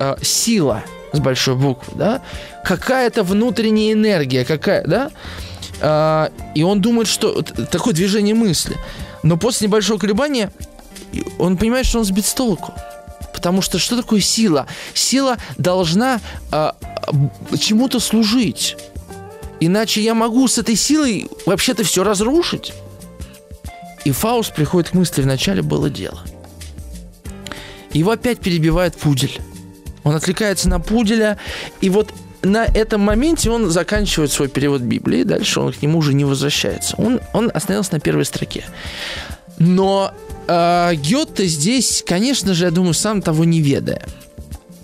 э, 0.00 0.14
сила 0.22 0.82
с 1.12 1.18
большой 1.18 1.56
буквы, 1.56 1.92
да, 1.96 2.22
какая-то 2.64 3.24
внутренняя 3.24 3.92
энергия, 3.92 4.44
какая, 4.44 4.86
да, 4.86 5.10
э, 5.80 6.28
и 6.54 6.62
он 6.62 6.80
думает, 6.80 7.08
что 7.08 7.42
такое 7.42 7.94
движение 7.94 8.34
мысли. 8.34 8.76
Но 9.22 9.36
после 9.36 9.68
небольшого 9.68 9.98
колебания 9.98 10.50
он 11.38 11.56
понимает, 11.56 11.86
что 11.86 11.98
он 11.98 12.04
сбит 12.04 12.26
с 12.26 12.34
толку. 12.34 12.72
Потому 13.32 13.62
что 13.62 13.78
что 13.78 13.96
такое 13.96 14.20
сила? 14.20 14.66
Сила 14.94 15.36
должна 15.58 16.20
э, 16.52 16.72
чему-то 17.58 18.00
служить. 18.00 18.76
Иначе 19.60 20.02
я 20.02 20.14
могу 20.14 20.48
с 20.48 20.58
этой 20.58 20.76
силой 20.76 21.28
вообще-то 21.46 21.84
все 21.84 22.04
разрушить. 22.04 22.72
И 24.04 24.12
Фауст 24.12 24.54
приходит 24.54 24.90
к 24.90 24.94
мысли, 24.94 25.22
вначале 25.22 25.62
было 25.62 25.90
дело. 25.90 26.22
Его 27.92 28.12
опять 28.12 28.40
перебивает 28.40 28.96
пудель. 28.96 29.38
Он 30.04 30.14
отвлекается 30.14 30.68
на 30.68 30.78
пуделя, 30.78 31.38
и 31.80 31.90
вот 31.90 32.12
на 32.42 32.64
этом 32.64 33.00
моменте 33.00 33.50
он 33.50 33.70
заканчивает 33.70 34.30
свой 34.32 34.48
перевод 34.48 34.82
Библии, 34.82 35.22
дальше 35.22 35.60
он 35.60 35.72
к 35.72 35.82
нему 35.82 35.98
уже 35.98 36.14
не 36.14 36.24
возвращается. 36.24 36.96
Он, 36.96 37.20
он 37.32 37.50
остановился 37.52 37.94
на 37.94 38.00
первой 38.00 38.24
строке. 38.24 38.64
Но 39.58 40.12
э, 40.46 40.94
Гёте 40.96 41.46
здесь, 41.46 42.04
конечно 42.06 42.54
же, 42.54 42.66
я 42.66 42.70
думаю, 42.70 42.94
сам 42.94 43.22
того 43.22 43.44
не 43.44 43.60
ведая, 43.60 44.02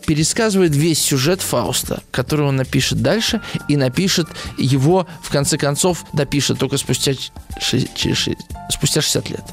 пересказывает 0.06 0.74
весь 0.74 1.00
сюжет 1.00 1.40
Фауста, 1.42 2.02
который 2.10 2.46
он 2.46 2.56
напишет 2.56 3.02
дальше, 3.02 3.40
и 3.68 3.76
напишет 3.76 4.26
его, 4.58 5.06
в 5.22 5.30
конце 5.30 5.58
концов, 5.58 6.04
допишет 6.12 6.58
только 6.58 6.76
спустя, 6.76 7.12
спустя 7.60 9.00
60 9.00 9.30
лет. 9.30 9.44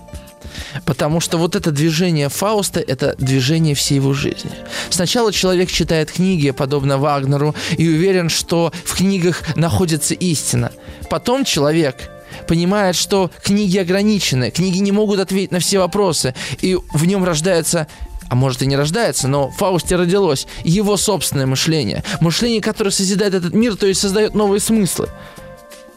Потому 0.86 1.20
что 1.20 1.38
вот 1.38 1.56
это 1.56 1.72
движение 1.72 2.30
Фауста– 2.30 2.80
это 2.88 3.16
движение 3.18 3.76
всей 3.76 3.96
его 3.96 4.14
жизни. 4.14 4.52
Сначала 4.90 5.32
человек 5.32 5.70
читает 5.70 6.12
книги, 6.12 6.52
подобно 6.52 6.98
Вагнеру, 6.98 7.56
и 7.78 7.88
уверен, 7.88 8.30
что 8.30 8.72
в 8.86 8.96
книгах 8.96 9.44
находится 9.56 10.14
истина. 10.14 10.72
Потом 11.10 11.46
человек 11.46 12.10
понимает, 12.48 12.96
что 12.96 13.32
книги 13.44 13.78
ограничены, 13.78 14.52
книги 14.52 14.78
не 14.80 14.92
могут 14.92 15.20
ответить 15.20 15.52
на 15.52 15.60
все 15.60 15.80
вопросы, 15.80 16.34
и 16.62 16.78
в 16.94 17.06
нем 17.06 17.24
рождается 17.24 17.88
а 18.30 18.36
может 18.36 18.62
и 18.62 18.68
не 18.68 18.78
рождается, 18.78 19.28
но 19.28 19.50
в 19.50 19.56
Фаусте 19.56 19.96
родилось 19.96 20.46
его 20.64 20.98
собственное 20.98 21.48
мышление. 21.48 22.04
Мышление, 22.22 22.62
которое 22.62 22.92
созидает 22.92 23.34
этот 23.34 23.56
мир, 23.56 23.76
то 23.76 23.88
есть 23.88 24.00
создает 24.00 24.36
новые 24.36 24.60
смыслы. 24.60 25.10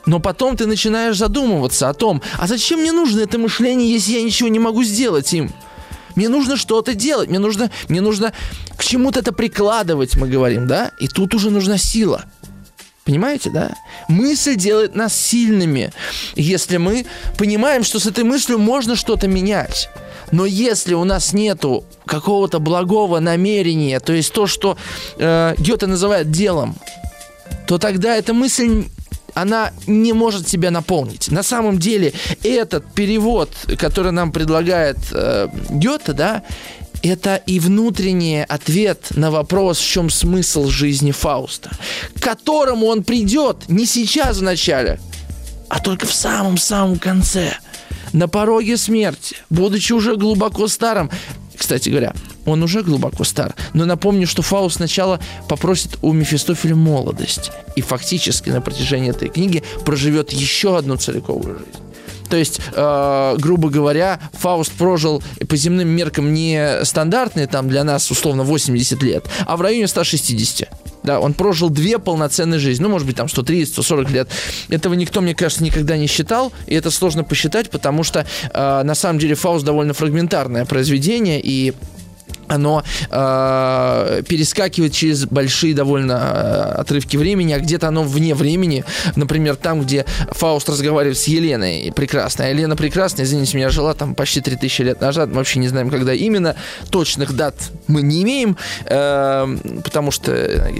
Но 0.07 0.19
потом 0.19 0.57
ты 0.57 0.67
начинаешь 0.67 1.17
задумываться 1.17 1.89
о 1.89 1.95
том, 1.95 2.23
а 2.39 2.47
зачем 2.47 2.81
мне 2.81 2.93
нужно 2.93 3.21
это 3.21 3.39
мышление, 3.39 3.93
если 3.93 4.13
я 4.13 4.23
ничего 4.23 4.49
не 4.49 4.59
могу 4.59 4.83
сделать 4.83 5.33
им? 5.33 5.53
Мне 6.15 6.29
нужно 6.29 6.57
что-то 6.57 6.95
делать, 6.95 7.31
мне 7.31 7.39
нужно, 7.39 7.71
мне 7.89 8.01
нужно 8.01 8.33
к 8.77 8.85
чему-то 8.85 9.21
это 9.21 9.33
прикладывать, 9.33 10.17
мы 10.17 10.29
говорим, 10.29 10.67
да? 10.67 10.91
И 11.01 11.09
тут 11.09 11.35
уже 11.35 11.51
нужна 11.51 11.79
сила. 11.79 12.25
Понимаете, 13.05 13.51
да? 13.51 13.75
Мысль 14.09 14.55
делает 14.55 14.95
нас 14.95 15.19
сильными, 15.19 15.93
если 16.37 16.77
мы 16.77 17.07
понимаем, 17.37 17.83
что 17.83 17.99
с 17.99 18.07
этой 18.07 18.25
мыслью 18.25 18.59
можно 18.59 18.95
что-то 18.95 19.27
менять. 19.27 19.89
Но 20.31 20.47
если 20.47 20.95
у 20.95 21.05
нас 21.05 21.33
нету 21.33 21.85
какого-то 22.07 22.59
благого 22.59 23.19
намерения, 23.19 23.99
то 24.01 24.13
есть 24.13 24.33
то, 24.33 24.47
что 24.47 24.79
э, 25.19 25.55
Гёте 25.59 25.87
называет 25.87 26.31
делом, 26.31 26.77
то 27.67 27.79
тогда 27.79 28.17
эта 28.17 28.33
мысль 28.33 28.85
она 29.35 29.73
не 29.87 30.13
может 30.13 30.49
себя 30.49 30.71
наполнить. 30.71 31.31
На 31.31 31.43
самом 31.43 31.79
деле 31.79 32.13
этот 32.43 32.93
перевод, 32.93 33.51
который 33.79 34.13
нам 34.13 34.33
предлагает 34.33 34.99
э, 35.13 35.49
Гёте, 35.71 36.13
да, 36.13 36.43
это 37.03 37.37
и 37.37 37.59
внутренний 37.59 38.45
ответ 38.45 39.09
на 39.17 39.31
вопрос, 39.31 39.79
в 39.79 39.87
чем 39.87 40.11
смысл 40.11 40.69
жизни 40.69 41.11
Фауста, 41.11 41.71
к 42.15 42.21
которому 42.21 42.87
он 42.87 43.03
придет 43.03 43.69
не 43.69 43.87
сейчас 43.87 44.39
в 44.39 44.43
начале, 44.43 45.01
а 45.69 45.81
только 45.81 46.07
в 46.07 46.13
самом-самом 46.13 46.99
конце, 46.99 47.55
на 48.13 48.29
пороге 48.29 48.77
смерти, 48.77 49.37
будучи 49.51 49.93
уже 49.93 50.17
глубоко 50.17 50.69
старым. 50.69 51.11
Кстати 51.57 51.89
говоря, 51.89 52.15
он 52.47 52.63
уже 52.63 52.83
глубоко 52.83 53.25
стар. 53.25 53.55
Но 53.75 53.85
напомню, 53.85 54.27
что 54.27 54.43
Фауст 54.43 54.77
сначала 54.77 55.21
попросит 55.49 55.99
у 56.03 56.13
Мефистофеля 56.13 56.77
молодость. 56.77 57.53
И 57.77 57.81
фактически 57.83 58.51
на 58.51 58.61
протяжении 58.61 59.11
этой 59.11 59.29
книги 59.29 59.63
проживет 59.85 60.33
еще 60.33 60.77
одну 60.77 60.97
целиковую 60.97 61.59
жизнь. 61.59 61.83
То 62.33 62.39
есть, 62.39 62.61
э, 62.75 63.37
грубо 63.39 63.69
говоря, 63.69 64.19
Фауст 64.33 64.73
прожил 64.73 65.23
по 65.47 65.55
земным 65.55 65.89
меркам 65.89 66.33
не 66.33 66.83
стандартные, 66.83 67.47
там 67.47 67.69
для 67.69 67.85
нас 67.85 68.11
условно 68.11 68.43
80 68.43 69.03
лет, 69.03 69.27
а 69.47 69.59
в 69.59 69.61
районе 69.61 69.87
160. 69.87 70.71
Да, 71.03 71.21
он 71.21 71.35
прожил 71.35 71.69
две 71.69 71.99
полноценные 71.99 72.59
жизни. 72.59 72.85
Ну, 72.85 72.89
может 72.89 73.07
быть, 73.07 73.17
там 73.17 73.29
130, 73.29 73.75
140 73.75 74.11
лет. 74.11 74.29
Этого 74.71 74.95
никто, 74.95 75.21
мне 75.21 75.35
кажется, 75.35 75.63
никогда 75.63 75.99
не 75.99 76.07
считал. 76.07 76.53
И 76.67 76.75
это 76.75 76.91
сложно 76.91 77.23
посчитать, 77.23 77.69
потому 77.69 78.03
что 78.03 78.25
э, 78.55 78.83
на 78.83 78.95
самом 78.95 79.19
деле 79.19 79.35
Фауст 79.35 79.65
довольно 79.65 79.93
фрагментарное 79.93 80.65
произведение. 80.65 81.39
И 81.43 81.75
оно 82.49 82.83
э, 83.11 84.23
перескакивает 84.29 84.93
через 84.93 85.27
большие 85.27 85.75
довольно 85.75 86.13
э, 86.13 86.81
отрывки 86.81 87.17
времени, 87.17 87.53
а 87.53 87.59
где-то 87.59 87.89
оно 87.89 88.03
вне 88.03 88.35
времени. 88.35 88.85
Например, 89.17 89.57
там, 89.57 89.83
где 89.83 90.05
Фауст 90.31 90.69
разговаривает 90.69 91.19
с 91.19 91.25
Еленой 91.25 91.93
прекрасной. 91.95 92.47
А 92.47 92.49
Елена 92.51 92.77
прекрасная, 92.77 93.25
извините 93.25 93.57
меня, 93.57 93.71
жила 93.71 93.95
там 93.95 94.15
почти 94.15 94.41
3000 94.41 94.83
лет 94.83 95.01
назад. 95.01 95.29
Мы 95.29 95.37
вообще 95.37 95.59
не 95.59 95.69
знаем, 95.69 95.91
когда 95.91 96.13
именно. 96.13 96.57
Точных 96.91 97.35
дат 97.35 97.55
мы 97.87 98.03
не 98.03 98.23
имеем, 98.23 98.57
э, 98.85 99.57
потому 99.85 100.11
что 100.11 100.33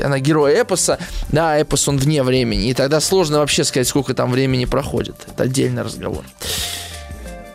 она 0.05 0.19
герой 0.19 0.61
эпоса. 0.61 0.99
Да, 1.31 1.57
эпос 1.59 1.89
он 1.89 1.99
вне 1.99 2.23
времени. 2.23 2.69
И 2.69 2.75
тогда 2.75 3.01
сложно 3.01 3.39
вообще 3.39 3.65
сказать, 3.65 3.89
сколько 3.89 4.15
там 4.15 4.31
времени 4.31 4.65
проходит. 4.65 5.17
Это 5.29 5.45
отдельный 5.45 5.83
разговор. 5.83 6.25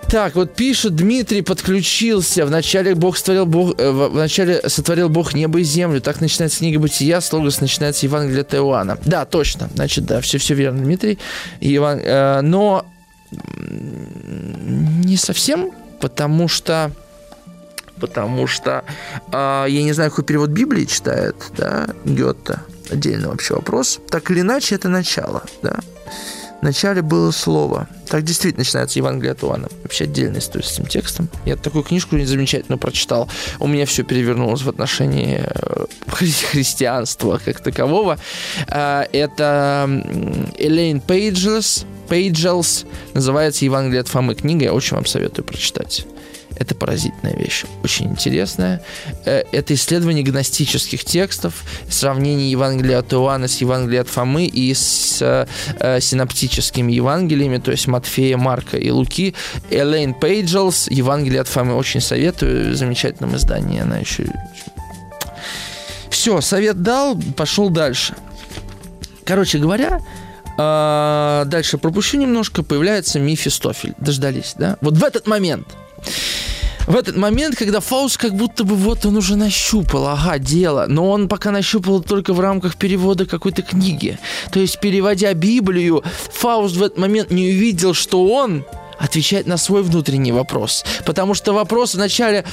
Так, 0.10 0.36
вот 0.36 0.56
пишет 0.56 0.96
Дмитрий, 0.96 1.42
подключился. 1.42 2.46
Вначале 2.46 2.96
Бог 2.96 3.18
сотворил 3.18 3.46
Бог, 3.46 3.78
э, 3.78 3.92
вначале 3.92 4.62
сотворил 4.70 5.10
Бог 5.10 5.34
небо 5.34 5.60
и 5.60 5.64
землю. 5.64 6.00
Так 6.00 6.22
начинается 6.22 6.60
книга 6.60 6.80
Бытия, 6.80 7.20
слогос 7.20 7.60
начинается 7.60 8.06
Евангелие 8.06 8.42
от 8.42 8.56
Иоанна. 8.56 8.98
Да, 9.06 9.26
точно. 9.26 9.70
Значит, 9.76 10.06
да, 10.06 10.22
все, 10.22 10.38
все 10.38 10.54
верно, 10.54 10.82
Дмитрий. 10.82 11.20
Иван, 11.60 12.00
э, 12.02 12.42
но 12.42 12.86
не 15.04 15.18
совсем, 15.18 15.72
потому 16.00 16.48
что 16.48 16.92
потому 18.00 18.48
что 18.48 18.86
э, 19.34 19.66
я 19.68 19.84
не 19.84 19.92
знаю, 19.92 20.12
какой 20.12 20.24
перевод 20.24 20.52
Библии 20.52 20.86
читает, 20.86 21.36
да, 21.58 21.88
Гетта. 22.06 22.62
Отдельный 22.90 23.28
вообще 23.28 23.56
вопрос. 23.56 24.00
Так 24.10 24.32
или 24.32 24.40
иначе, 24.40 24.76
это 24.76 24.88
начало, 24.88 25.44
да. 25.62 25.80
Вначале 26.62 27.02
было 27.02 27.32
слово. 27.32 27.88
Так 28.08 28.24
действительно 28.24 28.62
начинается 28.62 29.00
Евангелие 29.00 29.34
от 29.34 29.44
Иоанна. 29.44 29.68
Вообще 29.84 30.06
отдельная 30.06 30.40
история 30.40 30.66
с 30.66 30.72
этим 30.74 30.86
текстом. 30.86 31.30
Я 31.46 31.56
такую 31.56 31.84
книжку 31.84 32.18
замечательно 32.20 32.78
прочитал. 32.78 33.30
У 33.60 33.68
меня 33.68 33.86
все 33.86 34.04
перевернулось 34.04 34.62
в 34.62 34.70
отношении 34.70 35.44
э, 35.44 35.86
хри- 36.08 36.46
христианства 36.52 37.40
как 37.44 37.60
такового. 37.62 38.18
Э, 38.68 39.04
это 39.12 39.90
Элейн 40.58 41.00
Пейджелс, 41.00 41.86
Пейджелс, 42.10 42.86
называется 43.14 43.66
Евангелие 43.66 44.02
от 44.02 44.08
Фомы 44.08 44.36
книга. 44.36 44.66
Я 44.66 44.74
очень 44.74 44.96
вам 44.96 45.06
советую 45.06 45.46
прочитать. 45.46 46.06
Это 46.60 46.74
поразительная 46.74 47.36
вещь, 47.36 47.66
очень 47.84 48.08
интересная. 48.08 48.82
Э, 49.26 49.44
это 49.52 49.76
исследование 49.76 50.24
гностических 50.24 51.04
текстов, 51.04 51.64
сравнение 51.88 52.50
Евангелия 52.50 53.00
от 53.00 53.14
Иоанна 53.14 53.48
с 53.48 53.62
Евангелием 53.62 54.02
от 54.02 54.10
Фомы 54.10 54.46
и 54.46 54.74
с 54.74 55.20
э, 55.22 56.00
синоптическими 56.02 56.92
Евангелиями, 56.92 57.58
то 57.58 57.72
есть 57.72 57.88
Матфея, 57.88 58.38
Марка 58.38 58.78
и 58.78 58.90
Луки. 58.90 59.36
Элейн 59.70 60.16
Пейджелс, 60.16 60.88
Евангелие 60.90 61.42
от 61.42 61.48
Фомы, 61.48 61.76
очень 61.76 62.02
советую, 62.02 62.74
в 62.74 62.76
замечательном 62.76 63.36
издании. 63.36 63.82
Она 63.82 64.00
еще... 64.00 64.26
Все, 66.10 66.42
совет 66.42 66.82
дал, 66.82 67.16
пошел 67.36 67.70
дальше. 67.70 68.16
Короче 69.26 69.60
говоря, 69.60 70.00
э, 70.58 71.44
дальше 71.46 71.78
пропущу 71.78 72.18
немножко, 72.18 72.64
появляется 72.64 73.20
Мефистофель. 73.20 73.94
Дождались, 74.00 74.56
да? 74.58 74.78
Вот 74.82 74.98
в 74.98 75.04
этот 75.04 75.28
момент– 75.28 75.68
в 76.88 76.96
этот 76.96 77.18
момент, 77.18 77.56
когда 77.56 77.80
Фауст 77.82 78.18
как 78.18 78.34
будто 78.34 78.64
бы 78.64 78.76
вот 78.76 79.06
он 79.06 79.18
уже 79.18 79.36
нащупал, 79.36 80.08
ага, 80.08 80.40
дело, 80.40 80.86
но 80.88 81.10
он 81.12 81.28
пока 81.28 81.52
нащупал 81.52 82.02
только 82.02 82.34
в 82.34 82.40
рамках 82.40 82.78
перевода 82.78 83.26
какой-то 83.26 83.62
книги. 83.62 84.18
То 84.52 84.60
есть, 84.60 84.80
переводя 84.80 85.34
Библию, 85.34 86.04
Фауст 86.32 86.78
в 86.78 86.84
этот 86.84 86.98
момент 86.98 87.30
не 87.30 87.50
увидел, 87.50 87.94
что 87.94 88.26
он 88.26 88.66
отвечает 88.98 89.48
на 89.48 89.58
свой 89.58 89.84
внутренний 89.84 90.32
вопрос. 90.32 90.84
Потому 91.06 91.34
что 91.34 91.54
вопрос 91.54 91.94
вначале... 91.94 92.46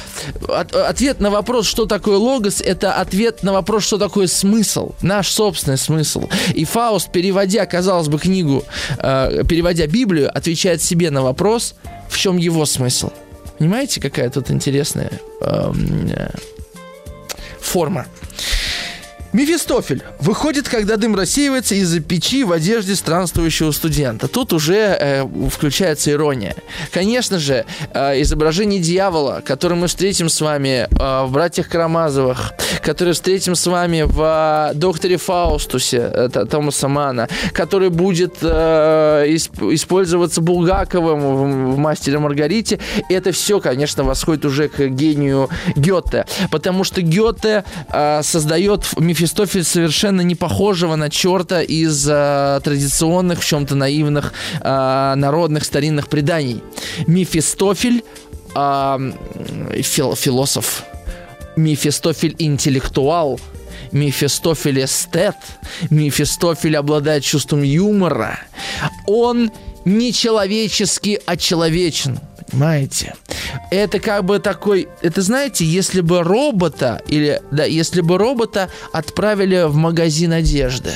От, 0.48 0.74
ответ 0.74 1.20
на 1.20 1.30
вопрос, 1.30 1.66
что 1.66 1.86
такое 1.86 2.18
логос, 2.18 2.60
это 2.60 2.94
ответ 2.94 3.42
на 3.42 3.52
вопрос, 3.52 3.84
что 3.84 3.98
такое 3.98 4.26
смысл. 4.26 4.92
Наш 5.00 5.28
собственный 5.28 5.78
смысл. 5.78 6.28
И 6.54 6.64
Фауст, 6.64 7.10
переводя, 7.10 7.64
казалось 7.66 8.08
бы, 8.08 8.18
книгу, 8.18 8.64
э, 8.98 9.42
переводя 9.48 9.86
Библию, 9.86 10.36
отвечает 10.36 10.82
себе 10.82 11.10
на 11.10 11.22
вопрос, 11.22 11.76
в 12.08 12.18
чем 12.18 12.36
его 12.36 12.66
смысл. 12.66 13.10
Понимаете, 13.58 14.00
какая 14.00 14.30
тут 14.30 14.50
интересная 14.50 15.12
эм, 15.40 16.08
э, 16.08 16.30
форма? 17.60 18.06
Мефистофель 19.34 20.00
выходит, 20.20 20.68
когда 20.68 20.96
дым 20.96 21.16
рассеивается 21.16 21.74
из-за 21.74 21.98
печи 21.98 22.44
в 22.44 22.52
одежде 22.52 22.94
странствующего 22.94 23.72
студента. 23.72 24.28
Тут 24.28 24.52
уже 24.52 24.96
э, 25.00 25.26
включается 25.50 26.12
ирония. 26.12 26.54
Конечно 26.92 27.40
же, 27.40 27.66
э, 27.92 28.22
изображение 28.22 28.78
дьявола, 28.78 29.42
которое 29.44 29.74
мы 29.74 29.88
встретим 29.88 30.28
с 30.28 30.40
вами 30.40 30.86
э, 30.88 31.24
в 31.24 31.32
«Братьях 31.32 31.68
Карамазовых», 31.68 32.52
который 32.80 33.12
встретим 33.14 33.56
с 33.56 33.66
вами 33.66 34.02
в 34.02 34.70
э, 34.70 34.74
«Докторе 34.74 35.16
Фаустусе» 35.16 35.96
это 35.96 36.46
Томаса 36.46 36.86
Мана, 36.86 37.28
который 37.52 37.90
будет 37.90 38.36
э, 38.40 39.24
исп, 39.30 39.60
использоваться 39.64 40.42
Булгаковым 40.42 41.18
в, 41.18 41.74
в 41.74 41.78
«Мастере 41.78 42.20
Маргарите», 42.20 42.78
это 43.08 43.32
все, 43.32 43.58
конечно, 43.58 44.04
восходит 44.04 44.44
уже 44.44 44.68
к 44.68 44.86
гению 44.86 45.50
Гёте, 45.74 46.24
потому 46.52 46.84
что 46.84 47.02
Гёте 47.02 47.64
э, 47.88 48.22
создает 48.22 48.84
миф 48.96 49.23
Мефистофель 49.24 49.64
совершенно 49.64 50.20
не 50.20 50.34
похожего 50.34 50.96
на 50.96 51.08
черта 51.08 51.62
из 51.62 52.06
э, 52.06 52.60
традиционных, 52.62 53.40
в 53.40 53.46
чем-то 53.46 53.74
наивных 53.74 54.34
э, 54.60 55.14
народных 55.16 55.64
старинных 55.64 56.08
преданий. 56.08 56.62
Мефистофель 57.06 58.04
э, 58.54 59.12
фил, 59.80 60.14
философ, 60.14 60.84
Мефистофель 61.56 62.36
интеллектуал, 62.38 63.40
Мефистофель 63.92 64.84
эстет, 64.84 65.36
Мефистофель 65.88 66.76
обладает 66.76 67.24
чувством 67.24 67.62
юмора. 67.62 68.38
Он 69.06 69.50
не 69.86 70.12
человеческий, 70.12 71.18
а 71.24 71.38
человечен. 71.38 72.20
Понимаете? 72.54 73.14
Это 73.70 73.98
как 73.98 74.24
бы 74.24 74.38
такой... 74.38 74.88
Это 75.02 75.22
знаете, 75.22 75.64
если 75.64 76.00
бы 76.00 76.22
робота, 76.22 77.02
или, 77.08 77.42
да, 77.50 77.64
если 77.64 78.00
бы 78.00 78.16
робота 78.16 78.70
отправили 78.92 79.64
в 79.66 79.74
магазин 79.74 80.32
одежды, 80.32 80.92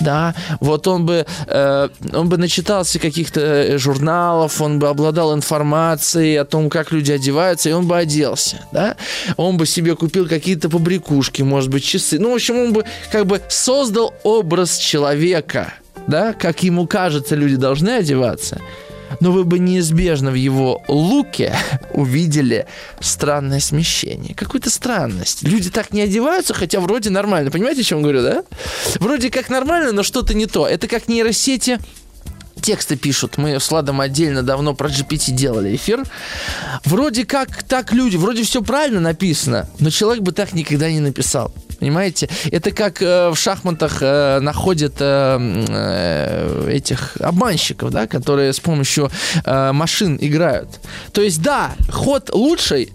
да, 0.00 0.34
вот 0.58 0.88
он 0.88 1.06
бы, 1.06 1.26
э, 1.46 1.88
он 2.12 2.28
бы 2.28 2.38
начитался 2.38 2.98
каких-то 2.98 3.40
э, 3.40 3.78
журналов, 3.78 4.60
он 4.60 4.78
бы 4.80 4.88
обладал 4.88 5.34
информацией 5.34 6.36
о 6.36 6.44
том, 6.44 6.70
как 6.70 6.90
люди 6.90 7.12
одеваются, 7.12 7.68
и 7.68 7.72
он 7.72 7.86
бы 7.86 7.96
оделся, 7.96 8.64
да, 8.72 8.96
он 9.36 9.58
бы 9.58 9.66
себе 9.66 9.94
купил 9.94 10.26
какие-то 10.26 10.68
побрякушки, 10.68 11.42
может 11.42 11.70
быть, 11.70 11.84
часы, 11.84 12.18
ну, 12.18 12.32
в 12.32 12.34
общем, 12.34 12.56
он 12.56 12.72
бы 12.72 12.84
как 13.12 13.26
бы 13.26 13.40
создал 13.48 14.14
образ 14.24 14.78
человека, 14.78 15.74
да, 16.08 16.32
как 16.32 16.62
ему 16.62 16.86
кажется, 16.86 17.36
люди 17.36 17.56
должны 17.56 17.90
одеваться, 17.90 18.58
но 19.18 19.32
вы 19.32 19.44
бы 19.44 19.58
неизбежно 19.58 20.30
в 20.30 20.34
его 20.34 20.82
луке 20.88 21.56
увидели 21.92 22.66
странное 23.00 23.60
смещение. 23.60 24.34
Какую-то 24.34 24.70
странность. 24.70 25.42
Люди 25.42 25.70
так 25.70 25.92
не 25.92 26.02
одеваются, 26.02 26.54
хотя 26.54 26.80
вроде 26.80 27.10
нормально. 27.10 27.50
Понимаете, 27.50 27.80
о 27.80 27.84
чем 27.84 28.02
говорю, 28.02 28.22
да? 28.22 28.44
Вроде 29.00 29.30
как 29.30 29.48
нормально, 29.48 29.92
но 29.92 30.02
что-то 30.02 30.34
не 30.34 30.46
то. 30.46 30.66
Это 30.66 30.86
как 30.86 31.08
нейросети 31.08 31.78
тексты 32.60 32.96
пишут. 32.96 33.38
Мы 33.38 33.58
с 33.58 33.70
Ладом 33.70 34.00
отдельно 34.00 34.42
давно 34.42 34.74
про 34.74 34.88
GPT 34.88 35.32
делали 35.32 35.74
эфир. 35.74 36.04
Вроде 36.84 37.24
как 37.24 37.62
так 37.62 37.92
люди, 37.92 38.16
вроде 38.16 38.44
все 38.44 38.62
правильно 38.62 39.00
написано, 39.00 39.68
но 39.78 39.90
человек 39.90 40.22
бы 40.22 40.32
так 40.32 40.52
никогда 40.52 40.90
не 40.90 41.00
написал. 41.00 41.52
Понимаете? 41.80 42.28
Это 42.52 42.70
как 42.70 43.00
э, 43.00 43.30
в 43.30 43.36
шахматах 43.36 43.98
э, 44.02 44.40
находят 44.40 44.96
э, 45.00 45.38
э, 45.68 46.70
этих 46.70 47.16
обманщиков, 47.20 47.90
да, 47.90 48.06
которые 48.06 48.52
с 48.52 48.60
помощью 48.60 49.10
э, 49.44 49.72
машин 49.72 50.18
играют. 50.20 50.68
То 51.12 51.22
есть, 51.22 51.42
да, 51.42 51.72
ход 51.90 52.30
лучший, 52.34 52.92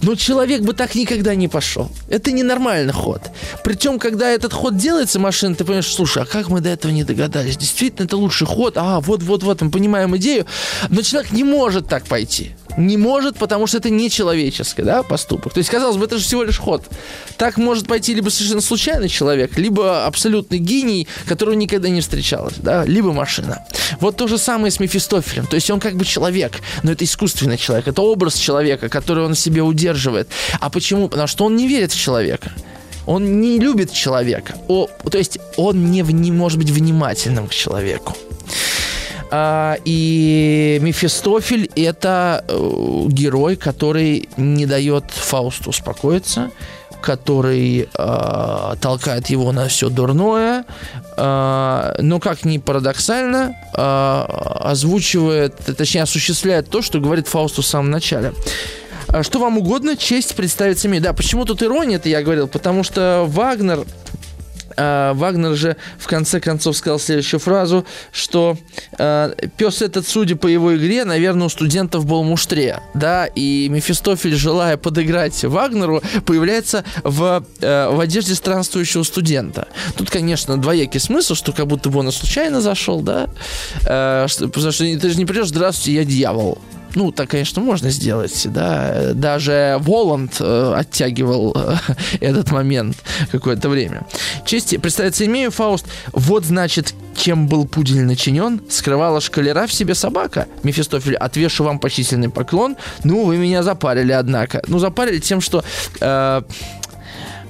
но 0.00 0.14
человек 0.14 0.62
бы 0.62 0.72
так 0.72 0.94
никогда 0.94 1.34
не 1.34 1.46
пошел. 1.46 1.90
Это 2.08 2.32
ненормальный 2.32 2.92
ход. 2.92 3.20
Причем, 3.62 3.98
когда 3.98 4.30
этот 4.30 4.52
ход 4.54 4.76
делается, 4.76 5.20
машина, 5.20 5.54
ты 5.54 5.64
понимаешь, 5.64 5.92
слушай, 5.92 6.22
а 6.22 6.26
как 6.26 6.48
мы 6.48 6.60
до 6.60 6.70
этого 6.70 6.90
не 6.90 7.04
догадались? 7.04 7.58
Действительно, 7.58 8.06
это 8.06 8.16
лучший 8.16 8.46
ход. 8.46 8.74
А, 8.76 9.00
вот-вот-вот, 9.00 9.60
мы 9.60 9.70
понимаем 9.70 10.16
идею. 10.16 10.46
Но 10.88 11.02
человек 11.02 11.32
не 11.32 11.44
может 11.44 11.86
так 11.86 12.06
пойти 12.06 12.52
не 12.76 12.96
может, 12.96 13.36
потому 13.36 13.66
что 13.66 13.78
это 13.78 13.90
нечеловеческий 13.90 14.84
да, 14.84 15.02
поступок. 15.02 15.52
То 15.52 15.58
есть, 15.58 15.70
казалось 15.70 15.96
бы, 15.96 16.04
это 16.04 16.18
же 16.18 16.24
всего 16.24 16.42
лишь 16.42 16.58
ход. 16.58 16.84
Так 17.36 17.56
может 17.56 17.86
пойти 17.86 18.14
либо 18.14 18.30
совершенно 18.30 18.60
случайный 18.60 19.08
человек, 19.08 19.58
либо 19.58 20.06
абсолютный 20.06 20.58
гений, 20.58 21.08
которого 21.26 21.54
никогда 21.54 21.88
не 21.88 22.00
встречалось, 22.00 22.54
да, 22.56 22.84
либо 22.84 23.12
машина. 23.12 23.64
Вот 24.00 24.16
то 24.16 24.26
же 24.26 24.38
самое 24.38 24.70
с 24.70 24.80
Мефистофелем. 24.80 25.46
То 25.46 25.56
есть 25.56 25.70
он 25.70 25.80
как 25.80 25.96
бы 25.96 26.04
человек, 26.04 26.60
но 26.82 26.92
это 26.92 27.04
искусственный 27.04 27.58
человек, 27.58 27.88
это 27.88 28.02
образ 28.02 28.36
человека, 28.36 28.88
который 28.88 29.24
он 29.24 29.34
в 29.34 29.38
себе 29.38 29.62
удерживает. 29.62 30.28
А 30.60 30.70
почему? 30.70 31.08
Потому 31.08 31.28
что 31.28 31.44
он 31.44 31.56
не 31.56 31.68
верит 31.68 31.92
в 31.92 32.00
человека. 32.00 32.52
Он 33.06 33.40
не 33.40 33.58
любит 33.58 33.92
человека. 33.92 34.54
О, 34.68 34.86
то 35.10 35.18
есть 35.18 35.38
он 35.56 35.90
не, 35.90 36.02
не 36.02 36.30
может 36.30 36.58
быть 36.58 36.70
внимательным 36.70 37.48
к 37.48 37.54
человеку. 37.54 38.16
А, 39.34 39.78
и 39.86 40.78
Мефистофель– 40.82 41.70
это 41.74 42.44
э, 42.46 43.04
герой, 43.08 43.56
который 43.56 44.28
не 44.36 44.66
дает 44.66 45.10
Фаусту 45.10 45.70
успокоиться, 45.70 46.50
который 47.00 47.88
э, 47.92 48.74
толкает 48.78 49.30
его 49.30 49.52
на 49.52 49.68
все 49.68 49.88
дурное, 49.88 50.66
э, 51.16 51.94
но 51.98 52.20
как 52.20 52.44
ни 52.44 52.58
парадоксально, 52.58 53.56
э, 53.74 54.24
озвучивает, 54.68 55.56
точнее 55.78 56.02
осуществляет 56.02 56.68
то, 56.68 56.82
что 56.82 57.00
говорит 57.00 57.26
Фаусту 57.26 57.62
в 57.62 57.66
самом 57.66 57.90
начале. 57.90 58.34
Что 59.22 59.38
вам 59.38 59.56
угодно, 59.56 59.96
честь 59.96 60.34
представить 60.36 60.84
имею. 60.84 61.02
Да, 61.02 61.14
почему 61.14 61.46
тут 61.46 61.62
ирония 61.62 61.96
это 61.96 62.10
я 62.10 62.22
говорил? 62.22 62.48
Потому 62.48 62.82
что 62.84 63.24
Вагнер 63.26 63.86
а, 64.76 65.14
Вагнер 65.14 65.54
же 65.54 65.76
в 65.98 66.06
конце 66.06 66.40
концов 66.40 66.76
сказал 66.76 66.98
следующую 66.98 67.40
фразу, 67.40 67.86
что 68.12 68.56
э, 68.98 69.32
пес 69.56 69.82
этот, 69.82 70.06
судя 70.06 70.36
по 70.36 70.46
его 70.46 70.76
игре, 70.76 71.04
наверное, 71.04 71.46
у 71.46 71.50
студентов 71.50 72.06
был 72.06 72.22
муштре, 72.22 72.80
да, 72.94 73.26
и 73.26 73.68
Мефистофель, 73.68 74.34
желая 74.34 74.76
подыграть 74.76 75.44
Вагнеру, 75.44 76.02
появляется 76.24 76.84
в, 77.02 77.44
э, 77.60 77.88
в 77.90 78.00
одежде 78.00 78.34
странствующего 78.34 79.02
студента. 79.02 79.68
Тут, 79.96 80.10
конечно, 80.10 80.56
двоякий 80.56 81.00
смысл, 81.00 81.34
что 81.34 81.52
как 81.52 81.66
будто 81.66 81.90
бы 81.90 82.00
он 82.00 82.12
случайно 82.12 82.60
зашел, 82.60 83.00
да, 83.00 83.28
э, 83.86 84.26
что, 84.28 84.48
потому 84.48 84.72
что 84.72 84.84
ты 84.84 85.10
же 85.10 85.16
не 85.16 85.26
придешь, 85.26 85.48
здравствуйте, 85.48 85.94
я 85.94 86.04
дьявол. 86.04 86.58
Ну, 86.94 87.10
так, 87.12 87.30
конечно, 87.30 87.62
можно 87.62 87.90
сделать, 87.90 88.46
да. 88.46 89.12
Даже 89.14 89.78
Воланд 89.80 90.36
э, 90.40 90.74
оттягивал 90.76 91.56
э, 91.56 91.76
этот 92.20 92.50
момент 92.50 92.96
какое-то 93.30 93.68
время. 93.68 94.06
Честь 94.44 94.78
представиться 94.80 95.24
имею, 95.26 95.50
Фауст. 95.50 95.86
Вот, 96.12 96.44
значит, 96.44 96.94
чем 97.16 97.48
был 97.48 97.66
пудель 97.66 98.02
начинен, 98.02 98.60
скрывала 98.68 99.20
шкалера 99.20 99.66
в 99.66 99.72
себе 99.72 99.94
собака. 99.94 100.46
Мефистофель, 100.62 101.16
отвешу 101.16 101.64
вам 101.64 101.78
почтительный 101.78 102.28
поклон. 102.28 102.76
Ну, 103.04 103.24
вы 103.24 103.36
меня 103.36 103.62
запарили, 103.62 104.12
однако. 104.12 104.62
Ну, 104.66 104.78
запарили 104.78 105.18
тем, 105.18 105.40
что... 105.40 105.64
Э, 106.00 106.42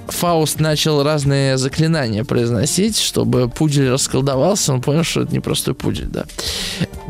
Фауст 0.08 0.60
начал 0.60 1.02
разные 1.02 1.56
заклинания 1.58 2.24
произносить, 2.24 2.98
чтобы 2.98 3.48
пудель 3.48 3.90
расколдовался, 3.90 4.72
он 4.72 4.82
понял, 4.82 5.04
что 5.04 5.22
это 5.22 5.32
не 5.32 5.40
простой 5.40 5.74
пудель, 5.74 6.06
да. 6.06 6.24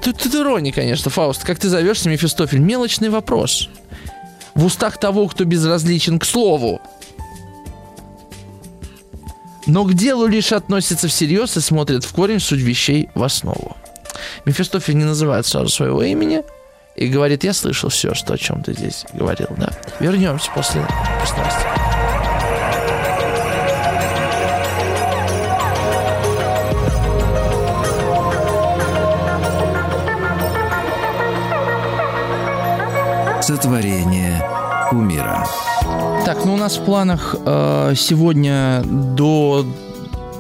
Тут, 0.03 0.19
тут 0.19 0.35
ирония, 0.35 0.73
конечно, 0.73 1.11
Фауст. 1.11 1.45
Как 1.45 1.59
ты 1.59 1.69
зовешься, 1.69 2.09
Мефистофель? 2.09 2.59
Мелочный 2.59 3.09
вопрос. 3.09 3.69
В 4.55 4.65
устах 4.65 4.99
того, 4.99 5.29
кто 5.29 5.45
безразличен 5.45 6.19
к 6.19 6.25
слову. 6.25 6.81
Но 9.67 9.85
к 9.85 9.95
делу 9.95 10.27
лишь 10.27 10.53
относится 10.53 11.09
всерьез 11.09 11.57
и 11.57 11.61
смотрит 11.61 12.05
в 12.05 12.13
корень 12.13 12.41
суть 12.41 12.61
вещей 12.61 13.09
в 13.15 13.23
основу. 13.23 13.77
Мефистофель 14.45 14.97
не 14.97 15.05
называет 15.05 15.47
сразу 15.47 15.69
своего 15.69 16.03
имени 16.03 16.43
и 16.97 17.07
говорит, 17.07 17.45
я 17.45 17.53
слышал 17.53 17.89
все, 17.89 18.15
что 18.15 18.35
о 18.35 18.39
чем 18.39 18.63
ты 18.63 18.75
здесь 18.75 19.07
говорил, 19.13 19.49
да. 19.57 19.71
Вернемся 20.01 20.51
после, 20.55 20.87
после 21.21 21.39
новостей. 21.39 21.92
Сотворение 33.43 34.41
умира. 34.93 35.45
Так, 36.25 36.45
ну 36.45 36.55
у 36.55 36.57
нас 36.57 36.77
в 36.77 36.85
планах 36.85 37.35
э, 37.45 37.95
сегодня 37.97 38.85
до 38.87 39.67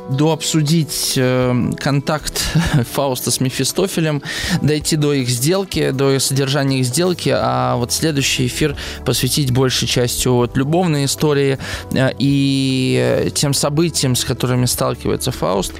до 0.08 0.30
обсудить 0.32 1.14
э, 1.16 1.70
контакт 1.78 2.38
Фауста 2.92 3.32
с 3.32 3.40
Мефистофелем, 3.40 4.22
дойти 4.60 4.94
до 4.94 5.14
их 5.14 5.28
сделки, 5.28 5.90
до 5.90 6.16
содержания 6.20 6.78
их 6.78 6.86
сделки, 6.86 7.34
а 7.34 7.74
вот 7.74 7.90
следующий 7.90 8.46
эфир 8.46 8.76
посвятить 9.04 9.50
большей 9.50 9.88
частью 9.88 10.34
вот 10.34 10.56
любовной 10.56 11.06
истории 11.06 11.58
э, 11.92 12.10
и 12.20 13.32
тем 13.34 13.52
событиям, 13.52 14.14
с 14.14 14.24
которыми 14.24 14.66
сталкивается 14.66 15.32
Фауст, 15.32 15.72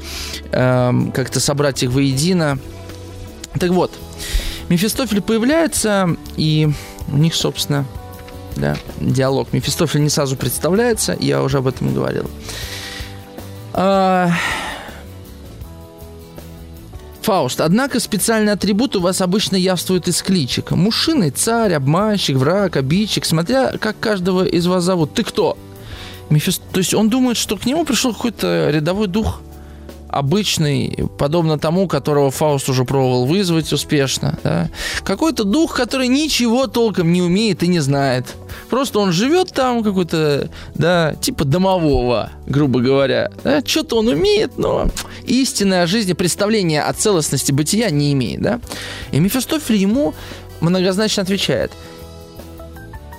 э, 0.51 0.93
как-то 1.15 1.39
собрать 1.39 1.85
их 1.85 1.91
воедино. 1.91 2.59
Так 3.61 3.71
вот, 3.71 3.93
Мефистофель 4.69 5.21
появляется, 5.21 6.17
и 6.37 6.71
у 7.13 7.17
них, 7.17 7.35
собственно, 7.35 7.85
да, 8.57 8.77
диалог. 9.01 9.53
Мефистофель 9.53 10.03
не 10.03 10.09
сразу 10.09 10.37
представляется, 10.37 11.17
я 11.21 11.43
уже 11.43 11.59
об 11.59 11.67
этом 11.67 11.95
говорил. 11.95 12.29
А... 13.73 14.31
Фауст. 17.23 17.61
Однако 17.61 18.01
специальный 18.01 18.53
атрибут 18.53 18.97
у 18.97 19.01
вас 19.01 19.21
обычно 19.21 19.55
явствует 19.55 20.09
из 20.09 20.21
кличек. 20.23 20.73
Мужчины, 20.73 21.31
царь, 21.31 21.73
обманщик, 21.73 22.37
враг, 22.37 22.77
обидчик, 22.77 23.25
смотря 23.25 23.73
как 23.79 24.01
каждого 24.01 24.45
из 24.45 24.67
вас 24.67 24.83
зовут. 24.83 25.15
Ты 25.15 25.23
кто? 25.23 25.57
Мефист... 26.31 26.63
То 26.73 26.79
есть 26.79 26.95
он 26.95 27.11
думает, 27.11 27.37
что 27.37 27.57
к 27.57 27.65
нему 27.65 27.85
пришел 27.85 28.13
какой-то 28.13 28.71
рядовой 28.71 29.07
дух– 29.07 29.41
обычный, 30.13 31.09
подобно 31.19 31.59
тому, 31.59 31.89
которого 31.89 32.31
Фауст 32.31 32.69
уже 32.69 32.85
пробовал 32.85 33.25
вызвать 33.25 33.73
успешно. 33.73 34.39
Да? 34.45 34.69
Какой-то 35.03 35.45
дух, 35.45 35.75
который 35.75 36.07
ничего 36.07 36.67
толком 36.67 37.13
не 37.13 37.23
умеет 37.23 37.63
и 37.63 37.67
не 37.67 37.81
знает. 37.81 38.27
Просто 38.69 38.99
он 38.99 39.13
живет 39.13 39.53
там 39.53 39.83
какой-то, 39.83 40.51
да, 40.75 41.15
типа 41.15 41.45
домового, 41.45 42.31
грубо 42.47 42.81
говоря. 42.81 43.33
Да? 43.43 43.63
Что-то 43.65 43.99
он 43.99 44.09
умеет, 44.09 44.59
но 44.59 44.89
истинное 45.25 45.85
о 45.85 45.87
жизни, 45.87 46.13
представление 46.13 46.83
о 46.83 46.93
целостности 46.93 47.51
бытия 47.51 47.91
не 47.91 48.13
имеет. 48.13 48.43
Да? 48.43 48.61
И 49.13 49.19
Мефистофель 49.19 49.77
ему 49.77 50.15
многозначно 50.61 51.23
отвечает. 51.23 51.73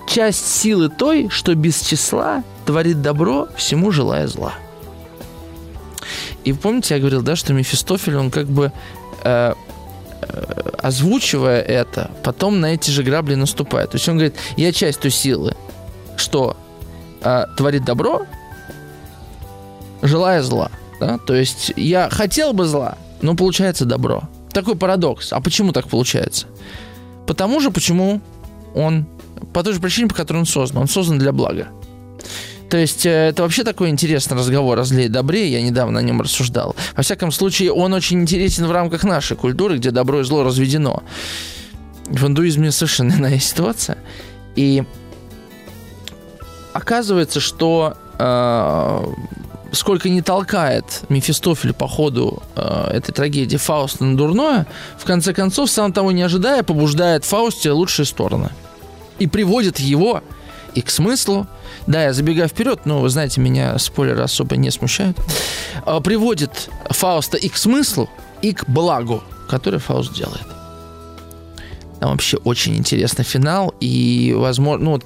Часть 0.08 0.48
силы 0.48 0.90
той, 0.90 1.30
что 1.30 1.56
без 1.56 1.82
числа 1.82 2.44
творит 2.68 3.02
добро, 3.02 3.48
всему 3.58 3.92
желая 3.92 4.28
зла. 4.28 4.54
И 6.44 6.54
помните, 6.54 6.96
я 6.96 7.00
говорил, 7.00 7.22
да, 7.22 7.36
что 7.36 7.54
Мефистофель, 7.54 8.16
он 8.16 8.30
как 8.30 8.48
бы 8.48 8.72
э, 9.24 9.54
э, 10.22 10.70
озвучивая 10.78 11.62
это, 11.62 12.12
потом 12.24 12.60
на 12.60 12.74
эти 12.74 12.92
же 12.92 13.04
грабли 13.04 13.36
наступает. 13.36 13.92
То 13.92 13.96
есть 13.96 14.08
он 14.10 14.16
говорит, 14.16 14.36
я 14.58 14.72
часть 14.72 15.00
той 15.00 15.12
силы, 15.12 15.56
что 16.18 16.58
э, 17.22 17.46
творит 17.58 17.86
добро, 17.86 18.26
желая 20.02 20.42
зла. 20.42 20.70
Да? 21.00 21.18
То 21.18 21.34
есть 21.34 21.74
я 21.76 22.10
хотел 22.10 22.54
бы 22.54 22.66
зла, 22.66 22.98
но 23.22 23.36
получается 23.36 23.86
добро. 23.86 24.24
Такой 24.52 24.76
парадокс. 24.76 25.34
А 25.34 25.42
почему 25.42 25.72
так 25.72 25.88
получается? 25.88 26.48
Потому 27.26 27.60
же, 27.60 27.72
почему 27.72 28.22
он... 28.76 29.06
По 29.54 29.64
той 29.64 29.74
же 29.74 29.80
причине, 29.80 30.08
по 30.08 30.16
которой 30.16 30.38
он 30.38 30.46
создан. 30.46 30.84
Он 30.84 30.88
создан 30.88 31.18
для 31.18 31.32
блага. 31.32 31.68
То 32.70 32.78
есть 32.78 33.06
э, 33.06 33.30
это 33.30 33.44
вообще 33.44 33.64
такой 33.64 33.90
интересный 33.90 34.38
разговор 34.38 34.80
о 34.80 34.84
зле 34.84 35.06
и 35.06 35.10
добре, 35.10 35.50
я 35.50 35.62
недавно 35.62 36.00
о 36.00 36.02
нем 36.02 36.22
рассуждал. 36.22 36.76
Во 36.96 37.04
всяком 37.04 37.32
случае, 37.32 37.72
он 37.72 37.94
очень 37.94 38.22
интересен 38.22 38.66
в 38.66 38.72
рамках 38.72 39.04
нашей 39.04 39.38
культуры, 39.38 39.78
где 39.78 39.92
добро 39.92 40.22
и 40.22 40.24
зло 40.24 40.44
разведено. 40.44 41.04
В 42.06 42.26
индуизме 42.28 42.72
совершенно 42.72 43.14
иная 43.18 43.40
ситуация. 43.40 43.98
И 44.56 44.84
оказывается, 46.74 47.40
что 47.40 47.96
э, 48.18 49.06
сколько 49.74 50.10
не 50.10 50.22
толкает 50.22 51.02
Мефистофель 51.10 51.74
по 51.74 51.88
ходу 51.88 52.42
э, 52.56 52.92
этой 52.94 53.12
трагедии 53.12 53.58
Фауста 53.58 54.06
на 54.06 54.16
дурное, 54.16 54.68
в 54.98 55.06
конце 55.06 55.34
концов, 55.34 55.70
сам 55.70 55.92
того 55.94 56.12
не 56.12 56.22
ожидая, 56.22 56.64
побуждает 56.64 57.26
Фаусте 57.26 57.72
лучшие 57.72 58.06
стороны. 58.06 58.50
И 59.20 59.28
приводит 59.28 59.80
его 59.80 60.24
и 60.76 60.82
к 60.82 60.90
смыслу, 60.90 61.48
да, 61.88 62.04
я 62.04 62.14
забегаю 62.14 62.48
вперед, 62.48 62.82
но 62.86 63.02
вы 63.02 63.10
знаете, 63.10 63.42
меня 63.42 63.78
спойлеры 63.78 64.24
особо 64.24 64.56
не 64.58 64.72
смущают, 64.72 65.18
а, 65.86 66.00
приводит 66.00 66.70
Фауста 66.90 67.38
и 67.38 67.50
к 67.50 67.58
смыслу, 67.58 68.10
и 68.42 68.54
к 68.54 68.68
благу, 68.68 69.24
который 69.50 69.80
Фауст 69.80 70.14
делает. 70.14 70.46
Там 72.00 72.12
вообще 72.12 72.38
очень 72.38 72.76
интересный 72.76 73.24
финал, 73.24 73.74
и, 73.80 74.34
возможно, 74.36 74.86
ну, 74.86 75.02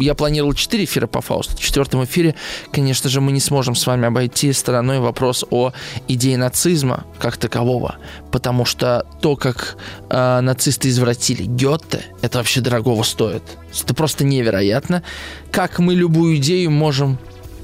я 0.00 0.14
планировал 0.14 0.54
4 0.54 0.84
эфира 0.84 1.06
по 1.06 1.20
Фаусту. 1.20 1.56
В 1.56 1.60
четвертом 1.60 2.04
эфире, 2.04 2.34
конечно 2.72 3.10
же, 3.10 3.20
мы 3.20 3.32
не 3.32 3.40
сможем 3.40 3.74
с 3.74 3.86
вами 3.86 4.06
обойти 4.06 4.52
стороной 4.52 4.98
вопрос 4.98 5.44
о 5.50 5.72
идее 6.08 6.38
нацизма 6.38 7.04
как 7.18 7.36
такового, 7.36 7.96
потому 8.30 8.64
что 8.64 9.06
то, 9.20 9.36
как 9.36 9.76
э, 10.10 10.40
нацисты 10.40 10.88
извратили 10.88 11.44
Гёте, 11.44 12.04
это 12.22 12.38
вообще 12.38 12.60
дорогого 12.60 13.02
стоит. 13.02 13.42
Это 13.82 13.94
просто 13.94 14.24
невероятно. 14.24 15.02
Как 15.50 15.78
мы 15.78 15.94
любую 15.94 16.36
идею 16.36 16.70
можем 16.70 17.18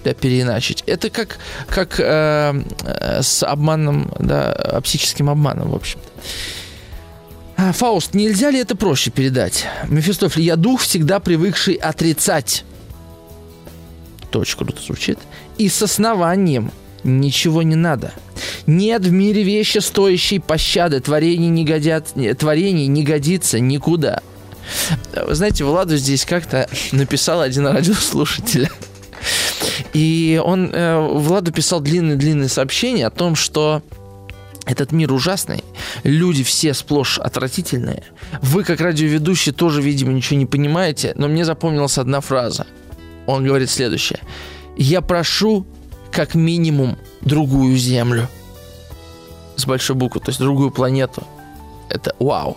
да, 0.04 0.14
переиначить. 0.14 0.82
Это 0.86 1.10
как, 1.10 1.38
как 1.68 2.00
э, 2.00 2.64
э, 2.84 3.22
с 3.22 3.44
обманом, 3.46 4.12
да, 4.18 4.80
психическим 4.82 5.30
обманом, 5.30 5.70
в 5.70 5.74
общем-то. 5.74 6.08
А, 7.62 7.70
Фауст, 7.72 8.14
нельзя 8.14 8.50
ли 8.50 8.58
это 8.58 8.74
проще 8.74 9.12
передать? 9.12 9.66
Мефистофель, 9.86 10.42
я 10.42 10.56
дух, 10.56 10.80
всегда 10.80 11.20
привыкший 11.20 11.74
отрицать. 11.74 12.64
Очень 14.34 14.58
круто 14.58 14.82
звучит. 14.82 15.18
И 15.58 15.68
с 15.68 15.80
основанием 15.80 16.72
ничего 17.04 17.62
не 17.62 17.76
надо. 17.76 18.14
Нет 18.66 19.02
в 19.02 19.12
мире 19.12 19.44
вещи, 19.44 19.78
стоящей 19.78 20.40
пощады. 20.40 20.98
Творение 20.98 21.50
не, 21.50 21.64
годят, 21.64 22.08
творение 22.36 22.88
не 22.88 23.04
годится 23.04 23.60
никуда. 23.60 24.22
Вы 25.14 25.34
знаете, 25.34 25.62
Владу 25.62 25.96
здесь 25.96 26.24
как-то 26.24 26.68
написал 26.90 27.42
один 27.42 27.68
радиослушатель. 27.68 28.70
И 29.92 30.40
он, 30.44 30.70
э, 30.72 30.98
Владу 30.98 31.52
писал 31.52 31.80
длинное-длинное 31.80 32.48
сообщение 32.48 33.06
о 33.06 33.10
том, 33.10 33.36
что 33.36 33.82
этот 34.64 34.92
мир 34.92 35.12
ужасный, 35.12 35.64
люди 36.04 36.44
все 36.44 36.74
сплошь 36.74 37.18
отвратительные. 37.18 38.04
Вы, 38.42 38.64
как 38.64 38.80
радиоведущий, 38.80 39.52
тоже, 39.52 39.82
видимо, 39.82 40.12
ничего 40.12 40.38
не 40.38 40.46
понимаете, 40.46 41.12
но 41.16 41.28
мне 41.28 41.44
запомнилась 41.44 41.98
одна 41.98 42.20
фраза. 42.20 42.66
Он 43.26 43.44
говорит 43.44 43.70
следующее. 43.70 44.20
«Я 44.76 45.00
прошу 45.00 45.66
как 46.10 46.34
минимум 46.34 46.96
другую 47.20 47.76
Землю». 47.76 48.28
С 49.56 49.66
большой 49.66 49.96
буквы, 49.96 50.20
то 50.20 50.30
есть 50.30 50.40
другую 50.40 50.70
планету. 50.70 51.26
Это 51.88 52.14
вау. 52.18 52.56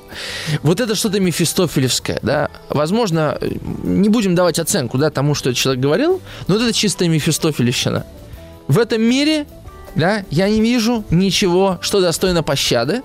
Вот 0.64 0.80
это 0.80 0.96
что-то 0.96 1.20
мефистофелевское, 1.20 2.20
да. 2.22 2.50
Возможно, 2.70 3.38
не 3.84 4.08
будем 4.08 4.34
давать 4.34 4.60
оценку, 4.60 4.98
да, 4.98 5.10
тому, 5.10 5.36
что 5.36 5.50
этот 5.50 5.60
человек 5.60 5.84
говорил, 5.84 6.22
но 6.48 6.56
вот 6.56 6.64
это 6.64 6.72
чистая 6.72 7.10
мефистофелевщина. 7.10 8.06
В 8.68 8.80
этом 8.80 9.02
мире 9.02 9.46
да, 9.96 10.24
я 10.30 10.50
не 10.50 10.62
вижу 10.62 11.04
ничего, 11.10 11.78
что 11.82 12.02
достойно 12.02 12.44
пощады, 12.44 13.02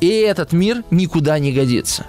и 0.00 0.08
этот 0.08 0.52
мир 0.52 0.84
никуда 0.90 1.38
не 1.38 1.52
годится. 1.52 2.06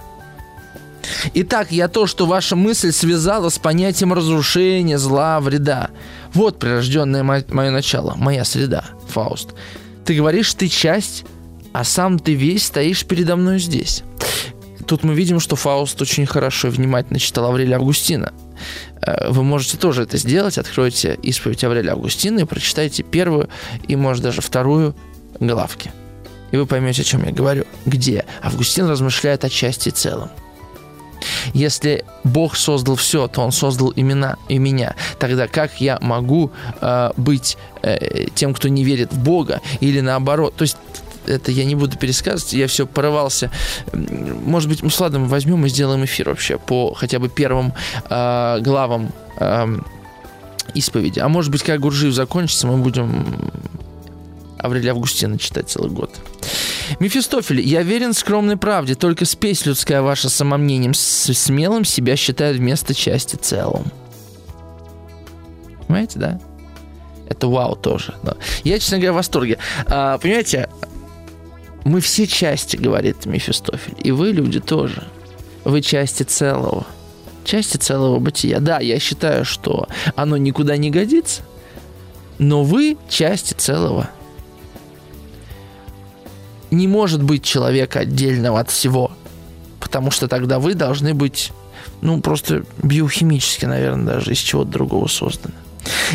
Итак, 1.34 1.72
я 1.72 1.88
то, 1.88 2.06
что 2.06 2.26
ваша 2.26 2.56
мысль 2.56 2.92
связала 2.92 3.48
с 3.48 3.58
понятием 3.58 4.12
разрушения, 4.12 4.98
зла, 4.98 5.40
вреда. 5.40 5.90
Вот 6.34 6.58
прирожденное 6.58 7.22
мое 7.22 7.70
начало, 7.70 8.14
моя 8.16 8.44
среда, 8.44 8.84
Фауст. 9.08 9.54
Ты 10.04 10.14
говоришь, 10.14 10.54
ты 10.54 10.68
часть, 10.68 11.24
а 11.72 11.84
сам 11.84 12.18
ты 12.18 12.34
весь 12.34 12.66
стоишь 12.66 13.04
передо 13.04 13.36
мной 13.36 13.58
здесь. 13.58 14.02
Тут 14.86 15.04
мы 15.04 15.14
видим, 15.14 15.40
что 15.40 15.56
Фауст 15.56 16.00
очень 16.02 16.26
хорошо 16.26 16.68
и 16.68 16.72
внимательно 16.72 17.18
читал 17.18 17.46
Аврелия 17.46 17.76
Августина. 17.76 18.32
Э, 19.02 19.30
вы 19.30 19.42
можете 19.42 19.76
тоже 19.76 20.02
это 20.02 20.16
сделать. 20.18 20.58
Откройте 20.58 21.18
исповедь 21.22 21.64
Аврелия 21.64 21.92
Августина 21.92 22.40
и 22.40 22.44
прочитайте 22.44 23.02
первую 23.02 23.48
и, 23.88 23.96
может, 23.96 24.22
даже 24.22 24.40
вторую 24.40 24.94
главки. 25.38 25.92
И 26.50 26.56
вы 26.56 26.66
поймете, 26.66 27.02
о 27.02 27.04
чем 27.04 27.24
я 27.24 27.32
говорю. 27.32 27.64
Где 27.86 28.24
Августин 28.42 28.86
размышляет 28.86 29.44
о 29.44 29.48
части 29.48 29.90
целом. 29.90 30.30
Если 31.52 32.04
Бог 32.24 32.56
создал 32.56 32.96
все, 32.96 33.28
то 33.28 33.42
Он 33.42 33.52
создал 33.52 33.92
имена 33.94 34.36
и 34.48 34.58
меня. 34.58 34.94
Тогда 35.18 35.48
как 35.48 35.80
я 35.80 35.98
могу 36.00 36.50
э, 36.80 37.10
быть 37.16 37.56
э, 37.82 38.26
тем, 38.34 38.54
кто 38.54 38.68
не 38.68 38.84
верит 38.84 39.12
в 39.12 39.22
Бога, 39.22 39.60
или 39.80 40.00
наоборот? 40.00 40.54
То 40.56 40.62
есть 40.62 40.76
это 41.26 41.50
я 41.50 41.64
не 41.64 41.74
буду 41.74 41.96
пересказывать, 41.96 42.52
я 42.52 42.66
все 42.66 42.86
порывался. 42.86 43.50
Может 43.92 44.68
быть, 44.68 44.82
мы 44.82 44.90
с 44.90 44.98
Владом 44.98 45.28
возьмем 45.28 45.64
и 45.66 45.68
сделаем 45.68 46.04
эфир 46.04 46.28
вообще 46.28 46.58
по 46.58 46.94
хотя 46.94 47.18
бы 47.18 47.28
первым 47.28 47.72
э, 48.08 48.60
главам 48.60 49.12
э, 49.36 49.66
исповеди. 50.74 51.20
А 51.20 51.28
может 51.28 51.50
быть, 51.50 51.62
как 51.62 51.80
Гуржиев 51.80 52.14
закончится, 52.14 52.66
мы 52.66 52.76
будем 52.78 53.52
Аврелия 54.58 54.92
Августина 54.92 55.38
читать 55.38 55.68
целый 55.68 55.90
год. 55.90 56.10
Мефистофель, 56.98 57.60
я 57.60 57.82
верен 57.82 58.12
скромной 58.12 58.56
правде, 58.56 58.94
только 58.94 59.24
спесь 59.24 59.64
людская 59.64 60.02
ваша 60.02 60.28
самомнением 60.28 60.94
с 60.94 61.32
смелым 61.32 61.84
себя 61.84 62.16
считает 62.16 62.56
вместо 62.56 62.94
части 62.94 63.36
целым. 63.36 63.84
Понимаете, 65.86 66.18
да? 66.18 66.40
Это 67.28 67.46
вау 67.46 67.76
тоже. 67.76 68.14
Да. 68.22 68.36
Я, 68.64 68.78
честно 68.78 68.98
говоря, 68.98 69.12
в 69.12 69.16
восторге. 69.16 69.58
А, 69.86 70.18
понимаете, 70.18 70.68
мы 71.84 72.00
все 72.00 72.26
части, 72.26 72.76
говорит 72.76 73.26
Мефистофель. 73.26 73.94
И 74.02 74.10
вы, 74.10 74.32
люди, 74.32 74.60
тоже. 74.60 75.04
Вы 75.64 75.82
части 75.82 76.22
целого. 76.22 76.86
Части 77.44 77.76
целого 77.78 78.18
бытия. 78.18 78.60
Да, 78.60 78.80
я 78.80 78.98
считаю, 78.98 79.44
что 79.44 79.88
оно 80.14 80.36
никуда 80.36 80.76
не 80.76 80.90
годится, 80.90 81.42
но 82.38 82.62
вы 82.62 82.96
части 83.08 83.54
целого. 83.54 84.10
Не 86.70 86.86
может 86.86 87.22
быть 87.22 87.42
человека 87.42 88.00
отдельного 88.00 88.60
от 88.60 88.70
всего, 88.70 89.10
потому 89.80 90.10
что 90.10 90.28
тогда 90.28 90.58
вы 90.58 90.74
должны 90.74 91.14
быть, 91.14 91.50
ну, 92.00 92.20
просто 92.20 92.64
биохимически, 92.82 93.64
наверное, 93.64 94.14
даже 94.14 94.32
из 94.32 94.38
чего-то 94.38 94.70
другого 94.70 95.08
созданы. 95.08 95.54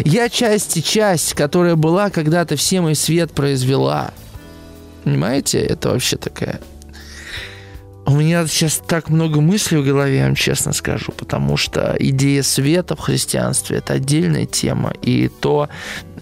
Я 0.06 0.30
часть 0.30 0.78
и 0.78 0.84
часть, 0.84 1.34
которая 1.34 1.76
была 1.76 2.10
когда-то 2.10 2.56
всем 2.56 2.88
и 2.88 2.96
свет 2.96 3.32
произвела– 3.34 4.12
Понимаете, 5.06 5.60
это 5.60 5.90
вообще 5.90 6.18
такая... 6.18 6.60
У 8.08 8.12
меня 8.12 8.46
сейчас 8.48 8.82
так 8.86 9.10
много 9.10 9.40
мыслей 9.40 9.78
в 9.78 9.86
голове, 9.86 10.18
я 10.18 10.26
вам 10.26 10.36
честно 10.36 10.74
скажу, 10.74 11.12
потому 11.12 11.58
что 11.58 11.96
идея 12.00 12.44
света 12.44 12.96
в 12.96 13.00
христианстве– 13.00 13.78
это 13.80 13.94
отдельная 13.94 14.46
тема. 14.46 14.94
И 15.02 15.28
то, 15.28 15.70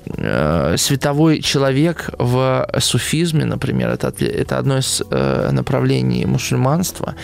э, 0.06 0.76
световой 0.78 1.42
человек 1.42 2.10
в 2.18 2.68
суфизме, 2.80 3.46
например, 3.46 3.90
это, 3.90 4.14
это 4.26 4.58
одно 4.58 4.78
из 4.78 5.02
э, 5.10 5.50
направлений 5.52 6.26
мусульманства, 6.26 7.16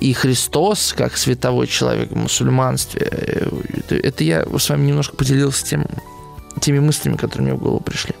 и 0.00 0.12
Христос, 0.12 0.94
как 0.96 1.16
световой 1.16 1.66
человек 1.66 2.10
в 2.10 2.16
мусульманстве, 2.16 3.02
это, 3.02 3.96
это 3.96 4.24
я 4.24 4.44
с 4.58 4.68
вами 4.68 4.86
немножко 4.86 5.16
поделился 5.16 5.64
тем, 5.64 5.86
теми 6.60 6.78
мыслями, 6.80 7.16
которые 7.16 7.48
мне 7.48 7.54
в 7.54 7.62
голову 7.62 7.80
пришли. 7.80 8.14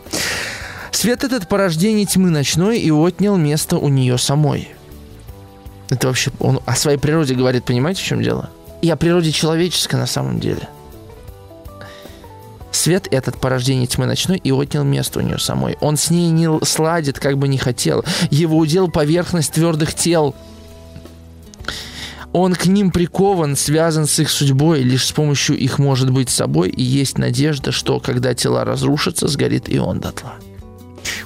Свет 0.92 1.24
этот 1.24 1.48
порождение 1.48 2.06
тьмы 2.06 2.30
ночной 2.30 2.78
и 2.78 2.90
отнял 2.90 3.36
место 3.36 3.76
у 3.76 3.88
нее 3.88 4.18
самой. 4.18 4.68
Это 5.90 6.08
вообще 6.08 6.30
он 6.38 6.60
о 6.66 6.74
своей 6.74 6.98
природе 6.98 7.34
говорит, 7.34 7.64
понимаете, 7.64 8.02
в 8.02 8.04
чем 8.04 8.22
дело? 8.22 8.50
И 8.82 8.90
о 8.90 8.96
природе 8.96 9.32
человеческой 9.32 9.96
на 9.96 10.06
самом 10.06 10.38
деле. 10.38 10.68
Свет 12.70 13.08
этот 13.10 13.40
порождение 13.40 13.86
тьмы 13.86 14.06
ночной 14.06 14.38
и 14.38 14.52
отнял 14.52 14.84
место 14.84 15.18
у 15.18 15.22
нее 15.22 15.38
самой. 15.38 15.76
Он 15.80 15.96
с 15.96 16.10
ней 16.10 16.30
не 16.30 16.48
сладит, 16.64 17.18
как 17.18 17.38
бы 17.38 17.48
не 17.48 17.58
хотел. 17.58 18.04
Его 18.30 18.56
удел 18.56 18.88
поверхность 18.88 19.52
твердых 19.52 19.94
тел. 19.94 20.34
Он 22.32 22.54
к 22.54 22.66
ним 22.66 22.90
прикован, 22.90 23.56
связан 23.56 24.06
с 24.06 24.18
их 24.20 24.30
судьбой, 24.30 24.82
лишь 24.82 25.06
с 25.06 25.12
помощью 25.12 25.56
их 25.56 25.78
может 25.78 26.10
быть 26.10 26.28
собой, 26.28 26.68
и 26.68 26.82
есть 26.82 27.16
надежда, 27.16 27.72
что 27.72 28.00
когда 28.00 28.34
тела 28.34 28.64
разрушатся, 28.64 29.28
сгорит 29.28 29.68
и 29.68 29.78
он 29.78 30.00
дотла. 30.00 30.34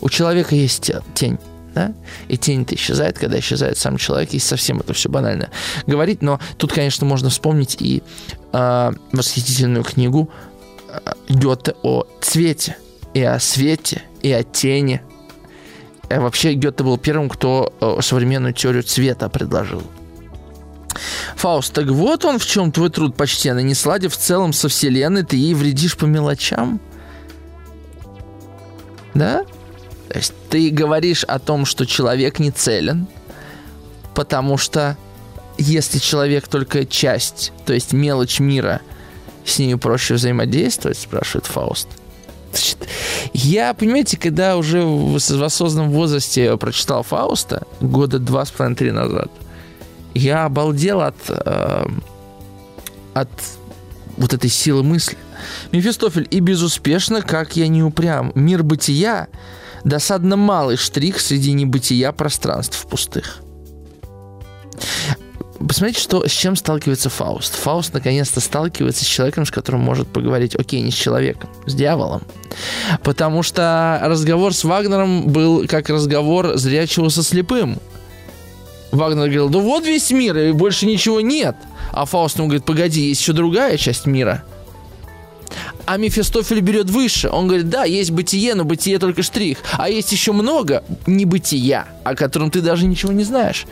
У 0.03 0.11
человека 0.11 0.55
есть 0.55 0.91
тень. 1.15 1.39
Да? 1.75 1.95
И 2.29 2.37
тень-то 2.37 2.75
исчезает, 2.75 3.19
когда 3.19 3.39
исчезает 3.39 3.79
сам 3.79 3.97
человек, 3.97 4.35
и 4.35 4.39
совсем 4.39 4.81
это 4.81 4.93
все 4.93 5.09
банально 5.09 5.49
говорить, 5.87 6.21
но 6.21 6.39
тут, 6.59 6.71
конечно, 6.71 7.07
можно 7.07 7.31
вспомнить 7.31 7.81
и 7.81 8.03
э, 8.53 8.93
восхитительную 9.13 9.83
книгу 9.83 10.29
э, 10.89 10.99
Гёте 11.31 11.75
о 11.83 12.05
цвете, 12.21 12.77
и 13.15 13.23
о 13.23 13.41
свете, 13.41 14.03
и 14.21 14.31
о 14.33 14.43
тени. 14.43 15.01
И 16.11 16.15
вообще 16.15 16.53
Гёте 16.53 16.85
был 16.85 16.99
первым, 16.99 17.31
кто 17.31 17.73
э, 17.81 18.03
современную 18.03 18.53
теорию 18.53 18.83
цвета 18.83 19.31
предложил. 19.31 19.83
Фауст, 21.37 21.73
так 21.73 21.87
вот 21.87 22.27
он 22.27 22.39
в 22.39 22.45
чем 22.45 22.71
твой 22.71 22.91
труд 22.91 23.17
почтенный. 23.17 23.63
Не 23.63 23.75
сладив 23.75 24.13
в 24.13 24.19
целом 24.19 24.53
со 24.53 24.69
вселенной, 24.69 25.23
ты 25.23 25.37
ей 25.37 25.55
вредишь 25.55 25.97
по 25.97 26.05
мелочам? 26.05 26.81
Да? 29.15 29.45
То 30.13 30.19
есть 30.19 30.35
ты 30.51 30.69
говоришь 30.69 31.25
о 31.25 31.39
том, 31.39 31.65
что 31.65 31.87
человек 31.87 32.39
не 32.39 32.51
целен, 32.51 33.07
потому 34.15 34.59
что 34.59 34.99
если 35.57 35.99
человек 35.99 36.49
только 36.49 36.85
часть, 36.85 37.51
то 37.65 37.73
есть 37.73 37.95
мелочь 37.95 38.39
мира, 38.39 38.83
с 39.47 39.59
ней 39.59 39.75
проще 39.77 40.15
взаимодействовать, 40.15 40.99
спрашивает 40.99 41.47
Фауст. 41.47 41.89
Я, 43.33 43.73
понимаете, 43.73 44.19
когда 44.19 44.59
уже 44.59 44.83
в, 44.83 45.19
в 45.19 45.43
осознанном 45.43 45.91
возрасте 45.91 46.59
прочитал 46.59 47.03
Фауста, 47.03 47.63
года 47.81 48.19
два 48.19 48.45
с 48.45 48.51
половиной, 48.51 48.77
три 48.77 48.91
назад, 48.91 49.31
я 50.13 50.45
обалдел 50.45 51.01
от, 51.01 51.17
э, 51.29 51.87
от 53.15 53.31
вот 54.19 54.35
этой 54.35 54.51
силы 54.51 54.83
мысли. 54.83 55.17
Мефистофель, 55.73 56.29
и 56.31 56.41
безуспешно, 56.41 57.23
как 57.23 57.57
я 57.57 57.67
не 57.67 57.83
упрям. 57.83 58.31
Мир 58.35 58.63
бытия 58.63 59.29
досадно 59.85 60.37
малый 60.37 60.77
штрих 60.77 61.21
среди 61.21 61.53
небытия 61.53 62.13
пространств 62.13 62.87
пустых. 62.87 63.41
Посмотрите, 65.67 66.01
что, 66.01 66.27
с 66.27 66.31
чем 66.31 66.57
сталкивается 66.57 67.09
Фауст. 67.09 67.55
Фауст 67.55 67.95
наконец-то 67.95 68.41
сталкивается 68.41 69.05
с 69.05 69.09
человеком, 69.09 69.47
с 69.47 69.51
которым 69.51 69.81
может 69.81 70.09
поговорить, 70.09 70.57
окей, 70.57 70.81
не 70.81 70.91
с 70.91 70.95
человеком, 70.95 71.49
с 71.67 71.75
дьяволом. 71.75 72.23
Потому 73.05 73.43
что 73.43 74.01
разговор 74.03 74.55
с 74.55 74.65
Вагнером 74.65 75.29
был 75.29 75.67
как 75.69 75.89
разговор 75.89 76.57
зрячего 76.57 77.09
со 77.11 77.23
слепым. 77.23 77.79
Вагнер 78.91 79.27
говорил, 79.27 79.49
да 79.49 79.61
вот 79.61 79.87
весь 79.87 80.11
мир, 80.11 80.37
и 80.37 80.53
больше 80.53 80.87
ничего 80.87 81.21
нет. 81.21 81.57
А 81.93 82.07
Фауст 82.07 82.39
ему 82.39 82.49
говорит, 82.49 82.65
погоди, 82.65 83.09
есть 83.09 83.21
еще 83.21 83.33
другая 83.33 83.77
часть 83.77 84.07
мира. 84.07 84.45
А 85.87 85.97
Мефистофель 85.97 86.61
берет 86.61 86.91
выше. 86.91 87.29
Он 87.29 87.47
говорит, 87.47 87.69
да, 87.69 87.85
есть 87.85 88.11
бытие, 88.11 88.55
но 88.55 88.65
бытие 88.65 88.99
только 88.99 89.23
штрих. 89.23 89.59
А 89.73 89.89
есть 89.89 90.13
еще 90.13 90.33
много 90.33 90.85
небытия, 91.07 91.87
о 92.05 92.15
котором 92.15 92.51
ты 92.51 92.61
даже 92.61 92.87
ничего 92.87 93.13
не 93.13 93.25
знаешь. 93.25 93.67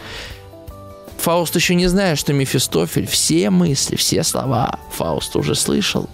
Фауст 1.18 1.54
еще 1.54 1.74
не 1.74 1.86
знает, 1.86 2.18
что 2.18 2.32
Мефистофель 2.32 3.06
все 3.06 3.50
мысли, 3.50 3.96
все 3.96 4.22
слова 4.24 4.78
Фауст 4.96 5.36
уже 5.36 5.54
слышал. 5.54 6.08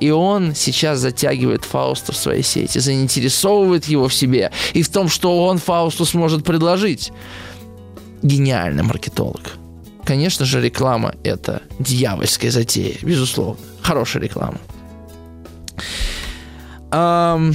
И 0.00 0.10
он 0.10 0.54
сейчас 0.54 0.98
затягивает 0.98 1.64
Фауста 1.64 2.12
в 2.12 2.16
свои 2.16 2.42
сети, 2.42 2.78
заинтересовывает 2.78 3.84
его 3.86 4.08
в 4.08 4.14
себе 4.14 4.50
и 4.72 4.82
в 4.82 4.88
том, 4.88 5.08
что 5.08 5.44
он 5.44 5.58
Фаусту 5.58 6.04
сможет 6.06 6.44
предложить. 6.44 7.12
Гениальный 8.22 8.82
маркетолог. 8.82 9.52
Конечно 10.04 10.44
же, 10.44 10.60
реклама– 10.60 11.14
это 11.24 11.62
дьявольская 11.78 12.50
затея, 12.50 12.96
безусловно. 13.02 13.60
Хорошая 13.82 14.22
реклама. 14.22 14.58
Um, 16.90 17.54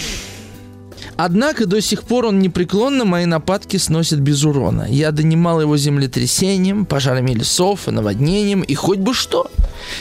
Однако 1.17 1.65
до 1.65 1.81
сих 1.81 2.03
пор 2.03 2.25
он 2.25 2.39
непреклонно 2.39 3.05
мои 3.05 3.25
нападки 3.25 3.77
сносит 3.77 4.19
без 4.19 4.43
урона. 4.43 4.85
Я 4.89 5.11
донимал 5.11 5.61
его 5.61 5.77
землетрясением, 5.77 6.85
пожарами 6.85 7.31
лесов 7.31 7.87
наводнением, 7.87 8.61
и 8.61 8.75
хоть 8.75 8.99
бы 8.99 9.13
что. 9.13 9.49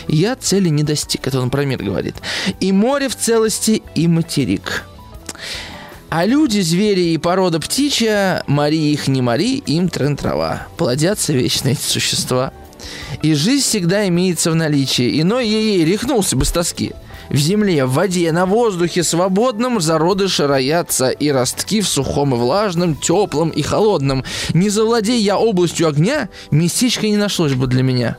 Я 0.09 0.35
цели 0.35 0.68
не 0.68 0.82
достиг, 0.82 1.26
это 1.26 1.41
он 1.41 1.51
про 1.51 1.64
мир 1.64 1.82
говорит. 1.82 2.16
И 2.61 2.72
море 2.72 3.09
в 3.09 3.16
целости, 3.16 3.82
и 3.95 4.09
материк. 4.09 4.85
А 6.11 6.26
люди, 6.26 6.61
звери 6.61 7.12
и 7.12 7.18
порода 7.18 7.61
птичья, 7.61 8.43
мари 8.47 8.76
их 8.76 9.09
не 9.09 9.22
мари, 9.22 9.59
им 9.66 9.89
трен 9.89 10.16
трава. 10.16 10.66
Плодятся 10.76 11.32
вечно 11.32 11.68
эти 11.68 11.82
существа. 11.82 12.53
И 13.22 13.35
жизнь 13.35 13.64
всегда 13.64 14.07
имеется 14.09 14.51
в 14.51 14.55
наличии. 14.55 15.20
Иной 15.20 15.47
ей 15.47 15.85
рехнулся 15.85 16.37
бы 16.37 16.45
с 16.45 16.51
тоски. 16.51 16.93
В 17.30 17.37
земле, 17.37 17.87
в 17.87 17.95
воде, 17.95 18.30
на 18.32 18.45
воздухе 18.45 19.03
свободном 19.03 19.80
зародыши 19.80 20.47
роятся, 20.47 21.09
и 21.09 21.30
ростки 21.30 21.80
в 21.80 21.89
сухом 21.89 22.35
и 22.35 22.39
влажном, 22.39 22.97
теплом 22.97 23.49
и 23.51 23.62
холодном. 23.62 24.24
Не 24.53 24.68
завладей 24.68 25.20
я 25.20 25.39
областью 25.39 25.89
огня, 25.89 26.28
местечко 26.51 27.07
не 27.07 27.16
нашлось 27.16 27.55
бы 27.55 27.66
для 27.66 27.82
меня. 27.82 28.18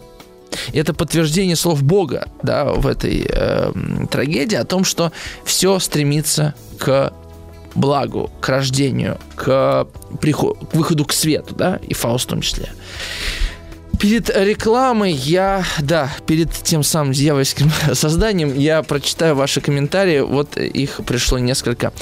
Это 0.74 0.94
подтверждение 0.94 1.56
слов 1.56 1.84
Бога 1.84 2.28
да, 2.42 2.66
в 2.66 2.88
этой 2.88 3.28
э, 3.30 3.72
трагедии 4.10 4.56
о 4.56 4.64
том, 4.64 4.84
что 4.84 5.12
все 5.44 5.80
стремится 5.80 6.56
к 6.80 7.14
благу, 7.76 8.32
к 8.40 8.50
рождению, 8.50 9.18
к, 9.36 9.88
приход, 10.22 10.58
к 10.72 10.74
выходу 10.74 11.06
к 11.06 11.14
свету, 11.14 11.54
да, 11.56 11.80
и 11.88 11.94
Фауст 11.94 12.26
в 12.26 12.30
том 12.30 12.42
числе. 12.42 12.70
Перед 14.00 14.30
рекламой 14.36 15.14
я, 15.14 15.64
да, 15.80 16.12
перед 16.28 16.52
тем 16.52 16.84
самым 16.84 17.14
дьявольским 17.14 17.72
созданием 17.94 18.58
я 18.58 18.84
прочитаю 18.84 19.36
ваши 19.36 19.62
комментарии. 19.62 20.20
Вот 20.20 20.58
их 20.58 21.02
пришло 21.06 21.40
несколько. 21.40 21.94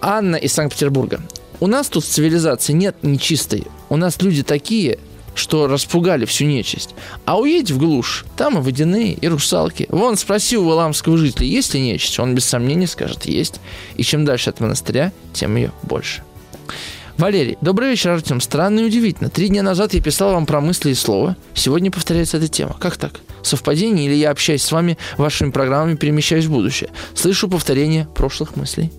Анна 0.00 0.36
из 0.36 0.52
Санкт-Петербурга. 0.52 1.20
У 1.60 1.66
нас 1.66 1.88
тут 1.88 2.04
цивилизации 2.04 2.72
нет 2.72 2.96
нечистой. 3.02 3.66
У 3.88 3.96
нас 3.96 4.22
люди 4.22 4.42
такие, 4.42 4.98
что 5.34 5.66
распугали 5.66 6.24
всю 6.24 6.44
нечисть. 6.44 6.94
А 7.24 7.38
уедь 7.38 7.70
в 7.70 7.78
глушь, 7.78 8.24
там 8.36 8.58
и 8.58 8.60
водяные, 8.60 9.14
и 9.14 9.28
русалки. 9.28 9.86
Вон, 9.90 10.16
спроси 10.16 10.56
у 10.56 10.64
валамского 10.64 11.16
жителя, 11.18 11.46
есть 11.46 11.74
ли 11.74 11.80
нечисть? 11.80 12.18
Он 12.18 12.34
без 12.34 12.44
сомнения 12.44 12.86
скажет, 12.86 13.26
есть. 13.26 13.60
И 13.96 14.02
чем 14.02 14.24
дальше 14.24 14.50
от 14.50 14.60
монастыря, 14.60 15.12
тем 15.32 15.56
ее 15.56 15.72
больше. 15.82 16.22
Валерий, 17.18 17.58
добрый 17.60 17.90
вечер, 17.90 18.10
Артем. 18.10 18.40
Странно 18.40 18.78
и 18.78 18.84
удивительно. 18.84 19.28
Три 19.28 19.48
дня 19.48 19.64
назад 19.64 19.92
я 19.92 20.00
писал 20.00 20.34
вам 20.34 20.46
про 20.46 20.60
мысли 20.60 20.90
и 20.90 20.94
слова. 20.94 21.36
Сегодня 21.52 21.90
повторяется 21.90 22.36
эта 22.36 22.46
тема. 22.46 22.76
Как 22.78 22.96
так? 22.96 23.18
Совпадение 23.42 24.06
или 24.06 24.14
я, 24.14 24.30
общаюсь 24.30 24.62
с 24.62 24.70
вами, 24.70 24.96
вашими 25.16 25.50
программами, 25.50 25.96
перемещаюсь 25.96 26.44
в 26.44 26.52
будущее? 26.52 26.90
Слышу 27.14 27.48
повторение 27.48 28.06
прошлых 28.14 28.54
мыслей. 28.54 28.92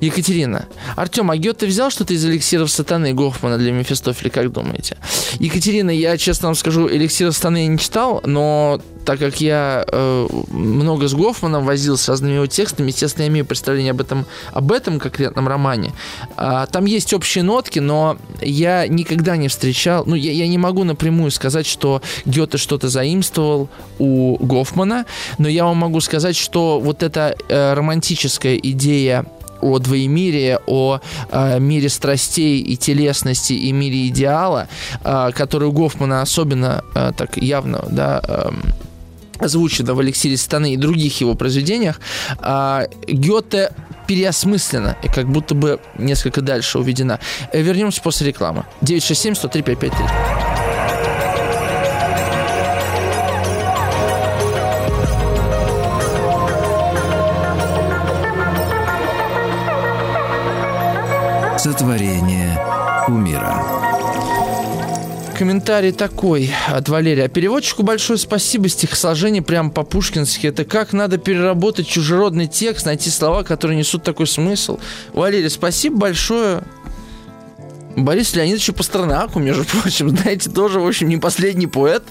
Екатерина. 0.00 0.66
Артем, 0.96 1.30
а 1.30 1.36
Гёте 1.36 1.66
взял 1.66 1.90
что-то 1.90 2.14
из 2.14 2.24
эликсиров 2.24 2.70
сатаны 2.70 3.12
Гофмана 3.12 3.58
для 3.58 3.72
Мефистофеля, 3.72 4.30
как 4.30 4.52
думаете? 4.52 4.96
Екатерина, 5.38 5.90
я 5.90 6.16
честно 6.16 6.48
вам 6.48 6.54
скажу, 6.54 6.88
эликсиров 6.88 7.34
сатаны 7.34 7.58
я 7.58 7.66
не 7.66 7.78
читал, 7.78 8.20
но 8.24 8.80
так 9.04 9.18
как 9.18 9.40
я 9.40 9.84
э, 9.86 10.26
много 10.50 11.08
с 11.08 11.14
Гофманом 11.14 11.64
возил 11.64 11.96
с 11.96 12.08
разными 12.08 12.34
его 12.34 12.46
текстами, 12.46 12.88
естественно, 12.88 13.24
я 13.24 13.28
имею 13.28 13.44
представление 13.44 13.90
об 13.90 14.00
этом, 14.00 14.26
об 14.52 14.72
этом 14.72 14.98
конкретном 14.98 15.46
романе. 15.46 15.92
А, 16.36 16.66
там 16.66 16.86
есть 16.86 17.12
общие 17.12 17.44
нотки, 17.44 17.78
но 17.78 18.16
я 18.40 18.88
никогда 18.88 19.36
не 19.36 19.48
встречал, 19.48 20.04
ну, 20.06 20.14
я, 20.14 20.32
я 20.32 20.48
не 20.48 20.58
могу 20.58 20.84
напрямую 20.84 21.30
сказать, 21.30 21.66
что 21.66 22.02
Гёте 22.24 22.58
что-то 22.58 22.88
заимствовал 22.88 23.68
у 23.98 24.36
Гофмана, 24.38 25.06
но 25.38 25.48
я 25.48 25.64
вам 25.64 25.76
могу 25.76 26.00
сказать, 26.00 26.36
что 26.36 26.80
вот 26.80 27.02
эта 27.02 27.36
э, 27.48 27.74
романтическая 27.74 28.56
идея 28.56 29.26
о 29.64 29.78
двоемирии, 29.78 30.58
о 30.66 31.00
э, 31.30 31.58
мире 31.58 31.88
страстей 31.88 32.60
и 32.60 32.76
телесности 32.76 33.54
и 33.54 33.72
мире 33.72 34.08
идеала, 34.08 34.68
э, 35.02 35.30
который 35.34 35.68
у 35.68 35.72
Гофмана 35.72 36.22
особенно 36.22 36.84
э, 36.94 37.12
так 37.16 37.36
явно, 37.36 37.84
да, 37.90 38.20
э, 38.26 38.50
озвучено 39.38 39.94
в 39.94 40.02
«Эликсире 40.02 40.36
станы» 40.36 40.74
и 40.74 40.76
других 40.76 41.20
его 41.20 41.34
произведениях, 41.34 42.00
э, 42.40 42.86
Гёте 43.08 43.70
переосмыслена 44.06 44.96
и 45.02 45.08
как 45.08 45.28
будто 45.28 45.54
бы 45.54 45.80
несколько 45.98 46.42
дальше 46.42 46.78
уведена. 46.78 47.18
Э, 47.52 47.62
вернемся 47.62 48.02
после 48.02 48.26
рекламы. 48.28 48.64
967 48.82 49.34
103 49.34 49.62
553. 49.62 50.63
Сотворение 61.64 62.60
умира. 63.08 63.64
Комментарий 65.34 65.92
такой 65.92 66.50
от 66.68 66.90
Валерия. 66.90 67.26
Переводчику 67.28 67.82
большое 67.82 68.18
спасибо. 68.18 68.68
Стихосложение 68.68 69.40
прям 69.40 69.70
по-пушкински. 69.70 70.48
Это 70.48 70.66
как 70.66 70.92
надо 70.92 71.16
переработать 71.16 71.86
чужеродный 71.88 72.48
текст, 72.48 72.84
найти 72.84 73.08
слова, 73.08 73.44
которые 73.44 73.78
несут 73.78 74.02
такой 74.02 74.26
смысл. 74.26 74.78
Валерий, 75.14 75.48
спасибо 75.48 75.96
большое. 75.96 76.64
Борис 77.96 78.36
Леонидович 78.36 78.74
Пастернаку, 78.74 79.38
между 79.38 79.64
прочим, 79.64 80.10
знаете, 80.14 80.50
тоже, 80.50 80.80
в 80.80 80.86
общем, 80.86 81.08
не 81.08 81.16
последний 81.16 81.66
поэт. 81.66 82.02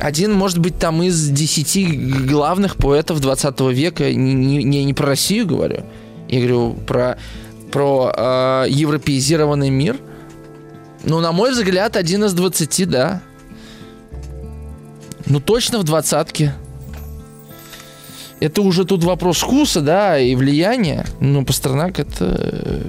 Один, 0.00 0.32
может 0.32 0.58
быть, 0.58 0.80
там 0.80 1.00
из 1.04 1.28
десяти 1.28 1.86
главных 1.86 2.74
поэтов 2.74 3.20
20 3.20 3.60
века. 3.70 4.12
Не, 4.12 4.64
не, 4.64 4.84
не 4.84 4.94
про 4.94 5.06
Россию 5.06 5.46
говорю. 5.46 5.84
Я 6.28 6.40
говорю 6.40 6.72
про 6.72 7.18
про 7.70 8.12
э, 8.16 8.66
европеизированный 8.70 9.70
мир. 9.70 9.96
Ну, 11.04 11.20
на 11.20 11.32
мой 11.32 11.52
взгляд, 11.52 11.96
один 11.96 12.24
из 12.24 12.32
двадцати, 12.32 12.84
да. 12.84 13.22
Ну, 15.26 15.40
точно 15.40 15.78
в 15.78 15.84
двадцатке. 15.84 16.54
Это 18.40 18.62
уже 18.62 18.84
тут 18.84 19.04
вопрос 19.04 19.38
вкуса, 19.38 19.80
да, 19.80 20.18
и 20.18 20.34
влияния. 20.34 21.04
Но 21.20 21.44
Пастернак 21.44 21.98
это, 21.98 22.82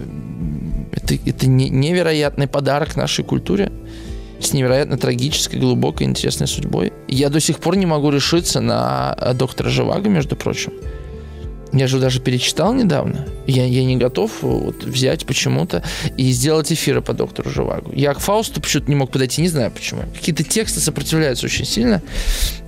это, 0.91 1.16
это 1.26 1.48
не, 1.48 1.70
невероятный 1.70 2.48
подарок 2.48 2.95
нашей 2.95 3.26
культуре 3.26 3.72
с 4.40 4.53
невероятно 4.53 4.98
трагической, 4.98 5.60
глубокой, 5.60 6.08
интересной 6.08 6.48
судьбой. 6.48 6.94
Я 7.08 7.30
до 7.30 7.40
сих 7.40 7.60
пор 7.60 7.76
не 7.76 7.86
могу 7.86 8.10
решиться 8.10 8.62
на 8.62 9.18
э, 9.20 9.34
доктора 9.34 9.70
Живаго, 9.70 10.08
между 10.10 10.36
прочим. 10.36 10.72
Я 11.72 11.88
же 11.88 12.00
даже 12.00 12.20
перечитал 12.20 12.74
недавно. 12.74 13.28
Я, 13.46 13.66
я 13.66 13.86
не 13.86 13.96
готов 13.98 14.41
вот, 14.41 14.84
взять 14.84 15.26
почему-то 15.26 15.84
и 16.18 16.32
сделать 16.32 16.72
эфиры 16.72 17.02
по 17.02 17.14
доктору 17.14 17.50
Живагу. 17.50 17.91
Я 17.94 18.14
к 18.14 18.20
Фаусту 18.20 18.60
почему-то 18.60 18.90
не 18.90 18.96
мог 18.96 19.12
подойти, 19.12 19.41
не 19.41 19.50
знаю 19.50 19.72
почему. 19.72 20.02
Какие-то 20.16 20.44
тексты 20.44 20.80
сопротивляются 20.80 21.46
очень 21.46 21.66
сильно. 21.66 22.02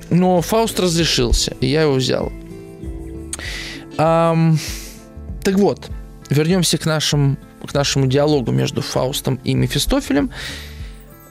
Но 0.09 0.41
Фауст 0.41 0.79
разрешился, 0.79 1.55
и 1.61 1.67
я 1.67 1.83
его 1.83 1.93
взял. 1.93 2.31
Ам, 3.97 4.59
так 5.43 5.55
вот, 5.55 5.89
вернемся 6.29 6.77
к, 6.77 6.85
нашим, 6.85 7.37
к 7.65 7.73
нашему 7.73 8.07
диалогу 8.07 8.51
между 8.51 8.81
Фаустом 8.81 9.39
и 9.43 9.53
Мефистофелем. 9.53 10.31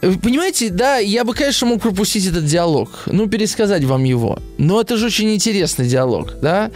Вы 0.02 0.18
понимаете, 0.18 0.70
да, 0.70 0.96
я 0.96 1.24
бы, 1.24 1.34
конечно, 1.34 1.66
мог 1.66 1.82
пропустить 1.82 2.26
этот 2.26 2.46
диалог, 2.46 3.02
ну, 3.06 3.28
пересказать 3.28 3.84
вам 3.84 4.04
его. 4.04 4.38
Но 4.56 4.80
это 4.80 4.96
же 4.96 5.06
очень 5.06 5.34
интересный 5.34 5.86
диалог, 5.86 6.34
да. 6.40 6.70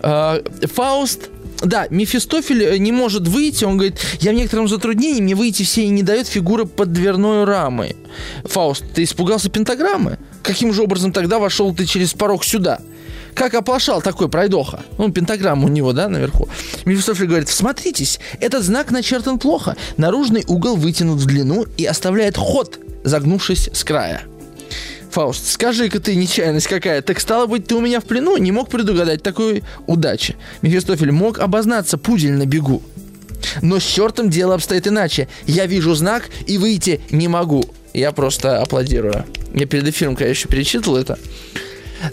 А, 0.00 0.42
Фауст 0.74 1.30
да, 1.60 1.88
Мефистофель 1.90 2.62
э, 2.62 2.78
не 2.78 2.92
может 2.92 3.26
выйти, 3.26 3.64
он 3.64 3.78
говорит, 3.78 3.98
я 4.20 4.30
в 4.30 4.34
некотором 4.34 4.68
затруднении, 4.68 5.20
мне 5.20 5.34
выйти 5.34 5.64
все 5.64 5.82
и 5.82 5.88
не 5.88 6.04
дает 6.04 6.28
фигура 6.28 6.64
под 6.64 6.92
дверной 6.92 7.44
рамой. 7.44 7.96
Фауст, 8.44 8.84
ты 8.94 9.02
испугался 9.02 9.50
пентаграммы? 9.50 10.18
Каким 10.42 10.72
же 10.72 10.82
образом 10.82 11.12
тогда 11.12 11.40
вошел 11.40 11.74
ты 11.74 11.84
через 11.84 12.14
порог 12.14 12.44
сюда? 12.44 12.80
Как 13.38 13.54
оплошал 13.54 14.02
такой 14.02 14.28
пройдоха. 14.28 14.80
Ну, 14.98 15.12
пентаграмма 15.12 15.66
у 15.66 15.68
него, 15.68 15.92
да, 15.92 16.08
наверху. 16.08 16.48
Мефистофель 16.84 17.26
говорит, 17.26 17.48
смотритесь, 17.48 18.18
этот 18.40 18.64
знак 18.64 18.90
начертан 18.90 19.38
плохо. 19.38 19.76
Наружный 19.96 20.44
угол 20.48 20.74
вытянут 20.74 21.20
в 21.20 21.26
длину 21.26 21.64
и 21.76 21.84
оставляет 21.84 22.36
ход, 22.36 22.80
загнувшись 23.04 23.70
с 23.72 23.84
края. 23.84 24.22
Фауст, 25.12 25.52
скажи-ка 25.52 26.00
ты, 26.00 26.16
нечаянность 26.16 26.66
какая, 26.66 27.00
так 27.00 27.20
стало 27.20 27.46
быть, 27.46 27.66
ты 27.66 27.76
у 27.76 27.80
меня 27.80 28.00
в 28.00 28.04
плену 28.04 28.36
не 28.38 28.50
мог 28.50 28.68
предугадать 28.68 29.22
такой 29.22 29.62
удачи. 29.86 30.34
Мефистофель 30.62 31.12
мог 31.12 31.38
обознаться 31.38 31.96
пудель 31.96 32.32
на 32.32 32.44
бегу. 32.44 32.82
Но 33.62 33.78
с 33.78 33.84
чертом 33.84 34.30
дело 34.30 34.54
обстоит 34.54 34.88
иначе. 34.88 35.28
Я 35.46 35.66
вижу 35.66 35.94
знак 35.94 36.28
и 36.46 36.58
выйти 36.58 37.00
не 37.10 37.28
могу. 37.28 37.64
Я 37.94 38.10
просто 38.10 38.60
аплодирую. 38.60 39.24
Я 39.54 39.66
перед 39.66 39.86
эфиром, 39.86 40.16
конечно, 40.16 40.50
перечитывал 40.50 40.96
это. 40.96 41.18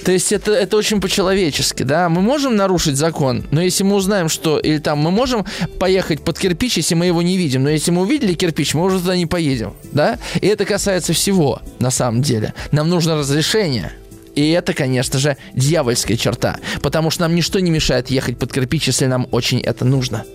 То 0.03 0.12
есть 0.12 0.32
это, 0.32 0.52
это 0.52 0.78
очень 0.78 1.02
по-человечески, 1.02 1.84
да. 1.84 2.10
Мы 2.10 2.22
можем 2.22 2.56
нарушить 2.56 2.98
закон, 2.98 3.45
но 3.52 3.62
если 3.62 3.84
мы 3.84 3.95
узнаем, 3.95 4.30
что... 4.30 4.60
Или 4.60 4.78
там 4.80 4.99
мы 4.99 5.12
можем 5.12 5.45
поехать 5.80 6.22
под 6.24 6.40
кирпич, 6.40 6.78
если 6.78 6.95
мы 6.95 7.06
его 7.06 7.22
не 7.22 7.38
видим. 7.38 7.64
Но 7.64 7.70
если 7.70 7.91
мы 7.91 8.02
увидели 8.02 8.34
кирпич, 8.34 8.74
мы 8.74 8.84
уже 8.84 8.99
туда 8.99 9.16
не 9.16 9.26
поедем, 9.26 9.74
да. 9.91 10.20
И 10.41 10.48
это 10.48 10.66
касается 10.66 11.14
всего, 11.14 11.62
на 11.80 11.91
самом 11.91 12.22
деле. 12.22 12.53
Нам 12.72 12.90
нужно 12.90 13.16
разрешение. 13.16 13.91
И 14.36 14.49
это, 14.52 14.74
конечно 14.74 15.18
же, 15.18 15.38
дьявольская 15.53 16.18
черта. 16.18 16.57
Потому 16.82 17.10
что 17.10 17.22
нам 17.22 17.36
ничто 17.36 17.60
не 17.60 17.72
мешает 17.72 18.10
ехать 18.10 18.38
под 18.38 18.52
кирпич, 18.52 18.88
если 18.88 19.06
нам 19.06 19.28
очень 19.32 19.62
это 19.62 19.86
нужно 19.86 20.26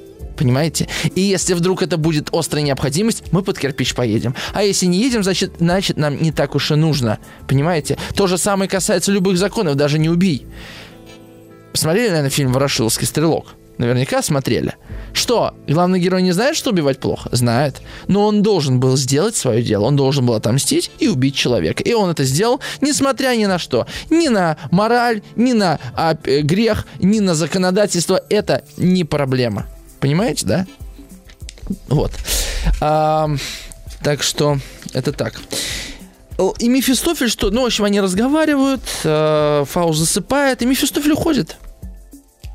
понимаете? 0.41 0.89
И 1.15 1.21
если 1.21 1.53
вдруг 1.53 1.83
это 1.83 1.99
будет 1.99 2.31
острая 2.33 2.65
необходимость, 2.65 3.25
мы 3.31 3.43
под 3.43 3.59
кирпич 3.59 3.95
поедем. 3.95 4.35
А 4.55 4.63
если 4.63 4.87
не 4.87 4.99
едем, 4.99 5.23
значит, 5.23 5.53
значит 5.59 5.99
нам 5.99 6.21
не 6.21 6.33
так 6.33 6.55
уж 6.55 6.71
и 6.71 6.77
нужно, 6.77 7.19
понимаете? 7.47 7.99
То 8.15 8.27
же 8.27 8.39
самое 8.39 8.71
касается 8.71 9.13
любых 9.13 9.37
законов, 9.37 9.75
даже 9.75 9.99
не 9.99 10.09
убей. 10.09 10.47
Посмотрели, 11.73 12.09
наверное, 12.09 12.31
фильм 12.31 12.53
«Ворошиловский 12.55 13.07
стрелок»? 13.07 13.55
Наверняка 13.77 14.23
смотрели. 14.23 14.75
Что, 15.13 15.55
главный 15.67 16.01
герой 16.01 16.23
не 16.23 16.33
знает, 16.33 16.57
что 16.57 16.71
убивать 16.71 17.01
плохо? 17.01 17.29
Знает. 17.33 17.83
Но 18.09 18.27
он 18.27 18.43
должен 18.43 18.81
был 18.81 18.97
сделать 18.97 19.37
свое 19.37 19.63
дело. 19.63 19.85
Он 19.85 19.97
должен 19.97 20.25
был 20.25 20.35
отомстить 20.35 20.91
и 20.99 21.09
убить 21.09 21.35
человека. 21.35 21.83
И 21.83 21.93
он 21.93 22.11
это 22.11 22.25
сделал, 22.25 22.61
несмотря 22.81 23.37
ни 23.37 23.47
на 23.47 23.59
что. 23.59 23.87
Ни 24.11 24.29
на 24.29 24.57
мораль, 24.71 25.23
ни 25.37 25.53
на 25.53 25.79
а, 25.95 26.15
грех, 26.15 26.87
ни 26.99 27.21
на 27.21 27.35
законодательство. 27.35 28.23
Это 28.29 28.65
не 28.77 29.05
проблема. 29.05 29.67
Понимаете, 30.01 30.47
да? 30.47 30.67
Вот. 31.89 32.13
А, 32.81 33.29
так 34.03 34.23
что 34.23 34.59
это 34.93 35.13
так. 35.13 35.41
И 36.59 36.69
Мефистофель, 36.69 37.29
что, 37.29 37.51
ну, 37.51 37.63
в 37.63 37.67
общем, 37.67 37.85
они 37.85 38.01
разговаривают, 38.01 38.83
э, 39.05 39.65
засыпает, 39.93 40.63
и 40.63 40.67
Мефистофель 40.67 41.13
уходит. 41.13 41.57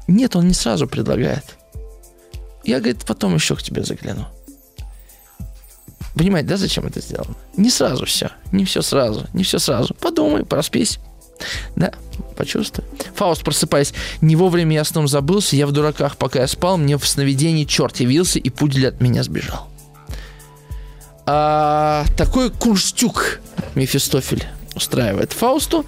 Нет, 0.07 0.35
он 0.35 0.47
не 0.47 0.53
сразу 0.53 0.87
предлагает. 0.87 1.43
Я, 2.63 2.79
говорит, 2.79 3.05
потом 3.05 3.35
еще 3.35 3.55
к 3.55 3.61
тебе 3.61 3.83
загляну. 3.83 4.27
Понимаете, 6.15 6.49
да, 6.49 6.57
зачем 6.57 6.87
это 6.87 7.01
сделано? 7.01 7.35
Не 7.57 7.69
сразу 7.69 8.05
все. 8.05 8.31
Не 8.51 8.65
все 8.65 8.81
сразу. 8.81 9.27
Не 9.33 9.43
все 9.43 9.59
сразу. 9.59 9.93
Подумай, 9.95 10.45
проспись. 10.45 10.99
Да, 11.75 11.91
почувствуй. 12.35 12.85
Фауст, 13.15 13.43
просыпаясь, 13.43 13.93
не 14.21 14.35
вовремя 14.35 14.75
я 14.75 14.83
сном 14.83 15.07
забылся, 15.07 15.55
я 15.55 15.67
в 15.67 15.71
дураках, 15.71 16.17
пока 16.17 16.41
я 16.41 16.47
спал, 16.47 16.77
мне 16.77 16.97
в 16.97 17.07
сновидении 17.07 17.65
черт 17.65 17.97
явился, 17.99 18.39
и 18.39 18.49
пудель 18.49 18.87
от 18.87 19.01
меня 19.01 19.23
сбежал. 19.23 19.67
А, 21.25 22.05
такой 22.17 22.51
трюк 22.51 23.39
Мефистофель 23.73 24.45
устраивает 24.75 25.33
Фаусту, 25.33 25.85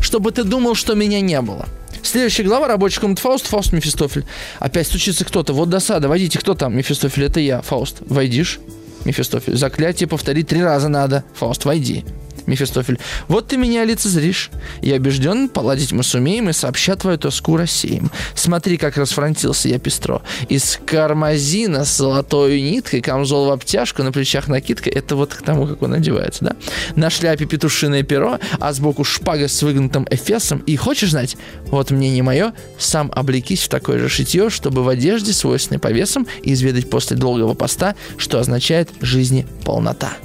чтобы 0.00 0.30
ты 0.30 0.44
думал, 0.44 0.74
что 0.74 0.94
меня 0.94 1.20
не 1.20 1.40
было. 1.40 1.66
Следующая 2.02 2.44
глава, 2.44 2.68
рабочая 2.68 3.00
комната 3.00 3.09
Фауста, 3.09 3.18
Фауст, 3.18 3.72
Мефистофель. 3.72 4.24
Опять 4.60 4.86
стучится 4.86 5.24
кто-то. 5.24 5.52
Вот 5.52 5.68
досада. 5.68 6.08
Войдите, 6.08 6.38
кто 6.38 6.54
там? 6.54 6.76
Мефистофель, 6.76 7.24
это 7.24 7.40
я. 7.40 7.62
Фауст, 7.62 7.96
войди 8.00 8.38
ж. 8.38 8.60
Мефистофель. 9.04 9.56
Заклятие 9.56 10.08
повторить 10.08 10.46
три 10.46 10.62
раза 10.62 10.88
надо. 10.88 11.24
Фауст, 11.34 11.64
войди. 11.64 12.04
Мефистофель. 12.46 12.98
«Вот 13.28 13.48
ты 13.48 13.56
меня 13.56 13.84
лицезришь. 13.84 14.50
Я 14.82 14.96
убежден, 14.96 15.48
поладить 15.48 15.92
мы 15.92 16.02
сумеем, 16.02 16.48
и 16.48 16.52
сообща 16.52 16.96
твою 16.96 17.18
тоску 17.18 17.56
рассеем. 17.56 18.10
Смотри, 18.34 18.76
как 18.76 18.96
расфронтился 18.96 19.68
я 19.68 19.78
пестро. 19.78 20.22
Из 20.48 20.78
кармазина 20.84 21.84
с 21.84 21.96
золотой 21.96 22.60
ниткой, 22.60 23.00
камзол 23.00 23.46
в 23.46 23.50
обтяжку, 23.50 24.02
на 24.02 24.12
плечах 24.12 24.48
накидка. 24.48 24.90
Это 24.90 25.16
вот 25.16 25.34
к 25.34 25.42
тому, 25.42 25.66
как 25.66 25.82
он 25.82 25.94
одевается, 25.94 26.44
да? 26.44 26.56
На 26.94 27.10
шляпе 27.10 27.46
петушиное 27.46 28.02
перо, 28.02 28.38
а 28.60 28.72
сбоку 28.72 29.04
шпага 29.04 29.48
с 29.48 29.62
выгнутым 29.62 30.06
эфесом. 30.10 30.58
И 30.66 30.76
хочешь 30.76 31.10
знать? 31.10 31.36
Вот 31.66 31.90
мне 31.90 32.10
не 32.10 32.22
мое, 32.22 32.52
сам 32.78 33.10
облекись 33.14 33.62
в 33.62 33.68
такое 33.68 33.98
же 33.98 34.08
шитье, 34.08 34.50
чтобы 34.50 34.82
в 34.82 34.88
одежде, 34.88 35.32
свойственной 35.32 35.78
по 35.78 35.88
весам, 35.88 36.26
изведать 36.42 36.90
после 36.90 37.16
долгого 37.16 37.54
поста, 37.54 37.94
что 38.16 38.38
означает 38.38 38.90
жизни 39.00 39.46
полнота. 39.64 40.16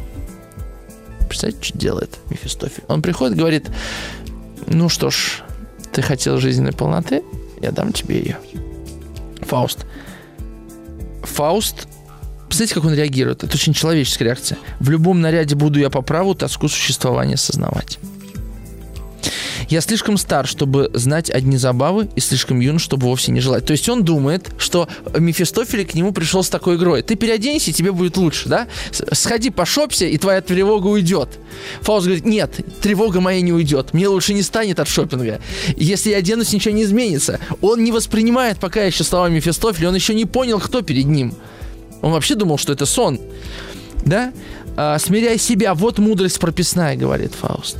Представляете, 1.31 1.63
что 1.65 1.77
делает 1.77 2.19
Мефистофель? 2.29 2.83
Он 2.89 3.01
приходит 3.01 3.37
говорит, 3.37 3.71
ну 4.67 4.89
что 4.89 5.09
ж, 5.09 5.43
ты 5.93 6.01
хотел 6.01 6.37
жизненной 6.37 6.73
полноты, 6.73 7.23
я 7.61 7.71
дам 7.71 7.93
тебе 7.93 8.19
ее. 8.19 8.37
Фауст. 9.41 9.85
Фауст 11.23 11.87
Представляете, 12.47 12.75
как 12.75 12.83
он 12.83 12.93
реагирует? 12.93 13.45
Это 13.45 13.55
очень 13.55 13.71
человеческая 13.71 14.25
реакция. 14.25 14.57
В 14.81 14.89
любом 14.89 15.21
наряде 15.21 15.55
буду 15.55 15.79
я 15.79 15.89
по 15.89 16.01
праву 16.01 16.35
тоску 16.35 16.67
существования 16.67 17.35
осознавать. 17.35 17.97
Я 19.71 19.79
слишком 19.79 20.17
стар, 20.17 20.47
чтобы 20.47 20.91
знать 20.93 21.29
одни 21.29 21.55
забавы, 21.55 22.09
и 22.17 22.19
слишком 22.19 22.59
юн, 22.59 22.77
чтобы 22.77 23.07
вовсе 23.07 23.31
не 23.31 23.39
желать. 23.39 23.65
То 23.65 23.71
есть 23.71 23.87
он 23.87 24.03
думает, 24.03 24.49
что 24.57 24.89
Мефистофель 25.17 25.85
к 25.85 25.93
нему 25.93 26.11
пришел 26.11 26.43
с 26.43 26.49
такой 26.49 26.75
игрой. 26.75 27.03
Ты 27.03 27.15
переоденься, 27.15 27.71
и 27.71 27.73
тебе 27.73 27.93
будет 27.93 28.17
лучше, 28.17 28.49
да? 28.49 28.67
Сходи, 28.91 29.49
пошопся, 29.49 30.03
и 30.03 30.17
твоя 30.17 30.41
тревога 30.41 30.87
уйдет. 30.87 31.39
Фауст 31.83 32.05
говорит, 32.05 32.25
нет, 32.25 32.53
тревога 32.81 33.21
моя 33.21 33.39
не 33.39 33.53
уйдет. 33.53 33.93
Мне 33.93 34.09
лучше 34.09 34.33
не 34.33 34.41
станет 34.41 34.77
от 34.77 34.89
шопинга. 34.89 35.39
Если 35.77 36.09
я 36.09 36.17
оденусь, 36.17 36.51
ничего 36.51 36.75
не 36.75 36.83
изменится. 36.83 37.39
Он 37.61 37.81
не 37.81 37.93
воспринимает 37.93 38.59
пока 38.59 38.83
еще 38.83 39.05
слова 39.05 39.29
Мефистофеля, 39.29 39.87
он 39.87 39.95
еще 39.95 40.13
не 40.13 40.25
понял, 40.25 40.59
кто 40.59 40.81
перед 40.81 41.05
ним. 41.05 41.33
Он 42.01 42.11
вообще 42.11 42.35
думал, 42.35 42.57
что 42.57 42.73
это 42.73 42.85
сон. 42.85 43.21
Да? 44.03 44.33
А, 44.75 44.99
смиряй 44.99 45.37
себя, 45.37 45.73
вот 45.75 45.97
мудрость 45.97 46.41
прописная, 46.41 46.97
говорит 46.97 47.31
Фауст. 47.39 47.77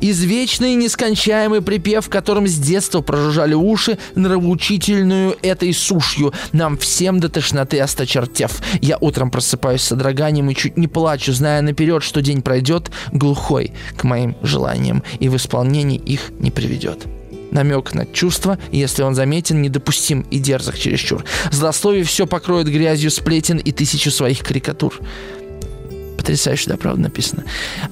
Извечный 0.00 0.74
нескончаемый 0.74 1.62
припев, 1.62 2.06
в 2.06 2.08
котором 2.08 2.46
с 2.46 2.56
детства 2.56 3.00
прожужжали 3.00 3.54
уши, 3.54 3.98
нравоучительную 4.14 5.36
этой 5.42 5.72
сушью, 5.72 6.32
нам 6.52 6.76
всем 6.78 7.20
до 7.20 7.28
тошноты 7.28 7.80
осточертев. 7.80 8.60
Я 8.80 8.98
утром 9.00 9.30
просыпаюсь 9.30 9.82
с 9.82 9.88
содроганием 9.88 10.50
и 10.50 10.54
чуть 10.54 10.76
не 10.76 10.88
плачу, 10.88 11.32
зная 11.32 11.62
наперед, 11.62 12.02
что 12.02 12.22
день 12.22 12.42
пройдет 12.42 12.90
глухой 13.12 13.72
к 13.96 14.04
моим 14.04 14.36
желаниям 14.42 15.02
и 15.20 15.28
в 15.28 15.36
исполнении 15.36 15.98
их 15.98 16.30
не 16.38 16.50
приведет. 16.50 17.06
Намек 17.50 17.94
на 17.94 18.04
чувство, 18.04 18.58
если 18.72 19.02
он 19.02 19.14
заметен, 19.14 19.62
недопустим 19.62 20.20
и 20.30 20.38
дерзок 20.38 20.78
чересчур. 20.78 21.24
Злословие 21.50 22.04
все 22.04 22.26
покроет 22.26 22.68
грязью 22.68 23.10
сплетен 23.10 23.56
и 23.56 23.72
тысячу 23.72 24.10
своих 24.10 24.40
карикатур 24.40 25.00
потрясающе, 26.18 26.70
да, 26.70 26.76
правда 26.76 27.02
написано. 27.02 27.44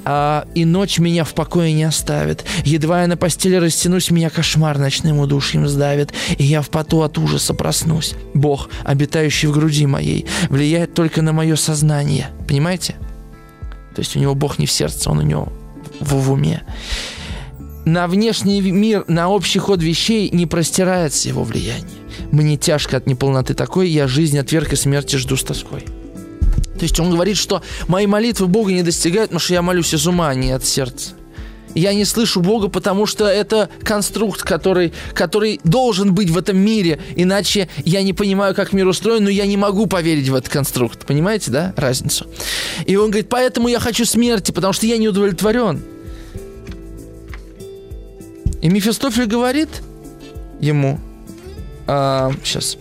А, 0.04 0.46
«И 0.54 0.64
ночь 0.64 0.98
меня 0.98 1.24
в 1.24 1.32
покое 1.32 1.72
не 1.72 1.84
оставит. 1.84 2.44
Едва 2.64 3.02
я 3.02 3.06
на 3.06 3.16
постели 3.16 3.56
растянусь, 3.56 4.10
меня 4.10 4.28
кошмар 4.28 4.78
ночным 4.78 5.18
удушьем 5.20 5.66
сдавит, 5.66 6.12
и 6.36 6.44
я 6.44 6.60
в 6.60 6.68
поту 6.68 7.02
от 7.02 7.16
ужаса 7.16 7.54
проснусь. 7.54 8.14
Бог, 8.34 8.68
обитающий 8.84 9.48
в 9.48 9.52
груди 9.52 9.86
моей, 9.86 10.26
влияет 10.50 10.92
только 10.92 11.22
на 11.22 11.32
мое 11.32 11.56
сознание». 11.56 12.28
Понимаете? 12.46 12.96
То 13.94 14.00
есть 14.00 14.14
у 14.16 14.18
него 14.18 14.34
Бог 14.34 14.58
не 14.58 14.66
в 14.66 14.70
сердце, 14.70 15.10
он 15.10 15.18
у 15.18 15.22
него 15.22 15.52
в, 16.00 16.14
в 16.14 16.32
уме. 16.32 16.62
На 17.86 18.08
внешний 18.08 18.60
мир, 18.60 19.04
на 19.06 19.28
общий 19.28 19.58
ход 19.58 19.82
вещей 19.82 20.28
не 20.30 20.46
простирается 20.46 21.28
его 21.28 21.44
влияние. 21.44 21.86
Мне 22.32 22.56
тяжко 22.56 22.96
от 22.96 23.06
неполноты 23.06 23.54
такой, 23.54 23.88
я 23.88 24.08
жизнь 24.08 24.38
отверг 24.38 24.72
и 24.72 24.76
смерти 24.76 25.16
жду 25.16 25.36
с 25.36 25.44
тоской. 25.44 25.84
То 26.76 26.84
есть 26.84 26.98
он 27.00 27.10
говорит, 27.10 27.36
что 27.36 27.62
мои 27.88 28.06
молитвы 28.06 28.46
Бога 28.46 28.72
не 28.72 28.82
достигают, 28.82 29.30
потому 29.30 29.40
что 29.40 29.54
я 29.54 29.62
молюсь 29.62 29.94
из 29.94 30.06
ума, 30.06 30.28
а 30.28 30.34
не 30.34 30.52
от 30.52 30.64
сердца. 30.64 31.14
Я 31.76 31.92
не 31.92 32.06
слышу 32.06 32.40
Бога, 32.40 32.68
потому 32.68 33.04
что 33.04 33.26
это 33.26 33.68
конструкт, 33.82 34.42
который, 34.42 34.94
который 35.12 35.60
должен 35.62 36.14
быть 36.14 36.30
в 36.30 36.38
этом 36.38 36.56
мире. 36.56 36.98
Иначе 37.16 37.68
я 37.84 38.02
не 38.02 38.14
понимаю, 38.14 38.54
как 38.54 38.72
мир 38.72 38.86
устроен, 38.86 39.24
но 39.24 39.28
я 39.28 39.44
не 39.44 39.58
могу 39.58 39.86
поверить 39.86 40.30
в 40.30 40.34
этот 40.34 40.50
конструкт. 40.50 41.04
Понимаете, 41.04 41.50
да, 41.50 41.74
разницу? 41.76 42.26
И 42.86 42.96
он 42.96 43.10
говорит, 43.10 43.28
поэтому 43.28 43.68
я 43.68 43.78
хочу 43.78 44.06
смерти, 44.06 44.52
потому 44.52 44.72
что 44.72 44.86
я 44.86 44.96
не 44.96 45.06
удовлетворен. 45.06 45.82
И 48.62 48.70
Мефистофель 48.70 49.26
говорит 49.26 49.68
ему, 50.60 50.98
а, 51.86 52.32
сейчас, 52.42 52.78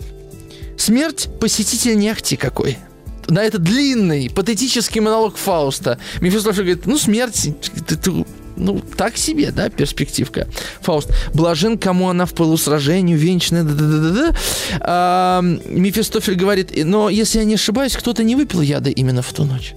смерть 0.78 1.28
посетитель 1.38 1.98
не 1.98 2.08
ахти 2.08 2.36
какой 2.36 2.78
на 3.28 3.42
этот 3.42 3.62
длинный, 3.62 4.30
патетический 4.30 5.00
монолог 5.00 5.36
Фауста. 5.36 5.98
Мефистофель 6.20 6.62
говорит, 6.62 6.86
ну, 6.86 6.98
смерть, 6.98 7.48
ты, 7.86 7.96
ты, 7.96 8.24
ну, 8.56 8.80
так 8.96 9.16
себе, 9.16 9.50
да, 9.50 9.68
перспективка. 9.68 10.48
Фауст. 10.80 11.10
Блажен, 11.34 11.78
кому 11.78 12.08
она 12.08 12.26
в 12.26 12.34
полусражению, 12.34 13.18
венчанная, 13.18 13.64
да-да-да-да. 13.64 14.36
А, 14.80 15.42
Мефистофель 15.42 16.36
говорит, 16.36 16.72
но 16.84 17.10
если 17.10 17.38
я 17.38 17.44
не 17.44 17.54
ошибаюсь, 17.54 17.96
кто-то 17.96 18.22
не 18.24 18.36
выпил 18.36 18.60
яда 18.60 18.90
именно 18.90 19.22
в 19.22 19.32
ту 19.32 19.44
ночь. 19.44 19.74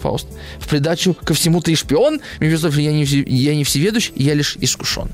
Фауст. 0.00 0.28
В 0.58 0.68
придачу 0.68 1.14
ко 1.14 1.34
всему 1.34 1.60
ты 1.60 1.72
и 1.72 1.74
шпион, 1.76 2.20
Мефистофель, 2.40 2.82
я 2.82 2.92
не, 2.92 3.04
я 3.04 3.54
не 3.54 3.64
всеведущ, 3.64 4.12
я 4.14 4.34
лишь 4.34 4.56
искушен. 4.60 5.08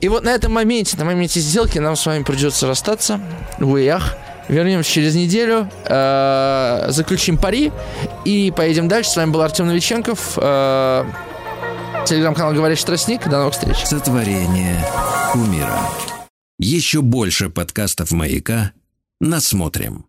И 0.00 0.08
вот 0.08 0.24
на 0.24 0.30
этом 0.30 0.52
моменте, 0.52 0.96
на 0.96 1.04
моменте 1.04 1.40
сделки 1.40 1.78
нам 1.78 1.94
с 1.94 2.06
вами 2.06 2.22
придется 2.22 2.66
расстаться. 2.66 3.20
Уях. 3.58 4.16
Вернемся 4.50 4.90
через 4.90 5.14
неделю, 5.14 5.70
э, 5.84 6.86
заключим 6.88 7.38
пари 7.38 7.70
и 8.24 8.52
поедем 8.56 8.88
дальше. 8.88 9.10
С 9.10 9.16
вами 9.16 9.30
был 9.30 9.42
Артем 9.42 9.68
Новиченков. 9.68 10.32
Э, 10.36 11.04
Телеграм-канал 12.04 12.52
«Говорящий 12.52 12.84
тростник». 12.84 13.28
До 13.28 13.38
новых 13.38 13.54
встреч. 13.54 13.76
Сотворение 13.84 14.84
умира. 15.34 15.78
Еще 16.58 17.00
больше 17.00 17.48
подкастов 17.48 18.10
«Маяка» 18.10 18.72
насмотрим. 19.20 20.06